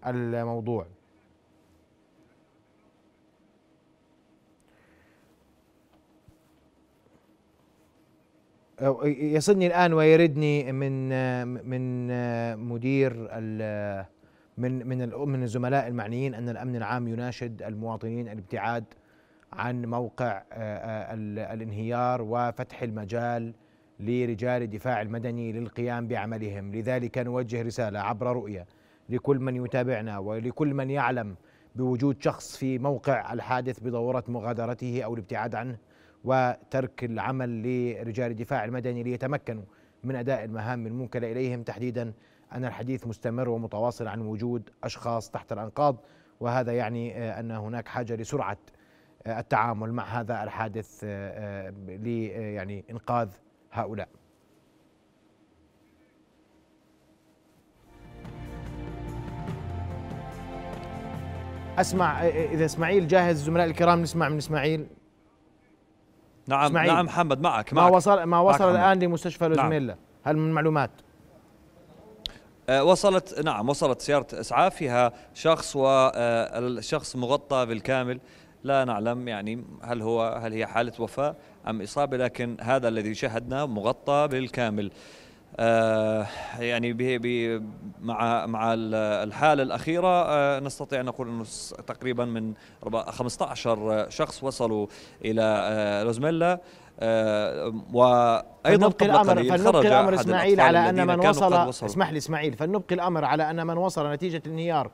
الموضوع. 0.07 0.87
يصلني 9.05 9.67
الآن 9.67 9.93
ويردني 9.93 10.71
من 10.71 11.09
من 11.69 12.07
مدير 12.59 13.13
من 14.57 14.87
من 14.87 15.09
من 15.29 15.43
الزملاء 15.43 15.87
المعنيين 15.87 16.33
أن 16.35 16.49
الأمن 16.49 16.75
العام 16.75 17.07
يناشد 17.07 17.63
المواطنين 17.63 18.27
الابتعاد 18.27 18.83
عن 19.53 19.85
موقع 19.85 20.43
آه، 20.53 21.13
ال- 21.13 21.39
الانهيار 21.39 22.21
وفتح 22.21 22.83
المجال 22.83 23.53
لرجال 23.99 24.61
الدفاع 24.61 25.01
المدني 25.01 25.51
للقيام 25.51 26.07
بعملهم. 26.07 26.75
لذلك 26.75 27.17
نوجه 27.17 27.61
رسالة 27.61 27.99
عبر 27.99 28.27
رؤية 28.27 28.65
لكل 29.09 29.39
من 29.39 29.65
يتابعنا 29.65 30.17
ولكل 30.17 30.73
من 30.73 30.89
يعلم 30.89 31.35
بوجود 31.75 32.23
شخص 32.23 32.57
في 32.57 32.79
موقع 32.79 33.33
الحادث 33.33 33.79
بضرورة 33.79 34.23
مغادرته 34.27 35.01
أو 35.03 35.13
الابتعاد 35.13 35.55
عنه. 35.55 35.77
وترك 36.23 37.03
العمل 37.03 37.49
لرجال 37.63 38.31
الدفاع 38.31 38.65
المدني 38.65 39.03
ليتمكنوا 39.03 39.63
من 40.03 40.15
أداء 40.15 40.43
المهام 40.43 40.87
الموكله 40.87 41.31
إليهم 41.31 41.63
تحديدا 41.63 42.13
أن 42.53 42.65
الحديث 42.65 43.07
مستمر 43.07 43.49
ومتواصل 43.49 44.07
عن 44.07 44.21
وجود 44.21 44.69
أشخاص 44.83 45.29
تحت 45.31 45.51
الأنقاض 45.51 45.97
وهذا 46.39 46.73
يعني 46.73 47.17
آه، 47.17 47.39
أن 47.39 47.51
هناك 47.51 47.87
حاجة 47.87 48.15
لسرعة 48.15 48.57
آه، 49.27 49.39
التعامل 49.39 49.93
مع 49.93 50.03
هذا 50.03 50.43
الحادث 50.43 51.01
آه، 51.03 51.69
ل 51.87 52.29
آه، 52.33 52.39
يعني 52.39 52.85
إنقاذ 52.91 53.29
هؤلاء. 53.71 54.07
أسمع 61.77 62.27
إذا 62.27 62.65
إسماعيل 62.65 63.07
جاهز 63.07 63.35
الزملاء 63.39 63.65
الكرام 63.65 64.01
نسمع 64.01 64.29
من 64.29 64.37
إسماعيل 64.37 64.87
نعم 66.47 66.65
إسماعيل. 66.65 66.93
نعم 66.93 67.05
محمد 67.05 67.41
معك 67.41 67.73
ما 67.73 67.81
معك 67.81 67.93
وصل 67.93 68.23
ما 68.23 68.39
وصل. 68.39 68.71
الآن 68.71 68.99
لمستشفى 68.99 69.47
نعم. 69.47 69.53
لوزميلا 69.53 69.95
هل 70.23 70.37
من 70.37 70.51
معلومات 70.51 70.91
آه، 72.69 72.83
وصلت 72.83 73.39
نعم 73.39 73.69
وصلت 73.69 74.01
سيارة 74.01 74.27
إسعاف 74.33 74.75
فيها 74.75 75.11
شخص 75.33 75.75
والشخص 75.75 77.15
مغطى 77.15 77.65
بالكامل 77.65 78.19
لا 78.63 78.85
نعلم 78.85 79.27
يعني 79.27 79.65
هل 79.83 80.01
هو 80.01 80.39
هل 80.43 80.53
هي 80.53 80.65
حالة 80.65 80.93
وفاة 80.99 81.35
أم 81.67 81.81
إصابة 81.81 82.17
لكن 82.17 82.57
هذا 82.61 82.87
الذي 82.87 83.13
شاهدناه 83.13 83.65
مغطى 83.65 84.27
بالكامل 84.31 84.85
آه 84.85 84.91
يعني 86.59 86.93
بي 86.93 87.17
بي 87.17 87.61
مع 88.01 88.45
مع 88.45 88.73
الحالة 88.73 89.63
الأخيرة 89.63 90.07
آه 90.07 90.59
نستطيع 90.59 90.99
أن 90.99 91.05
نقول 91.05 91.27
أنه 91.27 91.43
تقريبا 91.87 92.25
من 92.25 92.53
15 93.07 94.09
شخص 94.09 94.43
وصلوا 94.43 94.87
إلى 95.25 95.41
آه 95.43 96.03
لوزميلا 96.03 96.61
آه 96.99 97.73
وأيضا 97.93 98.87
قبل 98.87 99.09
الأمر 99.09 99.43
فلنبقي 99.43 99.87
الأمر 99.87 100.15
إسماعيل 100.15 100.61
على 100.61 100.89
أن 100.89 101.07
من 101.07 101.27
وصل 101.27 101.53
اسمح 101.69 102.11
لي 102.11 102.17
إسماعيل 102.17 102.53
فلنبقي 102.53 102.95
الأمر 102.95 103.25
على 103.25 103.49
أن 103.49 103.67
من 103.67 103.77
وصل 103.77 104.11
نتيجة 104.11 104.41
الانهيار. 104.45 104.91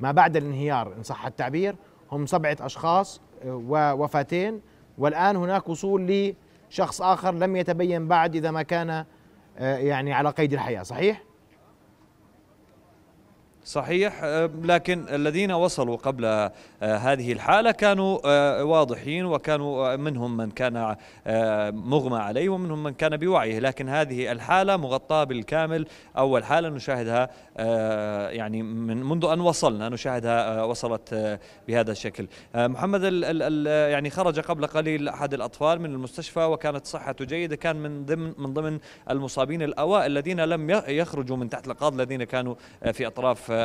ما 0.00 0.12
بعد 0.12 0.36
الانهيار 0.36 0.92
إن 0.98 1.02
صح 1.02 1.26
التعبير 1.26 1.76
هم 2.12 2.26
سبعة 2.26 2.56
أشخاص 2.60 3.20
آه، 3.44 3.62
ووفاتين 3.68 4.60
والآن 4.98 5.36
هناك 5.36 5.68
وصول 5.68 6.34
لشخص 6.70 7.02
آخر 7.02 7.34
لم 7.34 7.56
يتبين 7.56 8.08
بعد 8.08 8.36
إذا 8.36 8.50
ما 8.50 8.62
كان 8.62 8.90
آه، 8.90 9.06
يعني 9.60 10.12
على 10.12 10.30
قيد 10.30 10.52
الحياة 10.52 10.82
صحيح؟ 10.82 11.22
صحيح. 13.66 14.24
لكن 14.62 15.04
الذين 15.08 15.52
وصلوا 15.52 15.96
قبل 15.96 16.24
آه، 16.24 16.52
هذه 16.82 17.32
الحالة 17.32 17.70
كانوا 17.70 18.18
آه، 18.24 18.64
واضحين 18.64 19.24
وكانوا 19.24 19.96
منهم 19.96 20.36
من 20.36 20.50
كان 20.50 20.96
مغمى 21.74 22.18
عليه 22.18 22.48
ومنهم 22.48 22.82
من 22.82 22.94
كان 22.94 23.16
بوعيه. 23.16 23.58
لكن 23.58 23.88
هذه 23.88 24.32
الحالة 24.32 24.76
مغطاة 24.76 25.24
بالكامل. 25.24 25.86
أول 26.18 26.44
حالة 26.44 26.68
نشاهدها 26.68 27.30
يعني 28.30 28.62
من 28.62 29.02
منذ 29.02 29.24
أن 29.24 29.40
وصلنا 29.40 29.88
نشاهدها 29.88 30.62
وصلت 30.62 31.38
بهذا 31.68 31.92
الشكل. 31.92 32.26
محمد 32.54 33.04
ال 33.04 33.42
ال 33.42 33.66
يعني 33.92 34.10
خرج 34.10 34.40
قبل 34.40 34.66
قليل 34.66 35.08
أحد 35.08 35.34
الأطفال 35.34 35.80
من 35.80 35.90
المستشفى 35.92 36.44
وكانت 36.44 36.86
صحته 36.86 37.24
جيدة. 37.24 37.56
كان 37.56 37.76
من 37.76 38.04
ضمن 38.04 38.32
من 38.38 38.54
ضمن 38.54 38.78
المصابين 39.10 39.62
الأوائل 39.62 40.12
الذين 40.12 40.40
لم 40.40 40.70
يخرجوا 40.88 41.36
من 41.36 41.48
تحت 41.48 41.66
القاض 41.66 41.94
الذين 41.94 42.24
كانوا 42.24 42.54
في 42.92 43.06
أطراف 43.06 43.55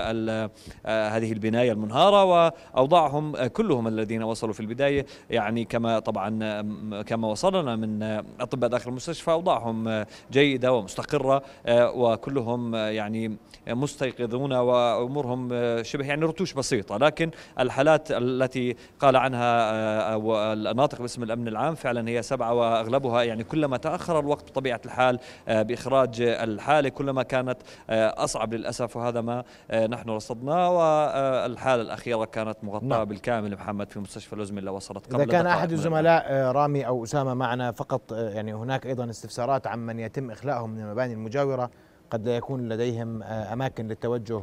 هذه 0.85 1.31
البناية 1.31 1.71
المنهارة 1.71 2.23
وأوضاعهم 2.23 3.47
كلهم 3.47 3.87
الذين 3.87 4.23
وصلوا 4.23 4.53
في 4.53 4.59
البداية. 4.59 5.05
يعني 5.29 5.65
كما 5.65 5.99
طبعا 5.99 6.61
كما 7.01 7.27
وصلنا 7.27 7.75
من 7.75 8.03
أطباء 8.39 8.69
داخل 8.69 8.89
المستشفى 8.89 9.31
أوضاعهم 9.31 10.05
جيدة 10.31 10.73
ومستقرة 10.73 11.43
آه، 11.65 11.91
وكلهم 11.91 12.75
يعني 12.75 13.37
مستيقظون 13.67 14.53
وأمورهم 14.53 15.49
شبه 15.83 16.05
يعني 16.05 16.25
رتوش 16.25 16.53
بسيطة. 16.53 16.97
لكن 16.97 17.31
الحالات 17.59 18.11
التي 18.11 18.75
قال 18.99 19.15
عنها 19.15 19.71
آه، 20.13 20.53
الناطق 20.53 21.01
باسم 21.01 21.23
الأمن 21.23 21.47
العام 21.47 21.75
فعلا 21.75 22.09
هي 22.09 22.21
سبعة 22.21 22.53
وأغلبها 22.53 23.23
يعني 23.23 23.43
كلما 23.43 23.77
تأخر 23.77 24.19
الوقت 24.19 24.49
بطبيعة 24.49 24.81
الحال 24.85 25.19
بإخراج 25.47 26.21
الحالة 26.21 26.89
كلما 26.89 27.23
كانت 27.23 27.57
أصعب 27.89 28.53
للأسف. 28.53 28.97
وهذا 28.97 29.21
ما 29.21 29.43
نحن 29.87 30.09
رصدناه 30.09 30.71
والحالة 30.71 31.81
الأخيرة 31.81 32.25
كانت 32.25 32.57
مغطاة 32.63 32.87
نعم. 32.87 33.05
بالكامل 33.05 33.55
محمد 33.55 33.91
في 33.91 33.99
مستشفى 33.99 34.33
الأزملة 34.33 34.71
وصلت 34.71 35.05
قبل 35.05 35.21
إذا 35.21 35.31
كان 35.31 35.47
أحد 35.47 35.71
الزملاء 35.71 36.23
آه، 36.27 36.51
رامي 36.51 36.87
أو 36.87 37.03
أسامة 37.03 37.33
معنا 37.33 37.71
فقط 37.71 38.13
آه، 38.13 38.29
يعني 38.29 38.53
هناك 38.53 38.85
أيضا 38.85 39.09
استفسارات 39.09 39.67
عن 39.67 39.85
من 39.85 39.99
يتم 39.99 40.31
إخلاءهم 40.31 40.69
من 40.69 40.81
المباني 40.81 41.13
المجاورة 41.13 41.71
قد 42.09 42.27
لا 42.27 42.35
يكون 42.35 42.69
لديهم 42.69 43.23
آه، 43.23 43.53
أماكن 43.53 43.87
للتوجه 43.87 44.41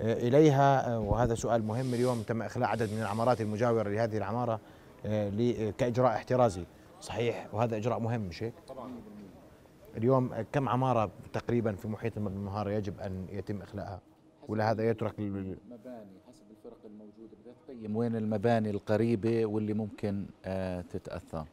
إليها 0.00 0.96
وهذا 0.96 1.34
سؤال 1.34 1.64
مهم 1.64 1.94
اليوم 1.94 2.22
تم 2.22 2.42
إخلاء 2.42 2.68
عدد 2.68 2.92
من 2.92 3.00
العمارات 3.00 3.40
المجاورة 3.40 3.88
لهذه 3.88 4.16
العمارة 4.16 4.60
كإجراء 5.78 6.12
احترازي 6.12 6.64
صحيح 7.00 7.46
وهذا 7.52 7.76
إجراء 7.76 7.98
مهم 7.98 8.20
مش 8.20 8.42
هيك؟ 8.42 8.54
طبعا 8.68 8.90
اليوم 9.96 10.30
كم 10.52 10.68
عمارة 10.68 11.10
تقريبا 11.32 11.72
في 11.72 11.88
محيط 11.88 12.16
المبنى 12.16 12.36
المنهارة 12.36 12.70
يجب 12.70 13.00
أن 13.00 13.26
يتم 13.32 13.62
إخلاءها؟ 13.62 14.00
ولا 14.48 14.70
هذا 14.70 14.90
يترك 14.90 15.18
المباني 15.18 15.56
حسب 16.28 16.44
الفرق 16.50 16.78
الموجودة. 16.84 17.36
بدها 17.42 17.54
تقيم 17.68 17.96
وين 17.96 18.16
المباني 18.16 18.70
القريبة 18.70 19.46
واللي 19.46 19.74
ممكن 19.74 20.26
آه 20.44 20.80
تتأثر. 20.80 21.46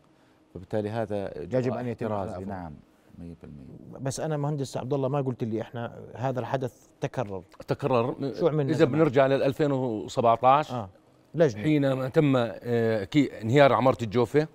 فبالتالي 0.53 0.89
هذا 0.89 1.37
يجب 1.37 1.73
أن 1.73 1.87
يتم 1.87 2.07
نعم 2.47 2.73
100% 3.19 3.97
بس 4.01 4.19
أنا 4.19 4.37
مهندس 4.37 4.77
عبد 4.77 4.93
الله 4.93 5.07
ما 5.09 5.21
قلت 5.21 5.43
لي 5.43 5.61
إحنا 5.61 5.99
هذا 6.15 6.39
الحدث 6.39 6.87
تكرر. 7.01 7.43
تكرر. 7.67 8.33
شو 8.39 8.47
عملنا 8.47 8.71
إذا 8.71 8.85
بنرجع 8.85 9.27
لل 9.27 9.43
2017 9.43 10.75
آه. 10.75 10.89
لجنة. 11.35 11.63
حينما 11.63 12.09
تم 12.09 12.35
آه 12.35 13.07
انهيار 13.15 13.73
عمارة 13.73 14.03
الجوفة 14.03 14.47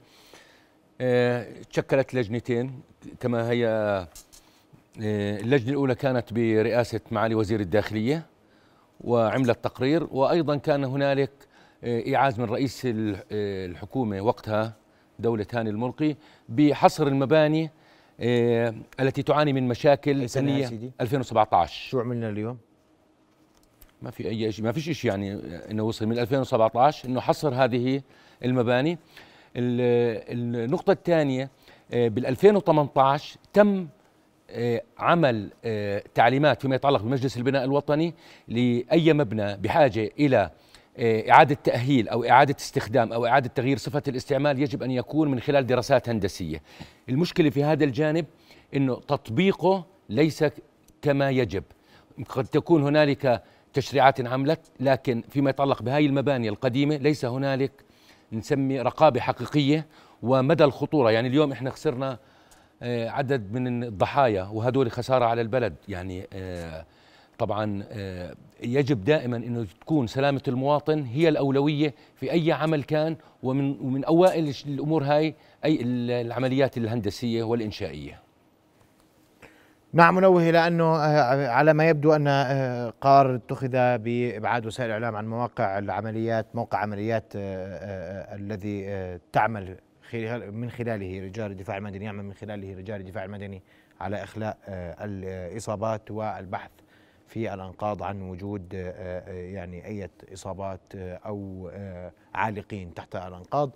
آه 1.00 1.62
تشكلت 1.70 2.14
لجنتين 2.14 2.80
كما 3.20 3.50
هي 3.50 3.68
آه، 3.68 4.08
اللجنة 5.00 5.70
الأولى 5.70 5.94
كانت 5.94 6.32
برئاسة 6.32 7.00
معالي 7.10 7.34
وزير 7.34 7.60
الداخلية 7.60 8.26
وعملت 9.00 9.64
تقرير 9.64 10.06
وأيضا 10.10 10.56
كان 10.56 10.84
هنالك 10.84 11.30
آه، 11.84 12.00
إيعاز 12.00 12.40
من 12.40 12.44
رئيس 12.44 12.86
آه، 12.86 13.66
الحكومة 13.66 14.20
وقتها 14.20 14.76
دولة 15.18 15.46
هاني 15.54 15.70
الملقي 15.70 16.16
بحصر 16.48 17.06
المباني 17.06 17.70
التي 19.00 19.22
تعاني 19.22 19.52
من 19.52 19.68
مشاكل 19.68 20.28
سنية 20.28 20.92
2017 21.00 21.90
شو 21.90 22.00
عملنا 22.00 22.28
اليوم؟ 22.28 22.58
ما 24.02 24.10
في 24.10 24.28
أي 24.28 24.52
شيء 24.52 24.64
ما 24.64 24.72
فيش 24.72 24.90
شيء 24.90 25.10
يعني 25.10 25.34
أنه 25.70 25.82
وصل 25.82 26.06
من 26.06 26.18
2017 26.18 27.08
أنه 27.08 27.20
حصر 27.20 27.54
هذه 27.54 28.02
المباني. 28.44 28.98
النقطة 29.56 30.92
الثانية 30.92 31.50
بال 31.90 32.26
2018 32.26 33.38
تم 33.52 33.78
آه، 33.78 33.86
عمل 34.98 35.50
آه، 35.64 36.02
تعليمات 36.14 36.62
فيما 36.62 36.74
يتعلق 36.74 37.02
بمجلس 37.02 37.36
البناء 37.36 37.64
الوطني 37.64 38.14
لأي 38.48 39.12
مبنى 39.12 39.56
بحاجة 39.56 40.10
إلى 40.18 40.50
آه، 40.98 41.30
إعادة 41.30 41.54
تأهيل 41.64 42.08
أو 42.08 42.24
إعادة 42.24 42.56
استخدام 42.60 43.12
أو 43.12 43.26
إعادة 43.26 43.50
تغيير 43.54 43.76
صفة 43.78 44.02
الاستعمال 44.08 44.62
يجب 44.62 44.82
أن 44.82 44.90
يكون 44.90 45.30
من 45.30 45.40
خلال 45.40 45.66
دراسات 45.66 46.08
هندسية. 46.08 46.62
المشكلة 47.08 47.50
في 47.50 47.64
هذا 47.64 47.84
الجانب 47.84 48.26
أنه 48.76 48.94
تطبيقه 48.94 49.84
ليس 50.08 50.44
كما 51.02 51.30
يجب. 51.30 51.64
قد 52.28 52.44
تكون 52.44 52.82
هنالك 52.82 53.42
تشريعات 53.72 54.26
عملت 54.26 54.60
لكن 54.80 55.22
فيما 55.30 55.50
يتعلق 55.50 55.82
بهاي 55.82 56.06
المباني 56.06 56.48
القديمة 56.48 56.96
ليس 56.96 57.24
هنالك 57.24 57.72
نسمي 58.32 58.80
رقابة 58.80 59.20
حقيقية 59.20 59.86
ومدى 60.22 60.64
الخطورة. 60.64 61.10
يعني 61.10 61.28
اليوم 61.28 61.52
إحنا 61.52 61.70
خسرنا 61.70 62.12
آه، 62.12 62.18
عدد 62.82 63.52
من 63.52 63.84
الضحايا 63.84 64.42
وهدول 64.42 64.90
خسارة 64.90 65.24
على 65.24 65.40
البلد 65.40 65.74
يعني 65.88 66.26
آه، 66.32 66.84
طبعا 67.38 67.84
آه، 67.90 68.34
يجب 68.62 69.04
دائما 69.04 69.36
إنه 69.36 69.66
تكون 69.80 70.06
سلامة 70.06 70.42
المواطن 70.48 71.02
هي 71.02 71.28
الأولوية 71.28 71.94
في 72.16 72.32
أي 72.32 72.52
عمل 72.52 72.82
كان 72.82 73.16
ومن 73.42 73.80
ومن 73.80 74.04
أوائل 74.04 74.54
الأمور 74.66 75.04
هاي 75.04 75.34
أي 75.64 75.78
العمليات 75.82 76.76
الهندسية 76.76 77.42
والإنشائية. 77.42 78.20
نعم 79.92 80.14
منوه 80.14 80.48
إلى 80.50 80.66
أنه 80.66 80.96
على 81.48 81.72
ما 81.72 81.88
يبدو 81.88 82.12
أن 82.12 82.28
قرار 83.00 83.34
اتخذ 83.34 83.98
بإبعاد 83.98 84.66
وسائل 84.66 84.88
الإعلام 84.90 85.16
عن 85.16 85.28
مواقع 85.28 85.78
العمليات 85.78 86.46
موقع 86.54 86.78
عمليات 86.78 87.32
الذي 87.34 89.18
تعمل 89.32 89.76
من 90.50 90.70
خلاله 90.70 91.24
رجال 91.24 91.50
الدفاع 91.50 91.76
المدني 91.76 92.04
يعمل 92.04 92.24
من 92.24 92.32
خلاله 92.32 92.78
رجال 92.78 93.00
الدفاع 93.00 93.24
المدني 93.24 93.62
على 94.00 94.22
إخلاء 94.22 94.58
آه، 94.66 94.96
الإصابات 95.04 96.10
والبحث 96.10 96.70
في 97.26 97.54
الأنقاض 97.54 98.02
عن 98.02 98.22
وجود 98.22 98.74
آه، 98.74 98.90
آه، 98.90 99.32
يعني 99.32 99.86
أي 99.86 100.10
إصابات 100.32 100.80
أو 100.94 101.70
عالقين 102.34 102.94
تحت 102.94 103.16
الأنقاض. 103.16 103.70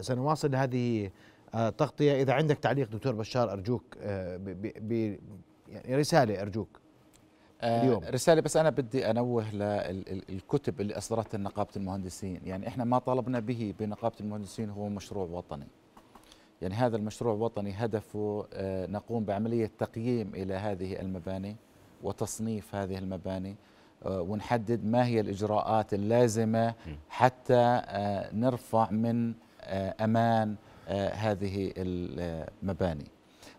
سنواصل 0.00 0.54
هذه 0.54 1.10
تغطية. 1.52 2.22
إذا 2.22 2.32
عندك 2.32 2.58
تعليق 2.58 2.88
دكتور 2.88 3.14
بشار 3.14 3.52
أرجوك 3.52 3.96
ب 3.98 5.16
يعني 5.68 5.94
آه، 5.94 6.78
اليوم. 7.62 8.04
رسالة 8.04 8.40
بس 8.40 8.56
أنا 8.56 8.70
بدي 8.70 9.10
أنوه 9.10 9.50
للكتب 10.30 10.80
اللي 10.80 10.98
أصدرتها 10.98 11.38
نقابة 11.38 11.70
المهندسين. 11.76 12.40
يعني 12.44 12.68
إحنا 12.68 12.84
ما 12.84 12.98
طلبنا 12.98 13.40
به 13.40 13.74
بنقابة 13.80 14.14
المهندسين 14.20 14.70
هو 14.70 14.88
مشروع 14.88 15.26
وطني. 15.26 15.66
يعني 16.62 16.74
هذا 16.74 16.96
المشروع 16.96 17.34
الوطني 17.34 17.72
هدفه 17.72 18.46
آه، 18.52 18.86
نقوم 18.86 19.24
بعملية 19.24 19.70
تقييم 19.78 20.30
إلى 20.34 20.54
هذه 20.54 21.00
المباني 21.00 21.56
وتصنيف 22.02 22.74
هذه 22.74 22.98
المباني 22.98 23.56
آه، 24.06 24.20
ونحدد 24.20 24.84
ما 24.84 25.06
هي 25.06 25.20
الإجراءات 25.20 25.94
اللازمة 25.94 26.74
حتى 27.08 27.82
نرفع 28.32 28.90
من 28.90 29.34
أمان 30.00 30.56
هذه 31.12 31.72
المباني. 31.76 33.06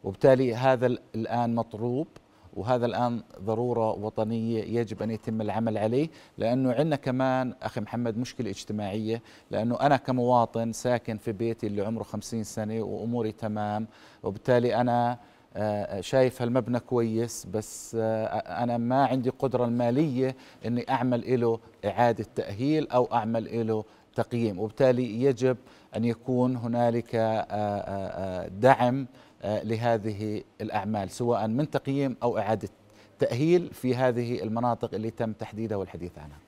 وبالتالي 0.04 0.56
هذا 0.56 0.86
الآن 1.16 1.56
مطلوب. 1.56 2.08
وهذا 2.54 2.86
الآن 2.86 3.22
ضرورة 3.42 3.92
وطنية 3.92 4.80
يجب 4.80 5.04
أن 5.04 5.12
يتم 5.12 5.42
العمل 5.42 5.78
عليه 5.78 6.10
لأنه 6.38 6.74
عندنا 6.74 6.96
كمان 6.96 7.54
أخي 7.62 7.82
محمد 7.82 8.18
مشكلة 8.18 8.50
اجتماعية 8.50 9.22
لأنه 9.52 9.80
أنا 9.80 9.98
كمواطن 9.98 10.72
ساكن 10.72 11.18
في 11.18 11.32
بيتي 11.32 11.68
اللي 11.68 11.86
عمره 11.86 12.04
خمسين 12.04 12.44
سنة 12.44 12.82
وأموري 12.82 13.32
تمام 13.32 13.88
وبالتالي 14.24 14.76
أنا 14.76 15.18
آه، 15.56 16.02
شايف 16.02 16.42
هالمبنى 16.42 16.80
كويس 16.80 17.46
بس 17.54 17.98
آه، 18.00 18.26
أنا 18.64 18.78
ما 18.78 19.06
عندي 19.06 19.30
قدرة 19.30 19.66
المالية 19.66 20.36
أني 20.66 20.90
أعمل 20.90 21.42
له 21.42 21.60
إعادة 21.86 22.26
تأهيل 22.36 22.88
أو 22.88 23.10
أعمل 23.14 23.68
له 23.68 23.84
تقييم 24.16 24.60
وبالتالي 24.60 25.24
يجب 25.24 25.58
أن 25.96 26.06
يكون 26.06 26.56
هنالك 26.56 27.10
آه، 27.16 28.48
دعم 28.48 29.08
لهذه 29.44 30.44
الأعمال 30.62 31.10
سواء 31.10 31.48
من 31.48 31.70
تقييم 31.70 32.18
أو 32.24 32.38
إعادة 32.38 32.70
تأهيل 33.20 33.74
في 33.74 33.96
هذه 33.96 34.44
المناطق 34.44 34.94
اللي 34.94 35.12
تم 35.12 35.34
تحديدها 35.34 35.78
والحديث 35.78 36.20
عنها. 36.20 36.40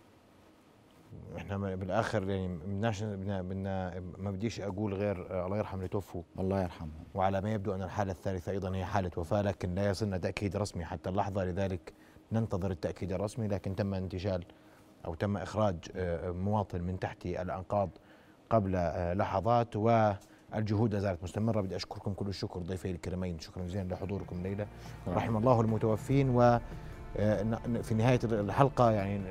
إحنا 1.37 1.57
بالآخر 1.57 2.29
يعني 2.29 2.57
بدناش 2.57 3.03
بدنا 3.03 3.41
بدنا 3.41 4.03
ما 4.17 4.31
بديش 4.31 4.61
أقول 4.61 4.93
غير 4.93 5.31
آه، 5.31 5.45
الله 5.45 5.57
يرحم 5.57 5.77
اللي 5.77 5.87
توفوا. 5.87 6.21
الله 6.39 6.61
يرحمهم. 6.63 7.03
وعلى 7.15 7.41
ما 7.41 7.53
يبدو 7.53 7.75
أن 7.75 7.81
الحالة 7.83 8.11
الثالثة 8.11 8.51
أيضا 8.51 8.75
هي 8.75 8.85
حالة 8.85 9.11
وفاة 9.17 9.41
لكن 9.41 9.75
لا 9.75 9.89
يصلنا 9.89 10.17
تأكيد 10.17 10.55
رسمي 10.55 10.85
حتى 10.85 11.09
اللحظة 11.09 11.45
لذلك 11.45 11.93
ننتظر 12.31 12.71
التأكيد 12.71 13.13
الرسمي 13.13 13.47
لكن 13.47 13.75
تم 13.75 13.93
انتشال 13.93 14.43
أو 15.05 15.15
تم 15.15 15.37
إخراج 15.37 15.75
آه، 15.95 16.31
مواطن 16.31 16.81
من 16.81 16.99
تحت 16.99 17.25
الأنقاض 17.25 17.89
قبل 18.49 18.75
آه، 18.75 19.13
لحظات 19.13 19.75
والجهود 20.55 20.93
لا 20.93 20.99
زالت 20.99 21.23
مستمرة. 21.23 21.61
بدي 21.61 21.75
اشكركم 21.75 22.13
كل 22.13 22.27
الشكر 22.27 22.59
ضيفي 22.59 22.91
الكريمين. 22.91 23.39
شكرا 23.39 23.63
جزيلا 23.63 23.93
لحضوركم 23.93 24.35
الليلة 24.35 24.67
رحم 25.07 25.37
الله 25.37 25.61
المتوفين 25.61 26.29
و 26.29 26.59
آه، 27.17 27.57
في 27.81 27.93
نهاية 27.95 28.19
الحلقة 28.23 28.91
يعني 28.91 29.21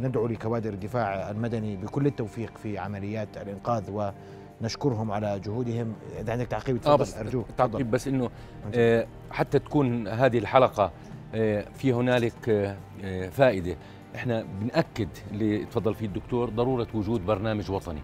ندعو 0.00 0.26
لكوادر 0.26 0.72
الدفاع 0.72 1.30
المدني 1.30 1.76
بكل 1.76 2.06
التوفيق 2.06 2.56
في 2.58 2.78
عمليات 2.78 3.28
الإنقاذ 3.36 4.12
ونشكرهم 4.60 5.10
على 5.12 5.40
جهودهم. 5.40 5.92
إذا 6.20 6.32
عندك 6.32 6.46
تعقيب 6.46 6.76
تفضل 6.76 6.92
آه 6.92 6.96
بس 6.96 7.16
أرجوك. 7.16 7.46
تعقيب 7.58 7.90
بس 7.90 8.08
إنه 8.08 8.30
آه 8.74 9.06
حتى 9.30 9.58
تكون 9.58 10.08
هذه 10.08 10.38
الحلقة 10.38 10.92
آه 11.34 11.64
في 11.74 11.92
هنالك 11.92 12.48
آه, 12.48 12.76
آه، 13.04 13.28
فائدة. 13.28 13.76
إحنا 14.14 14.44
بنأكد 14.60 15.08
اللي 15.30 15.64
تفضل 15.64 15.94
فيه 15.94 16.06
الدكتور 16.06 16.50
ضرورة 16.50 16.86
وجود 16.94 17.26
برنامج 17.26 17.70
وطني. 17.70 18.00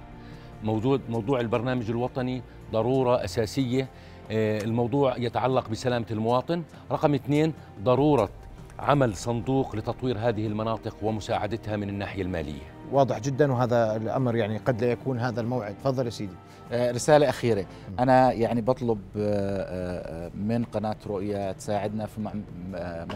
موضوع 0.64 0.98
موضوع 1.08 1.40
البرنامج 1.40 1.90
الوطني 1.90 2.42
ضرورة 2.72 3.24
أساسية. 3.24 3.88
آه، 4.30 4.62
الموضوع 4.62 5.16
يتعلق 5.16 5.68
بسلامة 5.68 6.06
المواطن. 6.10 6.62
رقم 6.92 7.14
اثنين 7.14 7.52
ضرورة 7.82 8.28
عمل 8.78 9.14
صندوق 9.14 9.76
لتطوير 9.76 10.18
هذه 10.18 10.46
المناطق 10.46 10.96
ومساعدتها 11.02 11.76
من 11.76 11.88
الناحية 11.88 12.22
المالية. 12.22 12.62
واضح 12.92 13.18
جدا 13.18 13.52
وهذا 13.52 13.96
الأمر 13.96 14.36
يعني 14.36 14.58
قد 14.58 14.84
لا 14.84 14.90
يكون 14.90 15.18
هذا 15.18 15.40
الموعد، 15.40 15.74
تفضل 15.74 16.04
يا 16.04 16.10
سيدي. 16.10 16.32
آه، 16.72 16.90
رسالة 16.90 17.28
أخيرة، 17.28 17.64
أنا 17.98 18.32
يعني 18.32 18.60
بطلب 18.60 18.98
آه، 19.16 20.30
من 20.34 20.64
قناة 20.64 20.96
رؤيا 21.06 21.52
تساعدنا 21.52 22.06
في 22.06 22.30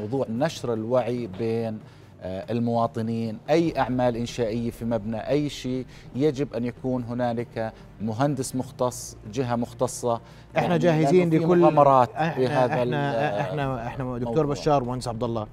موضوع 0.00 0.26
نشر 0.30 0.72
الوعي 0.72 1.26
بين 1.38 1.78
المواطنين 2.24 3.38
أي 3.50 3.78
أعمال 3.78 4.16
إنشائية 4.16 4.70
في 4.70 4.84
مبنى 4.84 5.16
أي 5.28 5.48
شيء 5.48 5.86
يجب 6.16 6.54
أن 6.54 6.64
يكون 6.64 7.04
هنالك 7.04 7.72
مهندس 8.02 8.56
مختص 8.56 9.16
جهة 9.32 9.56
مختصة. 9.56 10.20
إحنا 10.56 10.68
يعني 10.68 10.78
جاهزين 10.78 11.30
لكل 11.30 11.58
مغامرات 11.58 12.10
إحنا 12.14 12.66
إحنا 12.66 13.40
إحنا, 13.40 13.86
إحنا 13.86 14.18
دكتور 14.18 14.46
بشار 14.46 14.82
ومهندس 14.82 15.08
عبد 15.08 15.24
الله 15.24 15.46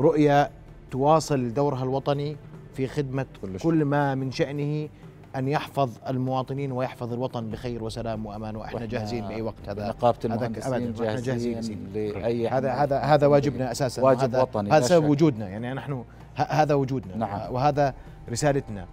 رؤيا 0.00 0.50
تواصل 0.90 1.54
دورها 1.54 1.82
الوطني 1.84 2.36
في 2.74 2.86
خدمة 2.86 3.26
كل, 3.42 3.58
كل 3.58 3.84
ما 3.84 4.14
من 4.14 4.30
شأنه 4.30 4.88
أن 5.36 5.48
يحفظ 5.48 5.90
المواطنين 6.08 6.72
ويحفظ 6.72 7.12
الوطن 7.12 7.50
بخير 7.50 7.84
وسلام 7.84 8.26
وأمان 8.26 8.56
وإحنا 8.56 8.86
جاهزين 8.86 9.28
بأي 9.28 9.42
وقت. 9.42 9.68
هذا 9.68 9.88
نقابة 9.88 10.18
المهندسين 10.24 10.92
جاهزين, 10.92 11.54
جاهزين 11.54 11.88
لأي 11.94 12.48
هذا 12.48 12.72
هذا 12.72 12.98
هذا 12.98 13.26
واجبنا 13.26 13.70
أساسا. 13.70 14.02
واجب 14.02 14.20
هذا 14.20 14.42
وطني 14.42 14.70
هذا 14.70 14.86
سبب 14.86 15.08
وجودنا. 15.08 15.48
يعني 15.48 15.74
نحن 15.74 16.04
هذا 16.36 16.74
وجودنا. 16.74 17.16
نعم. 17.16 17.52
وهذا 17.52 17.94
رسالتنا. 18.30 18.86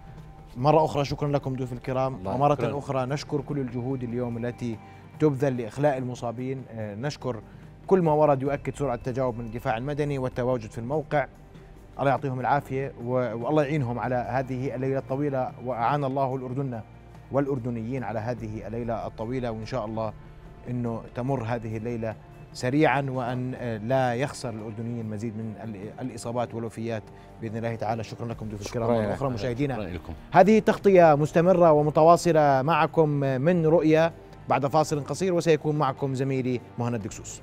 مرة 0.56 0.84
أخرى 0.84 1.04
شكرا 1.04 1.28
لكم 1.28 1.56
ضيوف 1.56 1.72
الكرام. 1.72 2.26
ومرة 2.26 2.54
كرم. 2.54 2.76
أخرى 2.76 3.06
نشكر 3.06 3.40
كل 3.40 3.58
الجهود 3.58 4.02
اليوم 4.02 4.44
التي 4.44 4.78
تبذل 5.20 5.56
لإخلاء 5.56 5.98
المصابين. 5.98 6.62
آه، 6.70 6.94
نشكر 6.94 7.40
كل 7.86 8.02
ما 8.02 8.12
ورد 8.12 8.42
يؤكد 8.42 8.74
سرعة 8.74 8.94
التجاوب 8.94 9.38
من 9.38 9.44
الدفاع 9.44 9.76
المدني 9.76 10.18
والتواجد 10.18 10.70
في 10.70 10.78
الموقع. 10.78 11.26
الله 12.00 12.10
يعطيهم 12.10 12.40
العافية 12.40 12.92
والله 13.04 13.62
يعينهم 13.62 13.98
على 13.98 14.14
هذه 14.14 14.74
الليلة 14.74 14.98
الطويلة 14.98 15.52
وأعان 15.64 16.04
الله 16.04 16.36
الأردن 16.36 16.80
والأردنيين 17.32 18.04
على 18.04 18.18
هذه 18.18 18.66
الليلة 18.66 19.06
الطويلة 19.06 19.50
وإن 19.50 19.66
شاء 19.66 19.84
الله 19.84 20.12
أنه 20.70 21.02
تمر 21.14 21.44
هذه 21.44 21.76
الليلة 21.76 22.14
سريعا 22.52 23.06
وأن 23.10 23.50
لا 23.84 24.14
يخسر 24.14 24.50
الأردنيين 24.50 25.10
مزيد 25.10 25.36
من 25.36 25.54
الإصابات 26.00 26.54
والوفيات 26.54 27.02
بإذن 27.42 27.56
الله 27.56 27.74
تعالى. 27.74 28.04
شكرا 28.04 28.26
لكم 28.26 28.48
ضيوف 28.48 28.66
الكرام. 28.66 28.90
مرة 28.90 29.14
أخرى 29.14 29.30
مشاهدينا. 29.30 29.90
هذه 30.32 30.58
تغطية 30.58 31.14
مستمرة 31.14 31.72
ومتواصلة 31.72 32.62
معكم 32.62 33.08
من 33.20 33.66
رؤية 33.66 34.12
بعد 34.48 34.66
فاصل 34.66 35.04
قصير 35.04 35.34
وسيكون 35.34 35.76
معكم 35.76 36.14
زميلي 36.14 36.60
مهند 36.78 37.02
دكسوس. 37.02 37.42